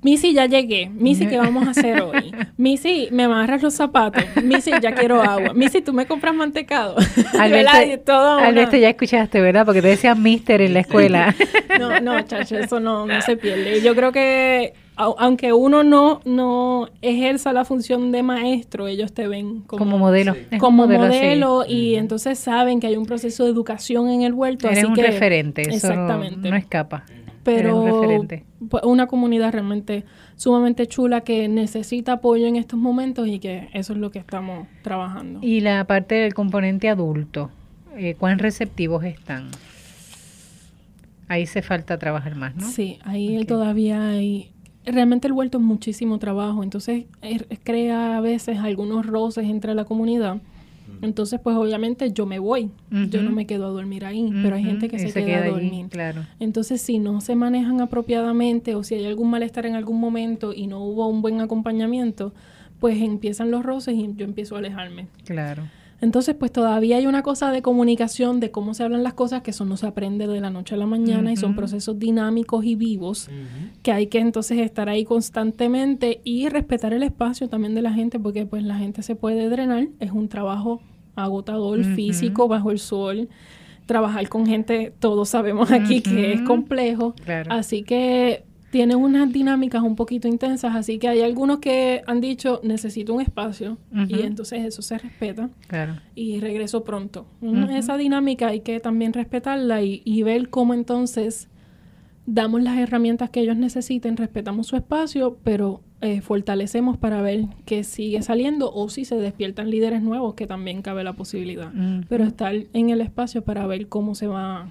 Missy, 0.01 0.33
ya 0.33 0.45
llegué. 0.45 0.89
Missy, 0.89 1.27
¿qué 1.27 1.37
vamos 1.37 1.67
a 1.67 1.71
hacer 1.71 2.01
hoy? 2.01 2.31
Missy, 2.57 3.09
me 3.11 3.23
amarras 3.23 3.61
los 3.61 3.73
zapatos. 3.73 4.23
Missy, 4.43 4.71
ya 4.81 4.93
quiero 4.93 5.21
agua. 5.21 5.53
Missy, 5.53 5.81
tú 5.81 5.91
me 5.93 6.05
compras 6.05 6.33
mantecado. 6.33 6.95
Una- 7.33 7.43
Alberto, 7.43 8.77
ya 8.77 8.89
escuchaste, 8.89 9.41
¿verdad? 9.41 9.65
Porque 9.65 9.81
te 9.81 9.89
decían 9.89 10.21
mister 10.23 10.61
en 10.61 10.73
la 10.73 10.79
escuela. 10.81 11.35
No, 11.79 11.99
no, 11.99 12.21
chacho, 12.21 12.57
eso 12.57 12.79
no, 12.79 13.05
no 13.05 13.21
se 13.21 13.35
pierde. 13.35 13.81
Yo 13.81 13.93
creo 13.95 14.11
que 14.11 14.73
aunque 14.99 15.53
uno 15.53 15.83
no, 15.83 16.19
no 16.25 16.89
ejerza 17.01 17.53
la 17.53 17.63
función 17.65 18.11
de 18.11 18.21
maestro, 18.21 18.87
ellos 18.87 19.13
te 19.13 19.27
ven 19.27 19.61
como, 19.61 19.79
como 19.85 19.97
modelo. 19.97 20.33
Sí. 20.51 20.57
Como 20.57 20.87
modelo, 20.87 21.63
y 21.67 21.95
entonces 21.95 22.37
saben 22.37 22.79
que 22.79 22.87
hay 22.87 22.97
un 22.97 23.05
proceso 23.05 23.45
de 23.45 23.51
educación 23.51 24.09
en 24.09 24.23
el 24.23 24.33
huerto. 24.33 24.67
Eres 24.67 24.79
así 24.79 24.87
un 24.87 24.93
que, 24.95 25.03
referente, 25.03 25.61
eso 25.61 25.87
no- 25.87 25.93
Exactamente. 25.93 26.49
no 26.49 26.55
escapa. 26.57 27.05
Pero 27.43 27.81
Eres 27.81 27.93
un 27.93 28.01
referente. 28.01 28.43
pues, 28.69 28.83
una 28.83 29.07
comunidad 29.07 29.53
realmente 29.53 30.03
sumamente 30.35 30.85
chula 30.87 31.21
que 31.21 31.47
necesita 31.47 32.13
apoyo 32.13 32.45
en 32.47 32.57
estos 32.57 32.77
momentos 32.77 33.27
y 33.29 33.39
que 33.39 33.69
eso 33.73 33.93
es 33.93 33.99
lo 33.99 34.11
que 34.11 34.19
estamos 34.19 34.67
trabajando. 34.83 35.39
Y 35.41 35.61
la 35.61 35.85
parte 35.85 36.15
del 36.15 36.33
componente 36.33 36.89
adulto, 36.89 37.49
eh, 37.95 38.15
¿cuán 38.19 38.39
receptivos 38.39 39.05
están? 39.05 39.49
Ahí 41.27 41.45
se 41.45 41.61
falta 41.61 41.97
trabajar 41.97 42.35
más, 42.35 42.55
¿no? 42.55 42.67
Sí, 42.67 42.99
ahí 43.03 43.43
todavía 43.45 44.09
hay... 44.09 44.51
Realmente 44.91 45.27
el 45.27 45.33
huerto 45.33 45.57
es 45.57 45.63
muchísimo 45.63 46.19
trabajo, 46.19 46.63
entonces 46.63 47.05
eh, 47.21 47.57
crea 47.63 48.17
a 48.17 48.21
veces 48.21 48.57
algunos 48.59 49.05
roces 49.05 49.45
entre 49.45 49.75
la 49.75 49.85
comunidad. 49.85 50.37
Entonces, 51.01 51.39
pues 51.41 51.55
obviamente 51.55 52.11
yo 52.11 52.25
me 52.25 52.39
voy, 52.39 52.71
yo 52.89 53.23
no 53.23 53.31
me 53.31 53.45
quedo 53.45 53.67
a 53.67 53.69
dormir 53.69 54.05
ahí, 54.05 54.31
pero 54.43 54.55
hay 54.55 54.63
gente 54.63 54.89
que 54.89 54.99
se, 54.99 55.13
queda, 55.13 55.37
a 55.37 55.43
allí, 55.43 55.51
dormir. 55.51 55.87
Claro. 55.87 56.25
Entonces, 56.39 56.81
si 56.81 56.99
no 56.99 57.21
se 57.21 57.35
manejan 57.35 57.79
apropiadamente 57.79 58.75
o 58.75 58.83
si 58.83 58.95
hay 58.95 59.05
algún 59.05 59.29
malestar 59.29 59.65
en 59.65 59.75
algún 59.75 59.99
momento 59.99 60.51
y 60.53 60.67
no 60.67 60.83
hubo 60.83 61.07
un 61.07 61.21
buen 61.21 61.39
acompañamiento, 61.39 62.33
pues 62.79 63.01
empiezan 63.01 63.51
los 63.51 63.63
roces 63.63 63.95
y 63.95 64.13
yo 64.15 64.25
empiezo 64.25 64.55
a 64.55 64.59
alejarme. 64.59 65.07
Claro. 65.23 65.63
Entonces, 66.01 66.35
pues 66.35 66.51
todavía 66.51 66.97
hay 66.97 67.07
una 67.07 67.23
cosa 67.23 67.51
de 67.51 67.61
comunicación, 67.61 68.39
de 68.39 68.51
cómo 68.51 68.73
se 68.73 68.83
hablan 68.83 69.03
las 69.03 69.13
cosas, 69.13 69.41
que 69.41 69.51
eso 69.51 69.65
no 69.65 69.75
se 69.75 69.87
aprende 69.87 70.27
de 70.27 70.39
la 70.39 70.49
noche 70.49 70.75
a 70.75 70.77
la 70.77 70.85
mañana 70.85 71.31
y 71.31 71.35
son 71.35 71.55
procesos 71.55 71.99
dinámicos 71.99 72.63
y 72.63 72.75
vivos 72.75 73.29
que 73.83 73.91
hay 73.91 74.07
que 74.07 74.19
entonces 74.19 74.59
estar 74.59 74.87
ahí 74.89 75.03
constantemente 75.03 76.21
y 76.23 76.47
respetar 76.47 76.93
el 76.93 77.03
espacio 77.03 77.49
también 77.49 77.75
de 77.75 77.81
la 77.81 77.93
gente, 77.93 78.19
porque 78.19 78.45
pues 78.45 78.63
la 78.63 78.77
gente 78.77 79.03
se 79.03 79.15
puede 79.15 79.49
drenar, 79.49 79.87
es 79.99 80.11
un 80.11 80.29
trabajo 80.29 80.81
agotador, 81.15 81.83
físico, 81.83 82.47
bajo 82.47 82.71
el 82.71 82.79
sol. 82.79 83.29
Trabajar 83.85 84.29
con 84.29 84.45
gente, 84.45 84.93
todos 84.99 85.29
sabemos 85.29 85.71
aquí 85.71 86.01
que 86.01 86.33
es 86.33 86.41
complejo. 86.43 87.15
Claro. 87.25 87.51
Así 87.51 87.81
que 87.81 88.45
tiene 88.71 88.95
unas 88.95 89.31
dinámicas 89.33 89.81
un 89.81 89.95
poquito 89.95 90.27
intensas, 90.27 90.75
así 90.75 90.99
que 90.99 91.07
hay 91.07 91.21
algunos 91.21 91.59
que 91.59 92.01
han 92.05 92.21
dicho 92.21 92.59
necesito 92.63 93.13
un 93.13 93.21
espacio 93.21 93.77
y 94.07 94.21
entonces 94.21 94.65
eso 94.65 94.81
se 94.81 94.97
respeta 94.97 95.49
Claro. 95.67 95.95
y 96.15 96.39
regreso 96.39 96.83
pronto. 96.83 97.25
Esa 97.71 97.97
dinámica 97.97 98.47
hay 98.47 98.59
que 98.61 98.79
también 98.79 99.13
respetarla 99.13 99.81
y, 99.81 100.01
y 100.05 100.23
ver 100.23 100.49
cómo 100.49 100.73
entonces 100.73 101.49
damos 102.25 102.61
las 102.61 102.77
herramientas 102.77 103.31
que 103.31 103.39
ellos 103.39 103.57
necesiten, 103.57 104.15
respetamos 104.15 104.67
su 104.67 104.75
espacio, 104.75 105.37
pero 105.43 105.81
eh, 106.01 106.21
fortalecemos 106.21 106.95
para 106.97 107.21
ver 107.23 107.45
que 107.65 107.83
sigue 107.83 108.21
saliendo 108.21 108.71
o 108.71 108.87
si 108.89 109.03
se 109.03 109.15
despiertan 109.15 109.71
líderes 109.71 110.03
nuevos, 110.03 110.35
que 110.35 110.45
también 110.45 110.83
cabe 110.83 111.03
la 111.03 111.13
posibilidad. 111.13 111.71
Pero 112.07 112.23
estar 112.25 112.53
en 112.73 112.89
el 112.91 113.01
espacio 113.01 113.41
para 113.43 113.65
ver 113.65 113.87
cómo 113.87 114.13
se 114.13 114.27
va 114.27 114.69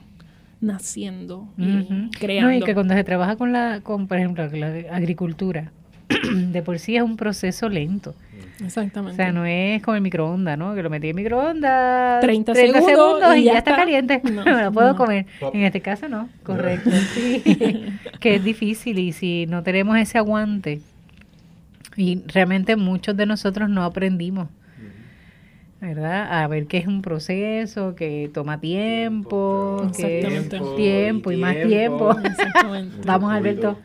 naciendo 0.61 1.49
y 1.57 2.11
creando. 2.19 2.51
No, 2.51 2.57
y 2.57 2.63
que 2.63 2.75
cuando 2.75 2.95
se 2.95 3.05
trabaja 3.05 3.37
con 3.37 3.53
la, 3.53 3.81
con, 3.83 4.07
por 4.09 4.19
ejemplo, 4.19 4.47
la 4.49 4.67
agricultura, 4.93 5.73
de 6.35 6.63
por 6.63 6.79
sí 6.79 6.97
es 6.97 7.03
un 7.03 7.17
proceso 7.17 7.69
lento. 7.69 8.15
O 8.61 8.65
Exactamente. 8.65 9.17
sea, 9.17 9.31
no 9.31 9.45
es 9.47 9.81
como 9.83 9.95
el 9.95 10.01
microondas, 10.01 10.59
¿no? 10.59 10.75
Que 10.75 10.83
lo 10.83 10.91
metí 10.91 11.11
en 11.11 11.17
microondas 11.17 12.21
30 12.21 12.55
segundos 12.55 13.37
y, 13.37 13.41
y 13.41 13.45
ya 13.45 13.53
ya 13.53 13.59
está, 13.59 13.71
está. 13.73 13.77
caliente. 13.83 14.21
No, 14.33 14.45
No, 14.45 14.63
lo 14.63 14.73
puedo 14.73 14.89
no. 14.89 14.97
comer. 14.97 15.27
En 15.53 15.63
este 15.63 15.81
caso 15.81 16.09
no, 16.09 16.29
correcto. 16.43 16.91
Sí. 17.15 17.43
que 18.21 18.35
es 18.37 18.43
difícil 18.45 18.99
y 18.99 19.13
si 19.13 19.47
no 19.47 19.63
tenemos 19.63 19.97
ese 19.99 20.19
aguante, 20.19 20.81
y 21.97 22.23
realmente 22.29 22.77
muchos 22.77 23.17
de 23.17 23.27
nosotros 23.27 23.69
no 23.69 23.85
aprendimos, 23.85 24.49
¿verdad? 25.81 26.43
A 26.43 26.47
ver 26.49 26.67
que 26.67 26.79
es 26.79 26.87
un 26.87 27.03
proceso, 27.03 27.95
que 27.95 28.31
toma 28.33 28.61
tiempo, 28.61 29.91
que 29.97 30.21
Exactamente. 30.21 30.61
tiempo 30.77 31.33
y 31.33 31.37
más 31.37 31.57
tiempo. 31.57 32.11
Exactamente. 32.11 32.97
Vamos, 33.05 33.33
Alberto. 33.33 33.77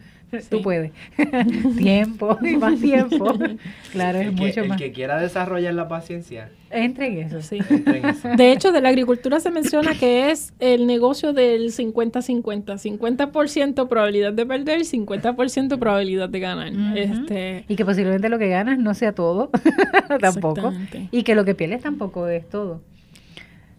Tú 0.49 0.61
puedes. 0.61 0.91
tiempo 1.77 2.37
y 2.41 2.55
más 2.57 2.79
tiempo. 2.79 3.33
Claro, 3.91 4.19
es 4.19 4.27
El 4.27 4.35
que, 4.35 4.41
mucho 4.47 4.61
el 4.61 4.69
más. 4.69 4.77
que 4.81 4.91
quiera 4.91 5.19
desarrollar 5.19 5.73
la 5.75 5.87
paciencia, 5.87 6.49
Entre 6.71 7.07
en 7.07 7.17
eso. 7.27 7.41
Sí. 7.43 7.59
en 7.69 8.05
eso. 8.05 8.27
De 8.29 8.51
hecho, 8.51 8.71
de 8.71 8.81
la 8.81 8.89
agricultura 8.89 9.39
se 9.39 9.51
menciona 9.51 9.93
que 9.93 10.31
es 10.31 10.53
el 10.59 10.87
negocio 10.87 11.31
del 11.33 11.71
50-50. 11.71 12.63
50% 12.97 13.87
probabilidad 13.87 14.33
de 14.33 14.45
perder, 14.45 14.81
50% 14.81 15.77
probabilidad 15.77 16.29
de 16.29 16.39
ganar. 16.39 16.73
Este, 16.97 17.65
Y 17.67 17.75
que 17.75 17.85
posiblemente 17.85 18.29
lo 18.29 18.39
que 18.39 18.49
ganas 18.49 18.79
no 18.79 18.93
sea 18.95 19.11
todo, 19.13 19.51
tampoco. 20.19 20.73
Y 21.11 21.21
que 21.23 21.35
lo 21.35 21.45
que 21.45 21.53
pierdes 21.53 21.81
tampoco 21.83 22.27
es 22.27 22.49
todo. 22.49 22.81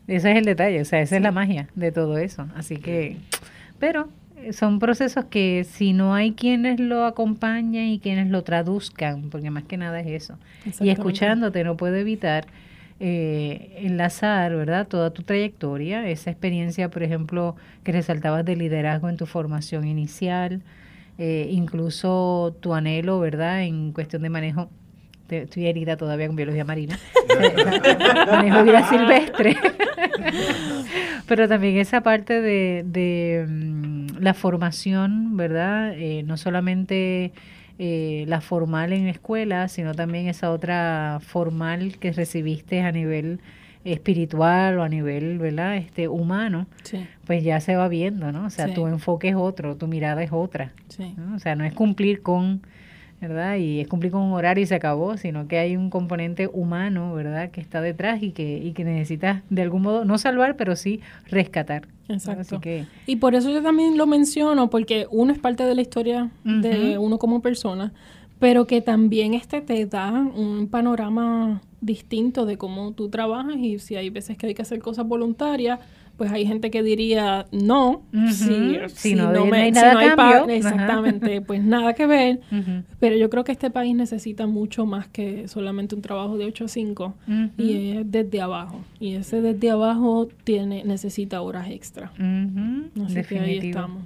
Ese 0.06 0.30
es 0.32 0.36
el 0.36 0.44
detalle, 0.44 0.80
o 0.80 0.84
sea, 0.84 1.00
esa 1.00 1.16
es 1.16 1.22
la 1.22 1.32
magia 1.32 1.68
de 1.74 1.90
todo 1.90 2.18
eso. 2.18 2.46
Así 2.54 2.76
que, 2.76 3.16
pero 3.78 4.08
son 4.52 4.78
procesos 4.78 5.24
que 5.26 5.64
si 5.64 5.92
no 5.92 6.14
hay 6.14 6.32
quienes 6.32 6.80
lo 6.80 7.04
acompañen 7.04 7.88
y 7.88 7.98
quienes 7.98 8.28
lo 8.30 8.42
traduzcan, 8.42 9.30
porque 9.30 9.50
más 9.50 9.64
que 9.64 9.76
nada 9.76 10.00
es 10.00 10.22
eso. 10.22 10.38
Y 10.80 10.90
escuchándote 10.90 11.64
no 11.64 11.76
puedo 11.76 11.96
evitar 11.96 12.46
eh, 13.00 13.74
enlazar, 13.78 14.54
¿verdad? 14.54 14.86
Toda 14.86 15.10
tu 15.10 15.22
trayectoria, 15.22 16.08
esa 16.08 16.30
experiencia, 16.30 16.90
por 16.90 17.02
ejemplo, 17.02 17.56
que 17.82 17.92
resaltabas 17.92 18.44
de 18.44 18.56
liderazgo 18.56 19.08
en 19.08 19.16
tu 19.16 19.26
formación 19.26 19.86
inicial, 19.86 20.62
eh, 21.18 21.48
incluso 21.50 22.56
tu 22.60 22.72
anhelo, 22.74 23.18
¿verdad? 23.20 23.62
En 23.62 23.92
cuestión 23.92 24.22
de 24.22 24.30
manejo, 24.30 24.70
estoy 25.28 25.66
herida 25.66 25.96
todavía 25.96 26.26
con 26.26 26.36
biología 26.36 26.64
marina, 26.64 26.98
manejo 28.30 28.62
vida 28.64 28.88
silvestre. 28.88 29.56
Pero 31.26 31.48
también 31.48 31.76
esa 31.78 32.02
parte 32.02 32.40
de, 32.40 32.84
de, 32.86 33.46
mm, 33.48 34.06
la 34.20 34.34
formación, 34.34 35.36
¿verdad? 35.36 35.92
Eh, 35.96 36.22
no 36.24 36.36
solamente 36.36 37.32
eh, 37.78 38.24
la 38.28 38.40
formal 38.40 38.92
en 38.92 39.08
escuela, 39.08 39.68
sino 39.68 39.94
también 39.94 40.28
esa 40.28 40.50
otra 40.50 41.20
formal 41.26 41.96
que 41.98 42.12
recibiste 42.12 42.82
a 42.82 42.92
nivel 42.92 43.40
espiritual 43.84 44.78
o 44.78 44.82
a 44.82 44.88
nivel, 44.88 45.38
¿verdad? 45.38 45.76
Este 45.76 46.08
humano, 46.08 46.66
Sí, 46.84 47.06
pues 47.26 47.44
ya 47.44 47.60
se 47.60 47.76
va 47.76 47.88
viendo, 47.88 48.32
¿no? 48.32 48.46
O 48.46 48.50
sea, 48.50 48.68
Sí. 48.68 48.74
tu 48.74 48.86
enfoque 48.86 49.28
es 49.28 49.34
otro, 49.34 49.76
tu 49.76 49.86
mirada 49.88 50.22
es 50.22 50.32
otra. 50.32 50.72
sí. 50.88 51.14
¿no? 51.16 51.36
O 51.36 51.38
sea, 51.38 51.54
no 51.54 51.64
es 51.64 51.74
cumplir 51.74 52.22
con, 52.22 52.62
¿verdad? 53.28 53.56
Y 53.56 53.80
es 53.80 53.88
cumplir 53.88 54.12
con 54.12 54.22
un 54.22 54.32
horario 54.32 54.62
y 54.62 54.66
se 54.66 54.74
acabó, 54.74 55.16
sino 55.16 55.48
que 55.48 55.58
hay 55.58 55.76
un 55.76 55.90
componente 55.90 56.48
humano, 56.52 57.14
¿verdad? 57.14 57.50
Que 57.50 57.60
está 57.60 57.80
detrás 57.80 58.22
y 58.22 58.32
que, 58.32 58.58
y 58.58 58.72
que 58.72 58.84
necesitas 58.84 59.42
de 59.50 59.62
algún 59.62 59.82
modo, 59.82 60.04
no 60.04 60.18
salvar, 60.18 60.56
pero 60.56 60.76
sí 60.76 61.00
rescatar. 61.26 61.88
Exacto. 62.08 62.60
que, 62.60 62.86
Y 63.06 63.16
por 63.16 63.34
eso 63.34 63.50
yo 63.50 63.62
también 63.62 63.96
lo 63.96 64.06
menciono, 64.06 64.70
porque 64.70 65.06
uno 65.10 65.32
es 65.32 65.38
parte 65.38 65.64
de 65.64 65.74
la 65.74 65.82
historia 65.82 66.30
de 66.44 66.98
uno 66.98 67.18
como 67.18 67.40
persona, 67.40 67.92
pero 68.38 68.66
que 68.66 68.82
también 68.82 69.34
este 69.34 69.60
te 69.60 69.86
da 69.86 70.12
un 70.12 70.68
panorama 70.68 71.62
distinto 71.80 72.46
de 72.46 72.56
cómo 72.56 72.92
tú 72.92 73.08
trabajas 73.08 73.56
y 73.56 73.78
si 73.78 73.96
hay 73.96 74.10
veces 74.10 74.36
que 74.36 74.46
hay 74.46 74.54
que 74.54 74.62
hacer 74.62 74.80
cosas 74.80 75.06
voluntarias, 75.06 75.80
pues 76.16 76.30
hay 76.30 76.46
gente 76.46 76.70
que 76.70 76.82
diría 76.82 77.46
no, 77.50 78.02
Ujú. 78.12 78.28
si, 78.32 78.78
Si 78.94 79.14
no 79.14 79.32
no 79.32 79.44
hay 79.54 79.64
si 79.66 79.70
nada 79.72 79.90
a 80.12 80.16
pa- 80.16 80.30
cambio, 80.30 80.44
ajá. 80.44 80.52
exactamente, 80.54 81.40
pues 81.46 81.62
nada 81.62 81.92
que 81.94 82.06
ver. 82.06 82.40
Pero 83.00 83.16
yo 83.16 83.28
creo 83.30 83.42
que 83.44 83.52
este 83.52 83.70
país 83.70 83.94
necesita 83.96 84.46
mucho 84.46 84.86
más 84.86 85.08
que 85.08 85.48
solamente 85.48 85.94
un 85.94 86.02
trabajo 86.02 86.38
de 86.38 86.44
8 86.44 86.66
a 86.66 86.68
5 86.68 87.14
ujú, 87.26 87.50
y 87.62 87.72
es 87.96 88.10
desde 88.10 88.40
abajo. 88.40 88.80
Y 89.00 89.14
ese 89.14 89.40
desde 89.40 89.70
abajo 89.70 90.28
tiene 90.44 90.84
necesita 90.84 91.40
horas 91.42 91.68
extra. 91.70 92.12
Así 93.04 93.22
que 93.28 93.38
ahí 93.40 93.58
estamos. 93.58 94.02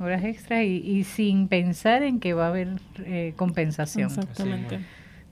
Horas 0.00 0.24
extras 0.24 0.64
y, 0.64 0.76
y 0.78 1.04
sin 1.04 1.46
pensar 1.48 2.02
en 2.02 2.18
que 2.20 2.32
va 2.34 2.46
a 2.46 2.48
haber 2.48 2.68
eh, 3.04 3.32
compensación. 3.36 4.06
Exactamente. 4.08 4.80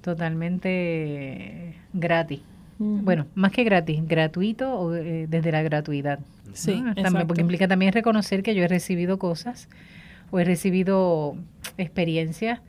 Totalmente 0.02 1.74
gratis. 1.92 2.40
Bueno, 3.04 3.26
más 3.34 3.52
que 3.52 3.64
gratis, 3.64 4.00
gratuito 4.06 4.78
o 4.78 4.94
eh, 4.94 5.26
desde 5.28 5.52
la 5.52 5.62
gratuidad. 5.62 6.18
¿no? 6.18 6.54
Sí, 6.54 6.82
También, 7.02 7.26
porque 7.26 7.40
implica 7.42 7.68
también 7.68 7.92
reconocer 7.92 8.42
que 8.42 8.54
yo 8.54 8.62
he 8.64 8.68
recibido 8.68 9.18
cosas 9.18 9.68
o 10.30 10.38
he 10.38 10.44
recibido 10.44 11.36
experiencias 11.78 12.60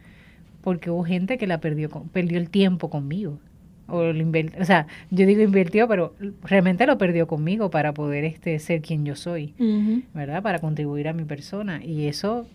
porque 0.62 0.90
hubo 0.90 1.04
gente 1.04 1.38
que 1.38 1.48
la 1.48 1.60
perdió, 1.60 1.90
con- 1.90 2.08
perdió 2.10 2.38
el 2.38 2.50
tiempo 2.50 2.90
conmigo. 2.90 3.40
O, 3.88 4.02
lo 4.02 4.32
o 4.60 4.66
sea, 4.66 4.88
yo 5.12 5.26
digo 5.26 5.42
invirtió, 5.42 5.88
pero 5.90 6.16
realmente 6.44 6.86
lo 6.88 6.98
perdió 6.98 7.28
conmigo 7.28 7.70
para 7.70 7.94
poder 7.94 8.24
este 8.24 8.58
ser 8.60 8.82
quien 8.82 9.06
yo 9.06 9.16
soy. 9.16 9.54
¿verdad? 10.14 10.42
Para 10.42 10.60
contribuir 10.60 11.10
a 11.10 11.14
mi 11.14 11.26
persona. 11.26 11.84
Y 11.84 12.08
eso, 12.08 12.48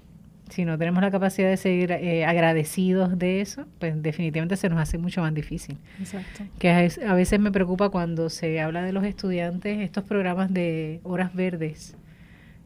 si 0.50 0.64
no 0.64 0.78
tenemos 0.78 1.02
la 1.02 1.10
capacidad 1.10 1.48
de 1.48 1.56
ser 1.56 1.92
eh, 1.92 2.24
agradecidos 2.24 3.18
de 3.18 3.40
eso, 3.40 3.66
pues 3.78 4.00
definitivamente 4.02 4.56
se 4.56 4.68
nos 4.68 4.78
hace 4.78 4.98
mucho 4.98 5.20
más 5.20 5.34
difícil 5.34 5.76
Exacto. 5.98 6.44
que 6.58 6.70
a 6.70 7.14
veces 7.14 7.40
me 7.40 7.50
preocupa 7.50 7.88
cuando 7.90 8.30
se 8.30 8.60
habla 8.60 8.82
de 8.82 8.92
los 8.92 9.04
estudiantes, 9.04 9.78
estos 9.80 10.04
programas 10.04 10.52
de 10.52 11.00
horas 11.02 11.34
verdes, 11.34 11.96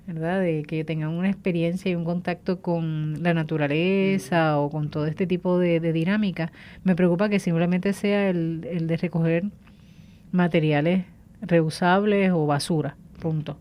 ¿verdad? 0.07 0.41
De 0.41 0.65
que 0.65 0.85
tengan 0.85 1.11
una 1.11 1.29
experiencia 1.29 1.91
y 1.91 1.95
un 1.95 2.05
contacto 2.05 2.61
con 2.61 3.23
la 3.23 3.35
naturaleza 3.35 4.59
o 4.59 4.71
con 4.71 4.91
todo 4.91 5.07
este 5.07 5.27
tipo 5.27 5.59
de, 5.59 5.81
de 5.81 5.93
dinámica. 5.93 6.53
Me 6.85 6.97
preocupa 6.97 7.29
que 7.29 7.39
simplemente 7.39 7.93
sea 7.93 8.29
el, 8.29 8.67
el 8.71 8.87
de 8.87 8.97
recoger 8.97 9.45
materiales 10.33 11.05
reusables 11.41 12.31
o 12.33 12.47
basura, 12.47 12.97
punto. 13.21 13.59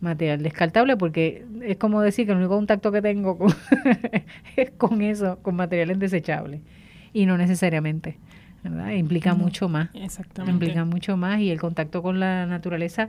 Material 0.00 0.42
descartable 0.42 0.96
porque 0.96 1.44
es 1.62 1.78
como 1.78 2.02
decir 2.02 2.26
que 2.26 2.32
el 2.32 2.38
único 2.38 2.54
contacto 2.56 2.92
que 2.92 3.00
tengo 3.00 3.38
con 3.38 3.54
es 4.56 4.70
con 4.72 5.00
eso, 5.02 5.38
con 5.42 5.56
materiales 5.56 5.98
desechables 5.98 6.60
y 7.14 7.24
no 7.24 7.38
necesariamente, 7.38 8.18
¿verdad? 8.62 8.90
Implica 8.90 9.34
mucho 9.34 9.68
más 9.70 9.88
Exactamente. 9.94 10.52
implica 10.66 10.84
mucho 10.84 11.16
más 11.16 11.40
y 11.40 11.50
el 11.50 11.58
contacto 11.58 12.02
con 12.02 12.20
la 12.20 12.44
naturaleza, 12.44 13.08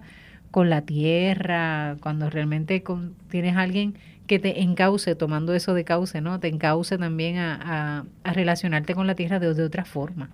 con 0.49 0.69
la 0.69 0.81
tierra, 0.83 1.97
cuando 2.01 2.29
realmente 2.29 2.81
con- 2.83 3.15
tienes 3.29 3.57
a 3.57 3.61
alguien 3.61 3.95
que 4.27 4.39
te 4.39 4.61
encauce, 4.61 5.13
tomando 5.15 5.53
eso 5.53 5.73
de 5.73 5.83
cauce, 5.83 6.21
¿no? 6.21 6.39
Te 6.39 6.47
encauce 6.47 6.97
también 6.97 7.37
a, 7.37 7.59
a- 7.61 8.05
a 8.23 8.33
relacionarte 8.33 8.95
con 8.95 9.07
la 9.07 9.15
tierra 9.15 9.39
de, 9.39 9.53
de 9.53 9.63
otra 9.63 9.83
forma, 9.83 10.29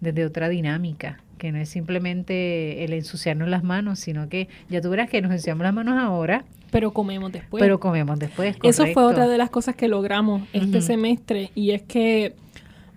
desde 0.00 0.24
otra 0.24 0.48
dinámica, 0.48 1.20
que 1.38 1.52
no 1.52 1.58
es 1.58 1.68
simplemente 1.68 2.84
el 2.84 2.92
ensuciarnos 2.92 3.48
las 3.48 3.62
manos, 3.62 3.98
sino 3.98 4.28
que 4.28 4.48
ya 4.68 4.80
tú 4.80 4.90
verás 4.90 5.10
que 5.10 5.20
nos 5.22 5.30
ensuciamos 5.32 5.62
las 5.64 5.74
manos 5.74 5.96
ahora, 5.98 6.44
Pero 6.70 6.92
comemos 6.92 7.32
después. 7.32 7.60
pero 7.60 7.78
comemos 7.80 8.18
después. 8.18 8.56
Eso 8.62 8.86
fue 8.88 9.04
otra 9.04 9.28
de 9.28 9.38
las 9.38 9.50
cosas 9.50 9.76
que 9.76 9.88
logramos 9.88 10.42
este 10.52 10.80
semestre 10.80 11.50
y 11.54 11.70
es 11.72 11.82
que 11.82 12.34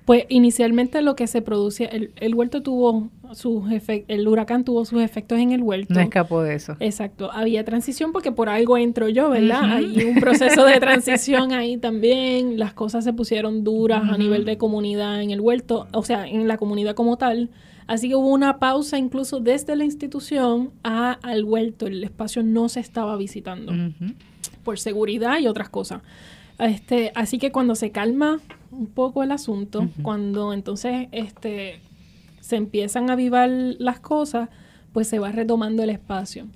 Pues 0.10 0.26
inicialmente 0.30 1.04
lo 1.04 1.16
que 1.16 1.28
se 1.28 1.44
producía, 1.44 1.86
el, 1.86 2.12
el 2.16 2.34
huerto 2.34 2.64
tuvo 2.64 3.12
sus 3.34 3.72
efectos, 3.72 4.18
el 4.18 4.28
huracán 4.28 4.64
tuvo 4.64 4.84
sus 4.84 5.04
efectos 5.04 5.38
en 5.38 5.52
el 5.52 5.62
huerto. 5.62 5.94
No 5.94 6.00
escapó 6.00 6.42
de 6.42 6.56
eso. 6.56 6.76
Exacto, 6.80 7.32
había 7.32 7.64
transición 7.64 8.12
porque 8.12 8.32
por 8.32 8.50
algo 8.50 8.76
entro 8.80 9.08
yo, 9.08 9.30
¿verdad? 9.30 9.66
Hay 9.66 10.04
un 10.06 10.20
proceso 10.20 10.66
de 10.66 10.80
transición 10.80 11.54
ahí 11.54 11.78
también, 11.78 12.58
las 12.58 12.74
cosas 12.74 13.04
se 13.04 13.14
pusieron 13.14 13.64
duras 13.64 14.02
a 14.10 14.18
nivel 14.18 14.46
de 14.46 14.58
comunidad 14.58 15.22
en 15.22 15.30
el 15.30 15.42
huerto, 15.42 15.86
o 15.94 16.02
sea, 16.02 16.26
en 16.26 16.48
la 16.48 16.58
comunidad 16.58 16.96
como 16.96 17.18
tal. 17.18 17.52
Así 17.86 18.10
que 18.10 18.16
hubo 18.16 18.30
una 18.30 18.58
pausa 18.58 18.98
incluso 18.98 19.40
desde 19.40 19.76
la 19.76 19.84
institución 19.84 20.72
a, 20.84 21.20
al 21.22 21.44
huerto, 21.44 21.86
el 21.86 22.04
espacio 22.04 22.42
no 22.42 22.68
se 22.68 22.80
estaba 22.80 23.16
visitando 23.16 23.74
por 24.64 24.80
seguridad 24.80 25.38
y 25.38 25.46
otras 25.46 25.70
cosas. 25.70 26.02
Este, 26.58 27.12
así 27.14 27.38
que 27.38 27.52
cuando 27.52 27.76
se 27.76 27.92
calma 27.92 28.40
un 28.72 28.88
poco 28.88 29.24
el 29.24 29.32
asunto, 29.32 29.90
cuando 30.02 30.54
entonces 30.54 31.08
este, 31.12 31.82
se 32.40 32.56
empiezan 32.56 33.10
a 33.10 33.14
avivar 33.14 33.50
las 33.50 34.00
cosas, 34.00 34.50
pues 34.94 35.08
se 35.08 35.20
va 35.20 35.32
retomando 35.32 35.84
el 35.84 35.90
espacio. 35.90 36.48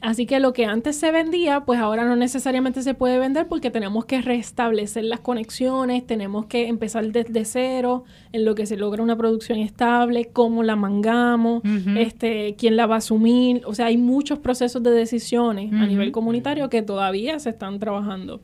Así 0.00 0.24
que 0.24 0.40
lo 0.40 0.54
que 0.54 0.64
antes 0.64 0.96
se 0.96 1.12
vendía, 1.12 1.60
pues 1.66 1.78
ahora 1.78 2.04
no 2.04 2.16
necesariamente 2.16 2.82
se 2.82 2.94
puede 2.94 3.18
vender 3.18 3.48
porque 3.48 3.70
tenemos 3.70 4.06
que 4.06 4.22
restablecer 4.22 5.04
las 5.04 5.20
conexiones, 5.20 6.06
tenemos 6.06 6.46
que 6.46 6.68
empezar 6.68 7.12
desde 7.12 7.44
cero, 7.44 8.04
en 8.32 8.46
lo 8.46 8.54
que 8.54 8.64
se 8.64 8.76
logra 8.76 9.02
una 9.02 9.16
producción 9.16 9.58
estable, 9.58 10.30
cómo 10.32 10.62
la 10.62 10.74
mangamos, 10.74 11.62
este, 11.98 12.54
quién 12.56 12.76
la 12.76 12.86
va 12.86 12.94
a 12.94 12.98
asumir. 12.98 13.62
O 13.66 13.74
sea, 13.74 13.86
hay 13.86 13.98
muchos 13.98 14.38
procesos 14.38 14.82
de 14.82 14.90
decisiones 14.90 15.72
a 15.72 15.86
nivel 15.86 16.12
comunitario 16.12 16.70
que 16.70 16.82
todavía 16.82 17.38
se 17.38 17.50
están 17.50 17.78
trabajando. 17.78 18.40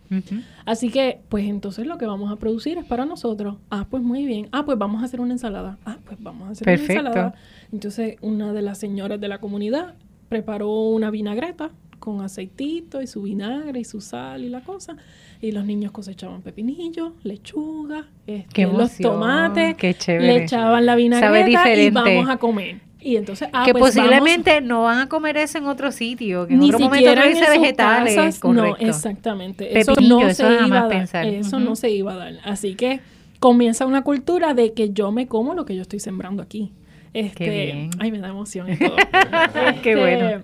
Así 0.66 0.90
que, 0.90 1.20
pues 1.28 1.46
entonces 1.46 1.86
lo 1.86 1.96
que 1.96 2.06
vamos 2.06 2.30
a 2.30 2.36
producir 2.36 2.76
es 2.76 2.84
para 2.84 3.06
nosotros. 3.06 3.56
Ah, 3.70 3.86
pues 3.88 4.02
muy 4.02 4.26
bien. 4.26 4.48
Ah, 4.52 4.64
pues 4.64 4.76
vamos 4.76 5.00
a 5.02 5.06
hacer 5.06 5.20
una 5.20 5.32
ensalada. 5.32 5.78
Ah, 5.86 5.96
pues 6.04 6.18
vamos 6.20 6.48
a 6.48 6.52
hacer 6.52 6.64
Perfecto. 6.64 7.00
una 7.00 7.08
ensalada. 7.10 7.34
Entonces, 7.72 8.16
una 8.20 8.52
de 8.52 8.62
las 8.62 8.78
señoras 8.78 9.20
de 9.20 9.28
la 9.28 9.38
comunidad 9.38 9.94
preparó 10.28 10.70
una 10.90 11.10
vinagreta 11.10 11.70
con 11.98 12.20
aceitito 12.20 13.00
y 13.02 13.06
su 13.06 13.22
vinagre 13.22 13.80
y 13.80 13.84
su 13.84 14.00
sal 14.00 14.44
y 14.44 14.48
la 14.48 14.60
cosa. 14.60 14.96
Y 15.40 15.52
los 15.52 15.64
niños 15.64 15.92
cosechaban 15.92 16.40
pepinillos, 16.42 17.12
lechuga, 17.22 18.06
este, 18.26 18.48
los 18.78 18.96
tomates, 18.96 19.74
qué 19.76 19.94
le 20.20 20.44
echaban 20.44 20.86
la 20.86 20.94
vinagreta 20.96 21.72
y 21.74 21.90
vamos 21.90 22.28
a 22.30 22.36
comer. 22.38 22.80
Y 23.00 23.16
entonces, 23.16 23.48
ah, 23.52 23.64
que 23.64 23.72
pues 23.72 23.94
vamos- 23.94 24.10
posiblemente 24.10 24.60
no 24.62 24.82
van 24.82 24.98
a 24.98 25.08
comer 25.08 25.36
eso 25.36 25.58
en 25.58 25.66
otro 25.66 25.92
sitio, 25.92 26.46
que 26.46 26.54
en 26.54 26.60
ni 26.60 26.66
otro 26.70 26.80
momento 26.80 26.96
siquiera 26.96 27.24
no 27.24 27.30
en 27.30 27.60
vegetales, 27.60 28.14
casas, 28.16 28.38
correcto. 28.40 28.68
No, 28.82 28.88
exactamente. 28.88 29.78
Eso 29.78 29.94
no 30.00 30.20
eso 30.22 30.34
se 30.48 30.64
iba 30.66 30.80
a 30.80 30.88
dar. 30.88 31.26
Eso 31.26 31.60
no 31.60 31.76
se 31.76 31.90
iba 31.90 32.12
a 32.14 32.16
dar. 32.16 32.34
Así 32.44 32.74
que 32.74 33.00
comienza 33.38 33.86
una 33.86 34.02
cultura 34.02 34.54
de 34.54 34.72
que 34.72 34.90
yo 34.90 35.12
me 35.12 35.26
como 35.28 35.54
lo 35.54 35.64
que 35.66 35.76
yo 35.76 35.82
estoy 35.82 36.00
sembrando 36.00 36.42
aquí. 36.42 36.72
Este, 37.18 37.48
bien. 37.50 37.90
Ay, 37.98 38.10
me 38.12 38.18
da 38.18 38.28
emoción 38.28 38.70
y 38.70 38.76
todo. 38.76 38.96
Qué 39.82 39.92
Este, 39.92 39.96
bueno. 39.96 40.42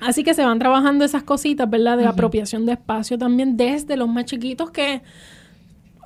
Así 0.00 0.24
que 0.24 0.34
se 0.34 0.44
van 0.44 0.58
trabajando 0.58 1.04
esas 1.04 1.22
cositas, 1.22 1.70
¿verdad? 1.70 1.96
De 1.96 2.06
apropiación 2.06 2.66
de 2.66 2.72
espacio 2.72 3.18
también 3.18 3.56
desde 3.56 3.96
los 3.96 4.08
más 4.08 4.24
chiquitos 4.24 4.72
que 4.72 5.00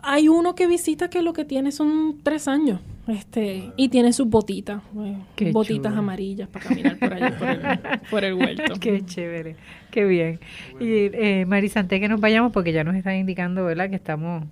hay 0.02 0.28
uno 0.28 0.54
que 0.54 0.66
visita 0.66 1.08
que 1.08 1.22
lo 1.22 1.32
que 1.32 1.44
tiene 1.44 1.72
son 1.72 2.18
tres 2.22 2.46
años. 2.46 2.80
Este, 3.08 3.70
y 3.76 3.88
tiene 3.88 4.12
sus 4.12 4.28
botitas, 4.28 4.82
eh, 4.98 5.16
Qué 5.36 5.52
botitas 5.52 5.92
chulo. 5.92 6.00
amarillas 6.00 6.48
para 6.48 6.64
caminar 6.66 6.98
por 6.98 7.14
allí, 7.14 7.34
por 7.38 7.48
el, 7.48 7.60
por 8.10 8.24
el 8.24 8.34
huerto. 8.34 8.74
Qué 8.80 9.04
chévere, 9.04 9.56
qué 9.92 10.04
bien. 10.04 10.40
Y 10.80 11.08
eh, 11.14 11.44
Marisante, 11.46 12.00
que 12.00 12.08
nos 12.08 12.20
vayamos 12.20 12.52
porque 12.52 12.72
ya 12.72 12.82
nos 12.84 12.96
están 12.96 13.14
indicando, 13.14 13.64
¿verdad? 13.64 13.88
Que 13.88 13.96
estamos 13.96 14.44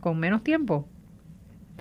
con 0.00 0.18
menos 0.18 0.44
tiempo. 0.44 0.86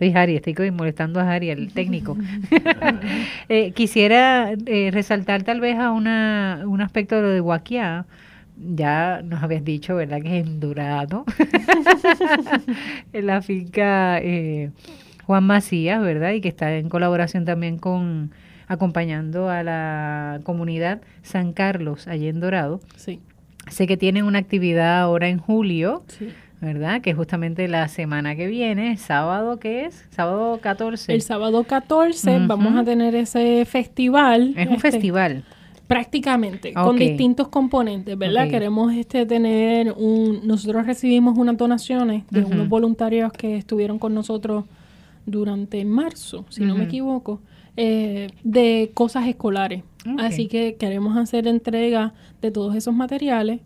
Estoy 0.02 0.20
Harry, 0.20 0.36
estoy 0.36 0.72
molestando 0.72 1.20
a 1.20 1.32
Harry, 1.32 1.52
el 1.52 1.72
técnico. 1.74 2.18
Eh, 3.49 3.72
quisiera 3.74 4.54
eh, 4.66 4.89
resaltar 4.91 5.43
tal 5.43 5.60
vez 5.60 5.78
a 5.78 5.91
una, 5.91 6.64
un 6.66 6.82
aspecto 6.82 7.18
de 7.18 7.22
lo 7.22 7.30
de 7.30 7.39
Guaquiá. 7.39 8.08
Ya 8.58 9.22
nos 9.24 9.43
habías 9.43 9.64
dicho, 9.64 9.95
¿verdad? 9.95 10.20
Que 10.22 10.39
es 10.39 10.47
en 10.47 10.60
Dorado. 10.60 11.26
en 13.14 13.28
la 13.28 13.43
finca 13.43 14.20
eh, 14.20 14.72
Juan 15.26 15.43
Macías, 15.43 16.02
¿verdad? 16.02 16.32
Y 16.32 16.41
que 16.41 16.49
está 16.49 16.74
en 16.74 16.89
colaboración 16.89 17.45
también 17.45 17.78
con 17.78 18.32
acompañando 18.68 19.49
a 19.49 19.62
la 19.62 20.39
comunidad 20.43 21.02
San 21.22 21.54
Carlos, 21.54 22.08
allí 22.08 22.28
en 22.28 22.39
Dorado. 22.39 22.80
Sí, 22.95 23.20
Sé 23.70 23.86
que 23.86 23.97
tienen 23.97 24.26
una 24.26 24.39
actividad 24.39 24.99
ahora 25.02 25.28
en 25.28 25.38
julio, 25.38 26.04
sí. 26.08 26.30
¿Verdad? 26.62 27.01
Que 27.01 27.14
justamente 27.14 27.68
la 27.68 27.88
semana 27.88 28.36
que 28.36 28.45
viene, 28.47 28.95
sábado, 28.97 29.59
¿qué 29.59 29.86
es? 29.86 30.05
Sábado 30.12 30.59
14. 30.62 31.12
El 31.14 31.22
sábado 31.24 31.64
14 31.64 32.38
Ujú. 32.38 32.47
vamos 32.47 32.76
a 32.76 32.84
tener 32.84 33.16
ese 33.16 33.66
festival. 33.66 34.53
es 34.55 34.68
un 34.68 34.76
este, 34.76 34.91
festival. 34.91 35.43
Prácticamente, 35.88 36.72
con 36.74 36.97
distintos 36.97 37.49
componentes, 37.49 38.18
¿verdad? 38.18 38.47
Queremos 38.47 38.93
este 38.93 39.26
tener 39.26 39.91
un... 39.91 40.47
Nosotros 40.47 40.86
recibimos 40.86 41.38
unas 41.38 41.57
donaciones 41.57 42.24
de 42.30 42.45
unos 42.45 42.70
voluntarios 42.70 43.34
que 43.34 43.57
estuvieron 43.57 43.99
con 43.99 44.14
nosotros 44.14 44.64
durante 45.26 45.84
marzo, 45.84 46.45
si 46.47 46.64
no 46.64 46.76
me 46.76 46.86
equivoco, 46.86 47.41
eh, 47.76 48.30
de 48.43 48.91
cosas 48.93 49.28
escolares. 49.28 49.84
Así 50.18 50.47
que 50.47 50.78
queremos 50.80 51.18
hacer 51.18 51.45
entrega 51.47 52.14
de 52.41 52.51
todos 52.51 52.74
esos 52.76 52.93
materiales. 52.93 53.59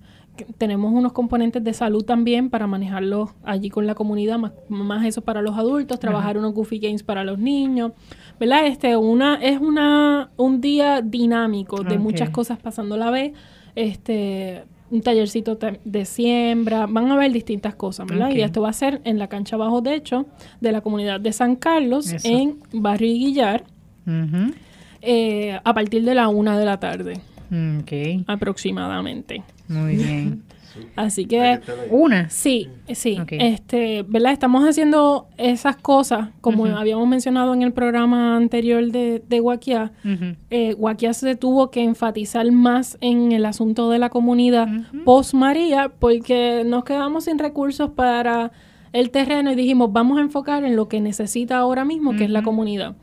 Tenemos 0.58 0.94
unos 0.94 1.14
componentes 1.14 1.64
de 1.64 1.74
salud 1.74 2.04
también 2.04 2.50
para 2.50 2.68
manejarlos 2.68 3.30
allí 3.44 3.70
con 3.70 3.88
la 3.88 3.96
comunidad, 3.96 4.38
más, 4.38 4.52
más 4.70 5.06
eso 5.06 5.22
para 5.22 5.42
los 5.42 5.58
adultos, 5.58 6.00
trabajar 6.00 6.38
unos 6.38 6.54
Goofy 6.54 6.80
Games 6.80 7.04
para 7.04 7.24
los 7.24 7.40
niños, 7.40 7.92
¿verdad? 8.40 8.66
Este, 8.68 8.98
una, 8.98 9.36
es 9.36 9.60
una, 9.62 10.30
un 10.38 10.62
día 10.62 11.02
dinámico 11.02 11.84
de 11.84 11.98
muchas 12.00 12.30
cosas 12.32 12.60
pasando 12.60 12.96
a 12.96 12.98
la 12.98 13.12
vez. 13.12 13.34
Este, 13.76 14.64
un 14.92 15.02
tallercito 15.02 15.58
ta- 15.58 15.78
de 15.84 16.06
siembra, 16.06 16.86
van 16.86 17.08
a 17.12 17.14
haber 17.16 17.32
distintas 17.32 17.76
cosas, 17.76 18.06
¿verdad? 18.08 18.30
Y 18.30 18.42
esto 18.46 18.62
va 18.62 18.70
a 18.70 18.74
ser 18.74 19.02
en 19.04 19.18
la 19.20 19.28
cancha 19.28 19.58
bajo 19.58 19.82
techo 19.82 20.28
de 20.62 20.72
la 20.72 20.82
comunidad 20.82 21.20
de 21.20 21.34
San 21.34 21.56
Carlos, 21.56 22.12
Eso. 22.12 22.28
en 22.28 22.58
Barrio 22.72 23.12
Guillar, 23.14 23.64
eh, 25.02 25.60
a 25.64 25.74
partir 25.74 26.04
de 26.04 26.14
la 26.16 26.28
una 26.30 26.58
de 26.58 26.66
la 26.66 26.80
tarde, 26.80 27.20
aproximadamente. 28.28 29.44
Muy 29.68 29.96
bien. 29.96 30.44
Así 30.96 31.26
que 31.26 31.62
Una. 31.90 32.30
sí, 32.30 32.70
sí, 32.94 33.18
este, 33.32 34.04
¿verdad? 34.04 34.34
Estamos 34.34 34.68
haciendo 34.68 35.28
esas 35.38 35.78
cosas, 35.78 36.30
como 36.42 36.66
habíamos 36.66 37.08
mencionado 37.08 37.54
en 37.54 37.62
el 37.62 37.72
programa 37.72 38.36
anterior 38.36 38.86
de, 38.92 39.24
de 39.26 39.40
Guaquiá. 39.40 39.94
Ujú. 40.04 40.36
Eh, 40.50 40.74
Guaquiá 40.74 41.14
se 41.14 41.36
tuvo 41.36 41.72
que 41.72 41.82
enfatizar 41.82 42.50
más 42.52 42.98
en 43.02 43.32
el 43.32 43.46
asunto 43.46 43.90
de 43.90 44.00
la 44.00 44.10
comunidad 44.10 44.68
Ujú. 44.68 45.04
post 45.06 45.34
María, 45.34 45.90
porque 45.98 46.64
nos 46.66 46.84
quedamos 46.84 47.26
sin 47.26 47.40
recursos 47.40 47.92
para 47.92 48.52
el 48.92 49.12
terreno 49.12 49.52
y 49.52 49.56
dijimos, 49.56 49.92
vamos 49.92 50.18
a 50.18 50.22
enfocar 50.22 50.64
en 50.64 50.76
lo 50.76 50.88
que 50.88 51.02
necesita 51.02 51.58
ahora 51.58 51.84
mismo, 51.84 52.16
que 52.16 52.24
es 52.26 52.30
la 52.30 52.44
comunidad. 52.44 52.96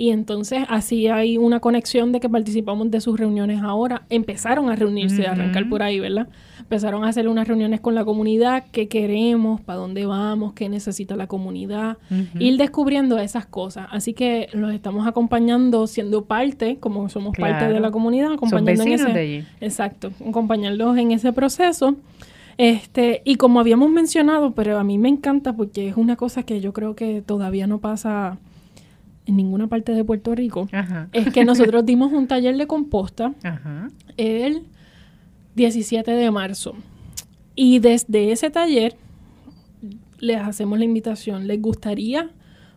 Y 0.00 0.12
entonces 0.12 0.64
así 0.70 1.08
hay 1.08 1.36
una 1.36 1.60
conexión 1.60 2.10
de 2.10 2.20
que 2.20 2.30
participamos 2.30 2.90
de 2.90 3.02
sus 3.02 3.20
reuniones 3.20 3.60
ahora. 3.60 4.04
Empezaron 4.08 4.70
a 4.70 4.74
reunirse, 4.74 5.26
a 5.26 5.32
arrancar 5.32 5.68
por 5.68 5.82
ahí, 5.82 6.00
¿verdad? 6.00 6.26
Empezaron 6.58 7.04
a 7.04 7.08
hacer 7.08 7.28
unas 7.28 7.46
reuniones 7.46 7.82
con 7.82 7.94
la 7.94 8.02
comunidad, 8.02 8.64
qué 8.72 8.88
queremos, 8.88 9.60
para 9.60 9.78
dónde 9.78 10.06
vamos, 10.06 10.54
qué 10.54 10.70
necesita 10.70 11.16
la 11.16 11.26
comunidad, 11.26 11.98
ir 12.38 12.56
descubriendo 12.56 13.18
esas 13.18 13.44
cosas. 13.44 13.88
Así 13.90 14.14
que 14.14 14.48
los 14.54 14.72
estamos 14.72 15.06
acompañando, 15.06 15.86
siendo 15.86 16.24
parte, 16.24 16.78
como 16.80 17.10
somos 17.10 17.36
parte 17.36 17.68
de 17.68 17.78
la 17.78 17.90
comunidad, 17.90 18.32
acompañando 18.32 18.82
en 18.82 18.92
ese, 18.92 19.12
de 19.12 19.20
allí. 19.20 19.44
Exacto, 19.60 20.12
acompañarlos 20.26 20.96
en 20.96 21.10
ese 21.10 21.30
proceso. 21.34 21.96
Este, 22.56 23.20
y 23.26 23.34
como 23.34 23.60
habíamos 23.60 23.90
mencionado, 23.90 24.52
pero 24.52 24.78
a 24.78 24.84
mí 24.84 24.96
me 24.96 25.10
encanta 25.10 25.52
porque 25.52 25.88
es 25.88 25.98
una 25.98 26.16
cosa 26.16 26.42
que 26.42 26.62
yo 26.62 26.72
creo 26.72 26.96
que 26.96 27.20
todavía 27.20 27.66
no 27.66 27.80
pasa 27.80 28.38
en 29.30 29.36
ninguna 29.36 29.66
parte 29.68 29.92
de 29.92 30.04
Puerto 30.04 30.34
Rico, 30.34 30.68
Ajá. 30.72 31.08
es 31.12 31.32
que 31.32 31.44
nosotros 31.44 31.86
dimos 31.86 32.12
un 32.12 32.26
taller 32.26 32.56
de 32.56 32.66
composta 32.66 33.32
Ajá. 33.42 33.88
el 34.16 34.64
17 35.54 36.10
de 36.10 36.30
marzo. 36.30 36.74
Y 37.54 37.78
desde 37.78 38.32
ese 38.32 38.50
taller 38.50 38.96
les 40.18 40.38
hacemos 40.40 40.78
la 40.78 40.84
invitación. 40.84 41.46
¿Les 41.46 41.60
gustaría 41.60 42.30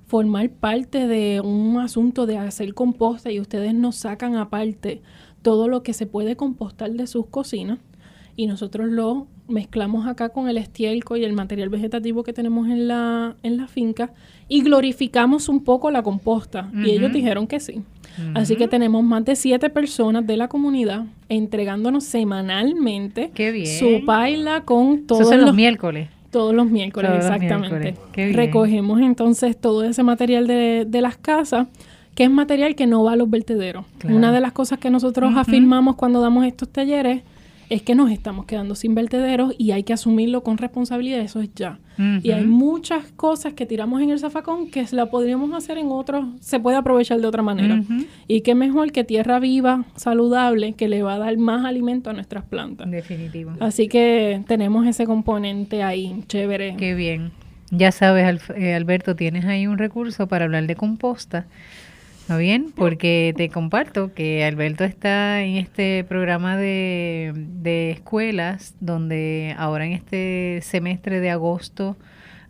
formar 0.08 0.50
parte 0.50 1.08
de 1.08 1.42
un 1.42 1.80
asunto 1.80 2.26
de 2.26 2.38
hacer 2.38 2.74
composta 2.74 3.32
y 3.32 3.40
ustedes 3.40 3.74
nos 3.74 3.96
sacan 3.96 4.36
aparte 4.36 5.02
todo 5.42 5.68
lo 5.68 5.84
que 5.84 5.94
se 5.94 6.06
puede 6.06 6.36
compostar 6.36 6.92
de 6.92 7.08
sus 7.08 7.26
cocinas? 7.28 7.80
Y 8.36 8.48
nosotros 8.48 8.90
lo 8.90 9.28
mezclamos 9.48 10.08
acá 10.08 10.30
con 10.30 10.50
el 10.50 10.58
estiércol 10.58 11.20
y 11.20 11.24
el 11.24 11.34
material 11.34 11.70
vegetativo 11.70 12.24
que 12.24 12.34
tenemos 12.34 12.68
en 12.68 12.88
la, 12.88 13.36
en 13.44 13.58
la 13.58 13.68
finca 13.68 14.12
y 14.48 14.62
glorificamos 14.64 15.50
un 15.50 15.64
poco 15.64 15.92
la 15.92 16.02
composta. 16.02 16.70
Y 16.74 16.92
ellos 16.92 17.12
dijeron 17.14 17.46
que 17.48 17.60
sí. 17.60 17.82
Así 18.36 18.56
que 18.56 18.68
tenemos 18.68 19.04
más 19.04 19.26
de 19.26 19.36
siete 19.36 19.70
personas 19.70 20.26
de 20.26 20.38
la 20.38 20.48
comunidad 20.48 21.06
entregándonos 21.30 22.04
semanalmente 22.04 23.32
Qué 23.34 23.52
bien. 23.52 23.66
su 23.80 24.06
paila 24.06 24.62
con 24.62 25.06
todos 25.08 25.36
los 25.36 25.46
los 25.46 25.56
miércoles. 25.56 26.10
Todos 26.32 26.54
los 26.56 26.70
miércoles, 26.70 27.12
Todos 27.12 27.24
los 27.24 27.34
exactamente. 27.36 27.96
miércoles. 28.16 28.36
Recogemos 28.36 29.02
entonces 29.02 29.56
todo 29.60 29.84
ese 29.84 30.02
material 30.04 30.48
de, 30.48 30.86
de 30.88 31.02
las 31.02 31.16
casas, 31.18 31.68
que 32.16 32.24
es 32.24 32.32
material 32.32 32.76
que 32.76 32.88
no 32.88 33.04
va 33.04 33.14
a 33.14 33.16
los 33.16 33.30
vertederos. 33.30 33.86
Claro. 34.00 34.16
Una 34.16 34.32
de 34.32 34.42
las 34.42 34.52
cosas 34.52 34.80
que 34.80 34.90
nosotros 34.90 35.34
afirmamos 35.36 35.96
cuando 35.96 36.22
damos 36.22 36.46
estos 36.46 36.70
talleres 36.70 37.22
es 37.74 37.82
que 37.82 37.96
nos 37.96 38.12
estamos 38.12 38.46
quedando 38.46 38.76
sin 38.76 38.94
vertederos 38.94 39.56
y 39.58 39.72
hay 39.72 39.82
que 39.82 39.94
asumirlo 39.94 40.44
con 40.44 40.60
responsabilidad, 40.60 41.22
eso 41.22 41.42
es 41.42 41.50
ya. 41.56 41.80
Y 42.22 42.30
hay 42.30 42.46
muchas 42.46 43.12
cosas 43.12 43.54
que 43.54 43.66
tiramos 43.66 44.02
en 44.02 44.12
el 44.12 44.20
zafacón 44.20 44.70
que 44.70 44.86
se 44.86 44.96
la 44.96 45.08
podríamos 45.08 45.54
hacer 45.54 45.80
en 45.80 45.88
otros, 45.90 46.26
se 46.40 46.60
puede 46.60 46.78
aprovechar 46.78 47.20
de 47.20 47.26
otra 47.26 47.42
manera. 47.42 47.82
Y 48.28 48.42
qué 48.42 48.54
mejor 48.54 48.92
que 48.92 49.04
tierra 49.04 49.40
viva, 49.40 49.86
saludable, 49.96 50.74
que 50.74 50.88
le 50.88 51.02
va 51.02 51.16
a 51.16 51.18
dar 51.18 51.36
más 51.38 51.66
alimento 51.66 52.12
a 52.12 52.14
nuestras 52.14 52.44
plantas. 52.44 52.90
Definitivo. 52.92 53.54
Así 53.60 53.88
que 53.88 54.44
tenemos 54.48 54.86
ese 54.86 55.08
componente 55.08 55.82
ahí, 55.82 56.24
chévere. 56.28 56.76
Qué 56.78 56.94
bien. 56.94 57.32
Ya 57.72 57.92
sabes, 57.92 58.40
eh, 58.56 58.76
Alberto, 58.76 59.16
tienes 59.16 59.46
ahí 59.46 59.66
un 59.66 59.80
recurso 59.80 60.28
para 60.28 60.46
hablar 60.46 60.68
de 60.68 60.76
composta. 60.76 61.48
¿Está 62.24 62.38
bien? 62.38 62.72
Porque 62.74 63.34
te 63.36 63.50
comparto 63.50 64.14
que 64.14 64.46
Alberto 64.46 64.86
está 64.86 65.42
en 65.42 65.58
este 65.58 66.06
programa 66.06 66.56
de, 66.56 67.34
de 67.36 67.92
escuelas 67.92 68.76
donde 68.80 69.54
ahora 69.58 69.86
en 69.86 69.92
este 69.92 70.60
semestre 70.62 71.20
de 71.20 71.30
agosto 71.32 71.98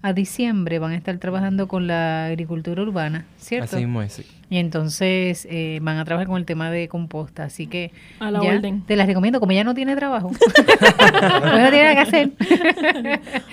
a 0.04 0.14
diciembre 0.14 0.78
van 0.78 0.92
a 0.92 0.96
estar 0.96 1.18
trabajando 1.18 1.68
con 1.68 1.88
la 1.88 2.26
agricultura 2.26 2.84
urbana, 2.84 3.26
¿cierto? 3.38 3.78
Así 3.78 3.86
mismo 3.86 4.04
es, 4.04 4.14
sí. 4.14 4.26
Y 4.50 4.58
entonces 4.58 5.48
eh, 5.50 5.80
van 5.82 5.98
a 5.98 6.06
trabajar 6.06 6.28
con 6.28 6.38
el 6.38 6.46
tema 6.46 6.70
de 6.70 6.88
composta, 6.88 7.46
así 7.46 7.66
que 7.66 7.92
A 8.20 8.30
la 8.30 8.44
ya 8.44 8.50
orden. 8.50 8.84
te 8.86 8.96
las 8.96 9.08
recomiendo, 9.08 9.40
como 9.40 9.54
ella 9.54 9.64
no 9.64 9.74
tiene 9.74 9.96
trabajo, 9.96 10.30
pues 10.38 11.52
no 11.52 11.70
tiene 11.72 11.84
nada 11.84 11.96
que 11.96 12.00
hacer. 12.02 12.32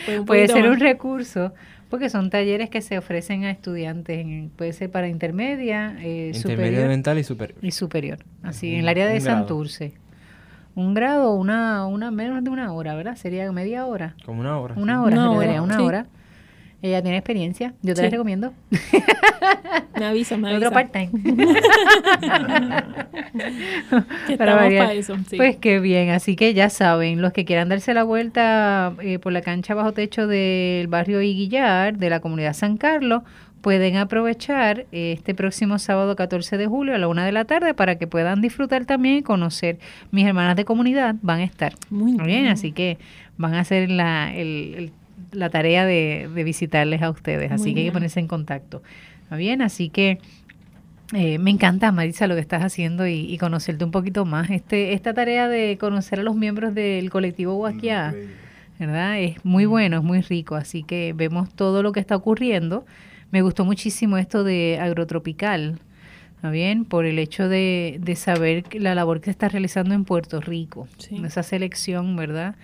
Pues 0.05 0.21
Puede 0.27 0.49
ser 0.49 0.69
un 0.69 0.81
recurso, 0.81 1.55
porque 1.91 2.09
son 2.09 2.31
talleres 2.31 2.71
que 2.71 2.81
se 2.81 2.97
ofrecen 2.97 3.45
a 3.45 3.51
estudiantes, 3.51 4.19
en- 4.21 4.51
puede 4.57 4.73
ser 4.73 4.91
para 4.91 5.09
intermedia, 5.09 5.97
eh, 6.01 6.33
Intermedio 6.35 6.41
superior 6.41 6.75
elemental 6.81 7.19
y 7.19 7.25
superior. 7.25 7.59
y 7.61 7.71
superior, 7.73 8.19
así, 8.43 8.69
Un- 8.69 8.75
en 8.75 8.81
el 8.81 8.89
área 8.89 9.07
de 9.07 9.19
un 9.19 9.25
grado. 9.25 9.39
Santurce. 9.41 9.93
Un 10.77 10.95
grado, 10.95 11.35
una, 11.35 11.85
una 11.87 12.11
menos 12.13 12.43
de 12.45 12.49
una 12.51 12.73
hora, 12.73 12.95
¿verdad? 12.95 13.17
Sería 13.17 13.51
media 13.53 13.87
hora. 13.87 14.15
Como 14.25 14.41
una 14.41 14.59
hora. 14.59 14.75
Una 14.79 14.95
sí. 14.95 14.99
hora, 15.01 15.13
Una 15.17 15.31
hora, 15.33 15.63
una 15.63 15.77
sí. 15.77 15.83
hora. 15.83 16.07
Ella 16.83 17.03
tiene 17.03 17.19
experiencia, 17.19 17.75
yo 17.83 17.95
te 17.95 17.97
Sí. 18.01 18.03
la 18.05 18.11
recomiendo. 18.11 18.53
Me 19.99 20.07
avisa, 20.07 20.37
me 20.39 20.55
Otro 20.57 20.69
avisa. 20.69 20.89
part-time. 20.91 21.11
Que 24.27 24.37
Para 24.37 24.93
eso, 24.93 25.17
sí. 25.29 25.37
Pues 25.37 25.57
qué 25.57 25.79
bien, 25.81 26.11
así 26.11 26.37
que 26.37 26.55
ya 26.55 26.71
saben, 26.71 27.21
los 27.21 27.33
que 27.33 27.45
quieran 27.45 27.69
darse 27.69 27.93
la 27.95 28.03
vuelta 28.05 28.95
eh, 29.03 29.19
por 29.19 29.33
la 29.33 29.43
cancha 29.43 29.75
bajo 29.75 29.93
techo 29.93 30.27
del 30.27 30.87
barrio 30.89 31.21
Iguillar, 31.23 31.99
de 31.99 32.11
la 32.11 32.21
comunidad 32.21 32.55
San 32.55 32.77
Carlos, 32.77 33.23
pueden 33.61 33.97
aprovechar 33.99 34.87
este 34.91 35.35
próximo 35.35 35.79
sábado 35.79 36.17
14 36.17 36.57
de 36.57 36.67
julio 36.67 36.95
a 36.95 36.99
la 36.99 37.09
una 37.09 37.27
de 37.27 37.33
la 37.33 37.45
tarde 37.45 37.75
para 37.75 37.97
que 37.99 38.07
puedan 38.07 38.41
disfrutar 38.41 38.87
también 38.87 39.17
y 39.17 39.23
conocer. 39.23 39.79
Mis 40.13 40.27
hermanas 40.27 40.57
de 40.57 40.65
comunidad 40.65 41.15
van 41.21 41.41
a 41.41 41.45
estar. 41.45 41.75
Muy 41.91 42.13
Muy 42.13 42.25
bien, 42.27 42.43
bien. 42.43 42.53
así 42.53 42.73
que 42.73 42.97
van 43.37 43.53
a 43.55 43.61
hacer 43.61 43.91
la, 43.91 44.33
el- 44.35 44.75
el- 44.77 44.93
la 45.33 45.51
tarea 45.51 45.85
de, 45.87 46.29
de 46.35 46.45
visitarles 46.45 47.03
a 47.03 47.11
ustedes, 47.11 47.53
así 47.53 47.65
Muy 47.65 47.75
que 47.75 47.81
hay 47.81 47.87
que 47.87 47.93
ponerse 47.93 48.21
en 48.21 48.27
contacto. 48.29 48.83
¿Está 49.25 49.37
bien? 49.37 49.63
Así 49.63 49.89
que 49.91 50.19
eh, 51.13 51.39
me 51.39 51.51
encanta, 51.51 51.91
Marisa, 51.93 52.27
lo 52.27 52.35
que 52.35 52.41
estás 52.41 52.63
haciendo 52.63 53.07
y, 53.07 53.33
y 53.33 53.39
conocerte 53.39 53.85
un 53.85 53.91
poquito 53.91 54.25
más. 54.25 54.51
Este, 54.51 54.93
esta 54.93 55.13
tarea 55.15 55.49
de 55.49 55.77
conocer 55.79 56.21
a 56.21 56.23
los 56.23 56.37
miembros 56.37 56.75
del 56.75 57.11
colectivo 57.11 57.55
Guaquiá, 57.55 58.15
¿verdad? 58.79 59.21
Es 59.21 59.45
muy 59.45 59.67
bueno, 59.67 59.99
es 59.99 60.03
muy 60.05 60.21
rico, 60.21 60.55
así 60.57 60.83
que 60.85 61.13
vemos 61.17 61.53
todo 61.55 61.83
lo 61.83 61.93
que 61.93 62.01
está 62.01 62.17
ocurriendo. 62.17 62.85
Me 63.33 63.43
gustó 63.43 63.65
muchísimo 63.65 64.19
esto 64.19 64.43
de 64.45 64.79
agrotropical, 64.81 65.79
¿está 66.37 66.51
bien? 66.51 66.85
Por 66.85 67.05
el 67.07 67.19
hecho 67.19 67.49
de, 67.49 67.99
de 68.01 68.17
saber 68.17 68.65
la 68.75 68.95
labor 68.95 69.21
que 69.21 69.27
se 69.27 69.31
está 69.33 69.49
realizando 69.49 69.95
en 69.95 70.05
Puerto 70.05 70.41
Rico, 70.41 70.89
Sí. 70.99 71.21
esa 71.25 71.43
selección, 71.43 72.17
¿verdad? 72.17 72.55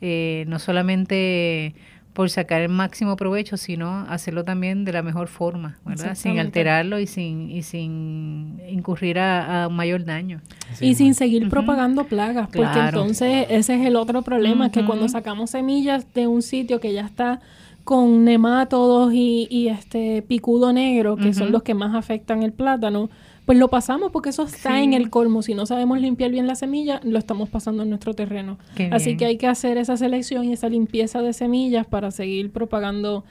Eh, 0.00 0.44
no 0.48 0.58
solamente 0.58 1.74
por 2.14 2.30
sacar 2.30 2.62
el 2.62 2.68
máximo 2.68 3.16
provecho, 3.16 3.56
sino 3.56 4.06
hacerlo 4.08 4.44
también 4.44 4.84
de 4.84 4.92
la 4.92 5.02
mejor 5.02 5.26
forma, 5.26 5.78
¿verdad? 5.84 6.14
Sin 6.14 6.38
alterarlo 6.38 7.00
y 7.00 7.08
sin, 7.08 7.50
y 7.50 7.62
sin 7.62 8.60
incurrir 8.68 9.18
a, 9.18 9.68
mayor 9.68 10.04
daño. 10.04 10.40
Y 10.80 10.94
sin 10.94 11.14
seguir 11.14 11.48
propagando 11.48 12.04
plagas, 12.04 12.48
porque 12.52 12.78
entonces 12.78 13.46
ese 13.50 13.74
es 13.74 13.86
el 13.86 13.96
otro 13.96 14.22
problema, 14.22 14.70
que 14.70 14.80
Ujú. 14.80 14.86
cuando 14.86 15.08
sacamos 15.08 15.50
semillas 15.50 16.06
de 16.14 16.28
un 16.28 16.42
sitio 16.42 16.80
que 16.80 16.92
ya 16.92 17.02
está 17.04 17.40
con 17.82 18.24
nemátodos 18.24 19.12
y, 19.12 19.48
y 19.50 19.68
este 19.68 20.22
picudo 20.22 20.72
negro, 20.72 21.16
que 21.16 21.34
son 21.34 21.50
los 21.50 21.64
que 21.64 21.74
más 21.74 21.96
afectan 21.96 22.44
el 22.44 22.52
plátano, 22.52 23.10
pues 23.46 23.58
lo 23.58 23.68
pasamos 23.68 24.10
porque 24.12 24.30
eso 24.30 24.44
está 24.44 24.76
Sí. 24.78 24.84
en 24.84 24.92
el 24.94 25.10
colmo. 25.10 25.42
Si 25.42 25.54
no 25.54 25.66
sabemos 25.66 26.00
limpiar 26.00 26.30
bien 26.30 26.46
la 26.46 26.54
semilla, 26.54 27.00
lo 27.04 27.18
estamos 27.18 27.48
pasando 27.48 27.82
en 27.82 27.90
nuestro 27.90 28.14
terreno. 28.14 28.58
Qué 28.74 28.88
Así 28.92 29.06
bien. 29.10 29.18
que 29.18 29.24
hay 29.26 29.36
que 29.36 29.46
hacer 29.46 29.76
esa 29.78 29.96
selección 29.96 30.44
y 30.46 30.52
esa 30.52 30.68
limpieza 30.68 31.20
de 31.22 31.32
semillas 31.32 31.86
para 31.86 32.10
seguir 32.10 32.50
propagando 32.50 33.24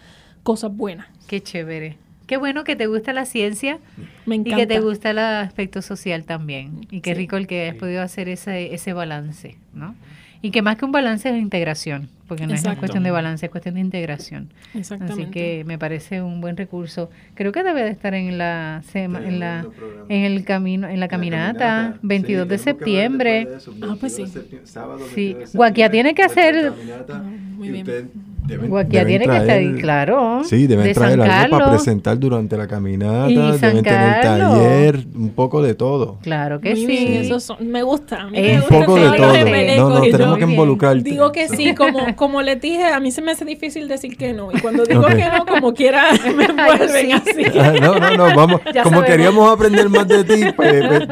cosas 0.44 0.76
buenas. 0.76 1.08
Qué 1.28 1.42
chévere. 1.42 1.98
Qué 2.28 2.38
bueno 2.38 2.64
que 2.64 2.76
te 2.76 2.88
gusta 2.88 3.12
la 3.12 3.26
ciencia 3.26 3.80
Me 4.26 4.36
y 4.36 4.40
encanta. 4.40 4.58
que 4.58 4.68
te 4.68 4.80
gusta 4.80 5.10
el 5.10 5.20
aspecto 5.20 5.82
social 5.82 6.24
también. 6.24 6.88
Y 6.90 7.02
qué 7.02 7.12
Sí. 7.12 7.16
rico 7.18 7.36
el 7.38 7.48
que 7.48 7.62
hayas 7.64 7.76
podido 7.76 8.02
hacer 8.02 8.30
ese, 8.30 8.74
ese 8.74 8.94
balance, 8.94 9.58
¿no? 9.74 9.94
Y 10.46 10.52
que 10.52 10.62
más 10.62 10.76
que 10.76 10.84
un 10.84 10.92
balance 10.92 11.30
es 11.30 11.42
integración, 11.42 12.10
porque 12.28 12.46
no 12.46 12.54
es 12.54 12.60
Exacto. 12.60 12.80
cuestión 12.82 13.02
de 13.04 13.12
balance, 13.12 13.46
es 13.46 13.50
cuestión 13.50 13.76
de 13.76 13.82
integración. 13.82 14.50
Exactamente. 14.74 15.22
Así 15.24 15.32
que 15.32 15.64
me 15.66 15.80
parece 15.80 16.22
un 16.22 16.42
buen 16.42 16.58
recurso. 16.58 17.10
Creo 17.34 17.54
que 17.54 17.64
debe 17.64 17.82
de 17.82 17.90
estar 17.92 18.14
en 18.14 18.38
la 18.38 18.84
sema- 18.92 19.26
en 19.26 19.40
la 19.40 19.66
programa. 19.76 20.06
en 20.10 20.22
el 20.26 20.44
camino 20.44 20.90
en 20.90 21.00
la 21.00 21.08
caminata, 21.08 21.98
22 22.02 22.48
de 22.50 22.58
Sí, 22.58 22.66
tenemos 22.66 22.84
que 22.84 22.90
hablar 22.92 23.10
septiembre. 23.10 23.46
de 23.46 23.56
eso, 23.58 23.72
Ah, 23.82 23.96
pues 23.98 24.18
22 24.18 24.18
de 24.18 24.26
sí. 24.26 24.32
septiembre, 24.34 24.68
sábado, 24.68 25.00
Sí. 25.16 25.24
22 25.28 25.52
de 25.54 25.58
Guaquia 25.58 25.90
tiene 25.90 26.14
que 26.14 26.24
hacer- 26.24 26.72
caminata, 26.74 27.14
Ah, 27.16 27.24
muy 27.56 27.68
y 27.68 27.72
bien. 27.72 27.84
ustedes 27.84 28.06
deben- 28.48 28.70
deben 28.90 29.08
tiene 29.08 29.26
que 29.26 29.38
estar 29.38 29.50
ahí, 29.58 29.66
traer- 29.68 29.80
claro. 29.82 30.42
Sí, 30.44 30.68
deben 30.68 30.86
de 30.86 30.94
traer 30.94 31.20
San 31.20 31.22
algo 31.22 31.50
para 31.52 31.64
Carlos. 31.66 31.82
presentar 31.84 32.20
durante 32.20 32.58
la 32.58 32.68
caminata, 32.68 33.30
Y 33.32 33.36
San 33.36 33.60
deben 33.60 33.84
tener 33.84 34.22
Carlos. 34.22 34.60
taller, 34.60 35.00
un 35.16 35.30
poco 35.30 35.62
de 35.62 35.74
todo. 35.76 36.18
Claro 36.22 36.60
que 36.62 36.72
Muy 36.72 36.80
sí. 36.82 36.86
bien, 36.88 37.14
eso 37.24 37.40
son- 37.40 37.68
me 37.72 37.84
gusta. 37.84 38.22
A 38.24 38.28
mí 38.30 38.38
Eh, 38.38 38.56
me 38.58 38.62
un 38.62 38.68
poco 38.68 38.96
de 38.96 39.02
todos 39.06 39.20
los 39.20 39.20
todo. 39.20 39.78
No, 39.78 39.90
no, 40.00 40.06
y 40.06 40.12
yo 40.12 40.18
tenemos 40.18 40.38
que 40.38 40.44
involucrarte. 40.46 41.04
Digo 41.10 41.32
que 41.32 41.48
sí, 41.50 41.74
como, 41.76 42.16
como 42.16 42.42
les 42.42 42.60
dije, 42.62 42.84
a 42.86 43.00
mí 43.00 43.12
se 43.12 43.22
me 43.22 43.32
hace 43.32 43.46
difícil 43.46 43.88
decir 43.88 44.18
que 44.18 44.34
no. 44.34 44.50
Y 44.52 44.60
cuando 44.60 44.84
digo 44.84 45.02
Ok. 45.02 45.16
que 45.16 45.26
no, 45.26 45.46
como 45.46 45.74
quiera, 45.74 46.04
me 46.36 46.46
envuelven 46.46 46.90
sí. 47.08 47.12
así. 47.12 47.60
Ah, 47.60 47.74
No, 47.82 47.96
no, 48.00 48.18
no, 48.18 48.36
vamos. 48.36 48.62
Ya 48.74 48.84
Como 48.84 48.98
sabemos. 48.98 49.06
queríamos 49.06 49.52
aprender 49.54 49.90
más 49.90 50.08
de 50.08 50.24
ti, 50.24 50.42
pues, 50.56 50.84
pues, 50.88 51.08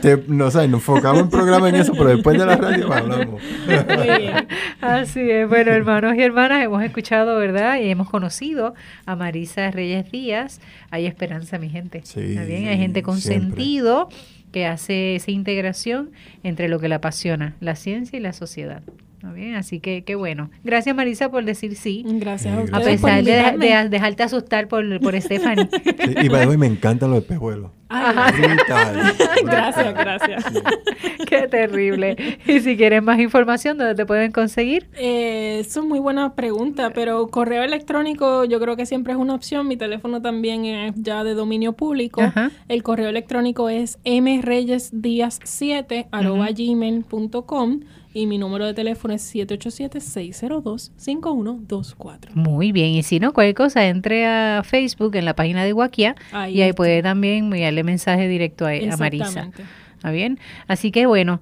te- 0.00 0.16
te- 0.16 0.22
no 0.28 0.50
sé, 0.50 0.68
nos 0.68 0.80
enfocamos 0.82 1.20
en 1.22 1.30
programa 1.30 1.68
en 1.68 1.76
eso, 1.76 1.92
pero 1.92 2.06
después 2.08 2.38
de 2.38 2.46
la 2.46 2.56
radio 2.56 2.86
pues, 2.86 2.98
hablamos. 3.00 3.40
Muy 3.66 4.18
bien. 4.18 4.46
Así 4.80 5.30
es, 5.30 5.48
bueno, 5.48 5.70
hermanos 5.72 6.14
y 6.16 6.22
hermanas, 6.22 6.61
hemos 6.62 6.82
escuchado, 6.82 7.38
¿verdad? 7.38 7.78
Y 7.80 7.88
hemos 7.88 8.08
conocido 8.08 8.74
a 9.06 9.16
Marisa 9.16 9.70
Reyes 9.70 10.10
Díaz. 10.10 10.60
Hay 10.90 11.06
esperanza, 11.06 11.58
mi 11.58 11.68
gente. 11.68 12.02
Sí, 12.04 12.20
¿Está 12.20 12.44
bien? 12.44 12.68
Hay 12.68 12.78
gente 12.78 13.02
con 13.02 13.20
siempre. 13.20 13.50
sentido 13.50 14.08
que 14.52 14.66
hace 14.66 15.16
esa 15.16 15.30
integración 15.30 16.12
entre 16.42 16.68
lo 16.68 16.78
que 16.78 16.88
le 16.88 16.94
apasiona, 16.94 17.56
la 17.60 17.74
ciencia 17.74 18.18
y 18.18 18.22
la 18.22 18.32
sociedad. 18.32 18.82
¿Está 19.22 19.34
bien? 19.34 19.54
Así 19.54 19.78
que 19.78 20.02
qué 20.02 20.16
bueno. 20.16 20.50
Gracias, 20.64 20.96
Marisa, 20.96 21.30
por 21.30 21.44
decir 21.44 21.76
sí. 21.76 22.02
Gracias 22.04 22.52
a 22.52 22.56
A 22.56 22.60
A 22.60 22.62
ustedes 22.80 23.00
por 23.00 23.10
pesar 23.10 23.22
de, 23.22 23.88
dejarte 23.88 24.24
asustar 24.24 24.66
por, 24.66 24.98
por 24.98 25.14
Stephanie. 25.20 25.68
Sí, 26.02 26.14
y 26.22 26.28
by 26.28 26.58
me 26.58 26.66
encantan 26.66 27.10
los 27.10 27.20
espejuelos. 27.20 27.70
Brutal. 27.88 29.14
Gracias, 29.44 29.94
gracias. 29.94 30.44
qué 31.28 31.46
terrible. 31.46 32.16
Y 32.46 32.58
si 32.60 32.76
quieren 32.76 33.04
más 33.04 33.20
información, 33.20 33.78
¿dónde 33.78 33.94
te 33.94 34.04
pueden 34.06 34.32
conseguir? 34.32 34.88
Eh, 34.94 35.60
es 35.60 35.76
muy 35.76 36.00
buena 36.00 36.34
pregunta, 36.34 36.90
pero 36.90 37.28
correo 37.28 37.62
electrónico 37.62 38.44
yo 38.44 38.58
creo 38.58 38.74
que 38.76 38.86
siempre 38.86 39.12
es 39.12 39.20
una 39.20 39.34
opción. 39.34 39.68
Mi 39.68 39.76
teléfono 39.76 40.20
también 40.20 40.64
es 40.64 40.94
ya 40.96 41.22
de 41.22 41.34
dominio 41.34 41.74
público. 41.74 42.22
Ajá. 42.22 42.50
El 42.66 42.82
correo 42.82 43.08
electrónico 43.08 43.68
es 43.68 44.00
mreyesdiaz7 44.04 46.08
arroba 46.10 46.48
gmail.com 46.50 47.82
y 48.14 48.26
mi 48.26 48.36
número 48.38 48.66
de 48.66 48.74
teléfono 48.74 49.14
es 49.14 49.34
787-602-5124. 49.34 52.34
Muy 52.34 52.72
bien, 52.72 52.90
y 52.90 53.02
si 53.02 53.20
no, 53.20 53.32
cualquier 53.32 53.54
cosa, 53.54 53.86
entre 53.86 54.26
a 54.26 54.62
Facebook 54.64 55.14
en 55.16 55.24
la 55.24 55.34
página 55.34 55.64
de 55.64 55.72
Guaquia 55.72 56.14
Ahí 56.32 56.56
y 56.58 56.62
ahí 56.62 56.70
está. 56.70 56.76
puede 56.76 57.02
también 57.02 57.44
enviarle 57.44 57.82
mensaje 57.84 58.28
directo 58.28 58.66
a, 58.66 58.70
a 58.70 58.96
Marisa. 58.96 59.24
Exactamente. 59.26 59.62
¿Está 59.96 60.10
bien? 60.10 60.38
Así 60.66 60.90
que 60.90 61.06
bueno, 61.06 61.40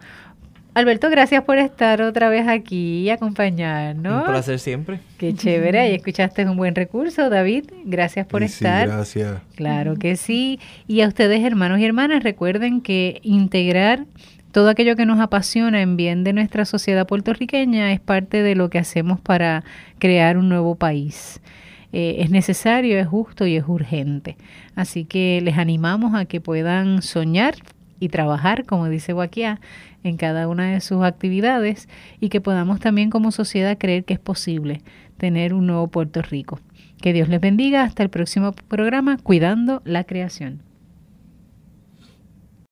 Alberto, 0.75 1.11
gracias 1.11 1.43
por 1.45 1.59
estar 1.59 2.01
otra 2.03 2.29
vez 2.29 2.47
aquí 2.47 3.01
y 3.01 3.11
acompañarnos. 3.11 4.21
Un 4.21 4.27
placer 4.27 4.59
siempre. 4.61 5.01
Qué 5.18 5.35
chévere, 5.35 5.81
ahí 5.81 5.95
escuchaste 5.95 6.47
un 6.49 6.57
buen 6.57 6.75
recurso, 6.77 7.29
David. 7.29 7.64
Gracias 7.85 8.27
por 8.27 8.43
Y 8.43 8.49
sí, 8.49 8.64
estar. 8.64 8.87
gracias. 8.89 9.41
Claro 9.57 9.97
que 9.97 10.16
sí. 10.16 10.61
Y 10.87 11.01
a 11.01 11.09
ustedes, 11.09 11.43
hermanos 11.43 11.81
y 11.81 11.85
hermanas, 11.87 12.23
recuerden 12.23 12.83
que 12.83 13.18
integrar 13.25 14.05
todo 14.53 14.69
aquello 14.69 14.97
que 14.97 15.07
nos 15.07 15.21
apasiona 15.21 15.81
en 15.83 15.97
bien 15.97 16.25
de 16.25 16.33
nuestra 16.33 16.65
sociedad 16.65 17.07
puertorriqueña 17.07 17.93
es 17.93 18.01
parte 18.01 18.43
de 18.43 18.55
lo 18.55 18.71
que 18.71 18.79
hacemos 18.79 19.21
para 19.21 19.65
crear 19.99 20.37
un 20.37 20.49
nuevo 20.49 20.75
país. 20.75 21.41
Eh, 21.93 22.17
es 22.19 22.31
necesario, 22.31 22.99
es 22.99 23.07
justo 23.07 23.47
y 23.47 23.57
es 23.57 23.65
urgente. 23.67 24.37
Así 24.75 25.05
que 25.05 25.41
les 25.43 25.59
animamos 25.59 26.15
a 26.15 26.25
que 26.25 26.41
puedan 26.41 27.03
soñar 27.03 27.55
y 27.99 28.09
trabajar, 28.09 28.65
como 28.65 28.89
dice 28.89 29.13
Guaquiá, 29.13 29.61
en 30.03 30.17
cada 30.17 30.49
una 30.49 30.71
de 30.73 30.81
sus 30.81 31.03
actividades 31.03 31.89
y 32.21 32.29
que 32.29 32.41
podamos 32.41 32.81
también 32.81 33.11
como 33.11 33.33
sociedad 33.33 33.77
creer 33.79 34.05
que 34.05 34.15
es 34.15 34.21
posible 34.21 34.83
tener 35.19 35.53
un 35.53 35.67
nuevo 35.67 35.89
Puerto 35.89 36.23
Rico. 36.23 36.61
Que 37.01 37.13
Dios 37.13 37.29
les 37.29 37.41
bendiga. 37.41 37.83
Hasta 37.83 38.03
el 38.03 38.11
próximo 38.11 38.53
programa, 38.53 39.19
Cuidando 39.19 39.83
la 39.85 40.05
Creación. 40.05 40.70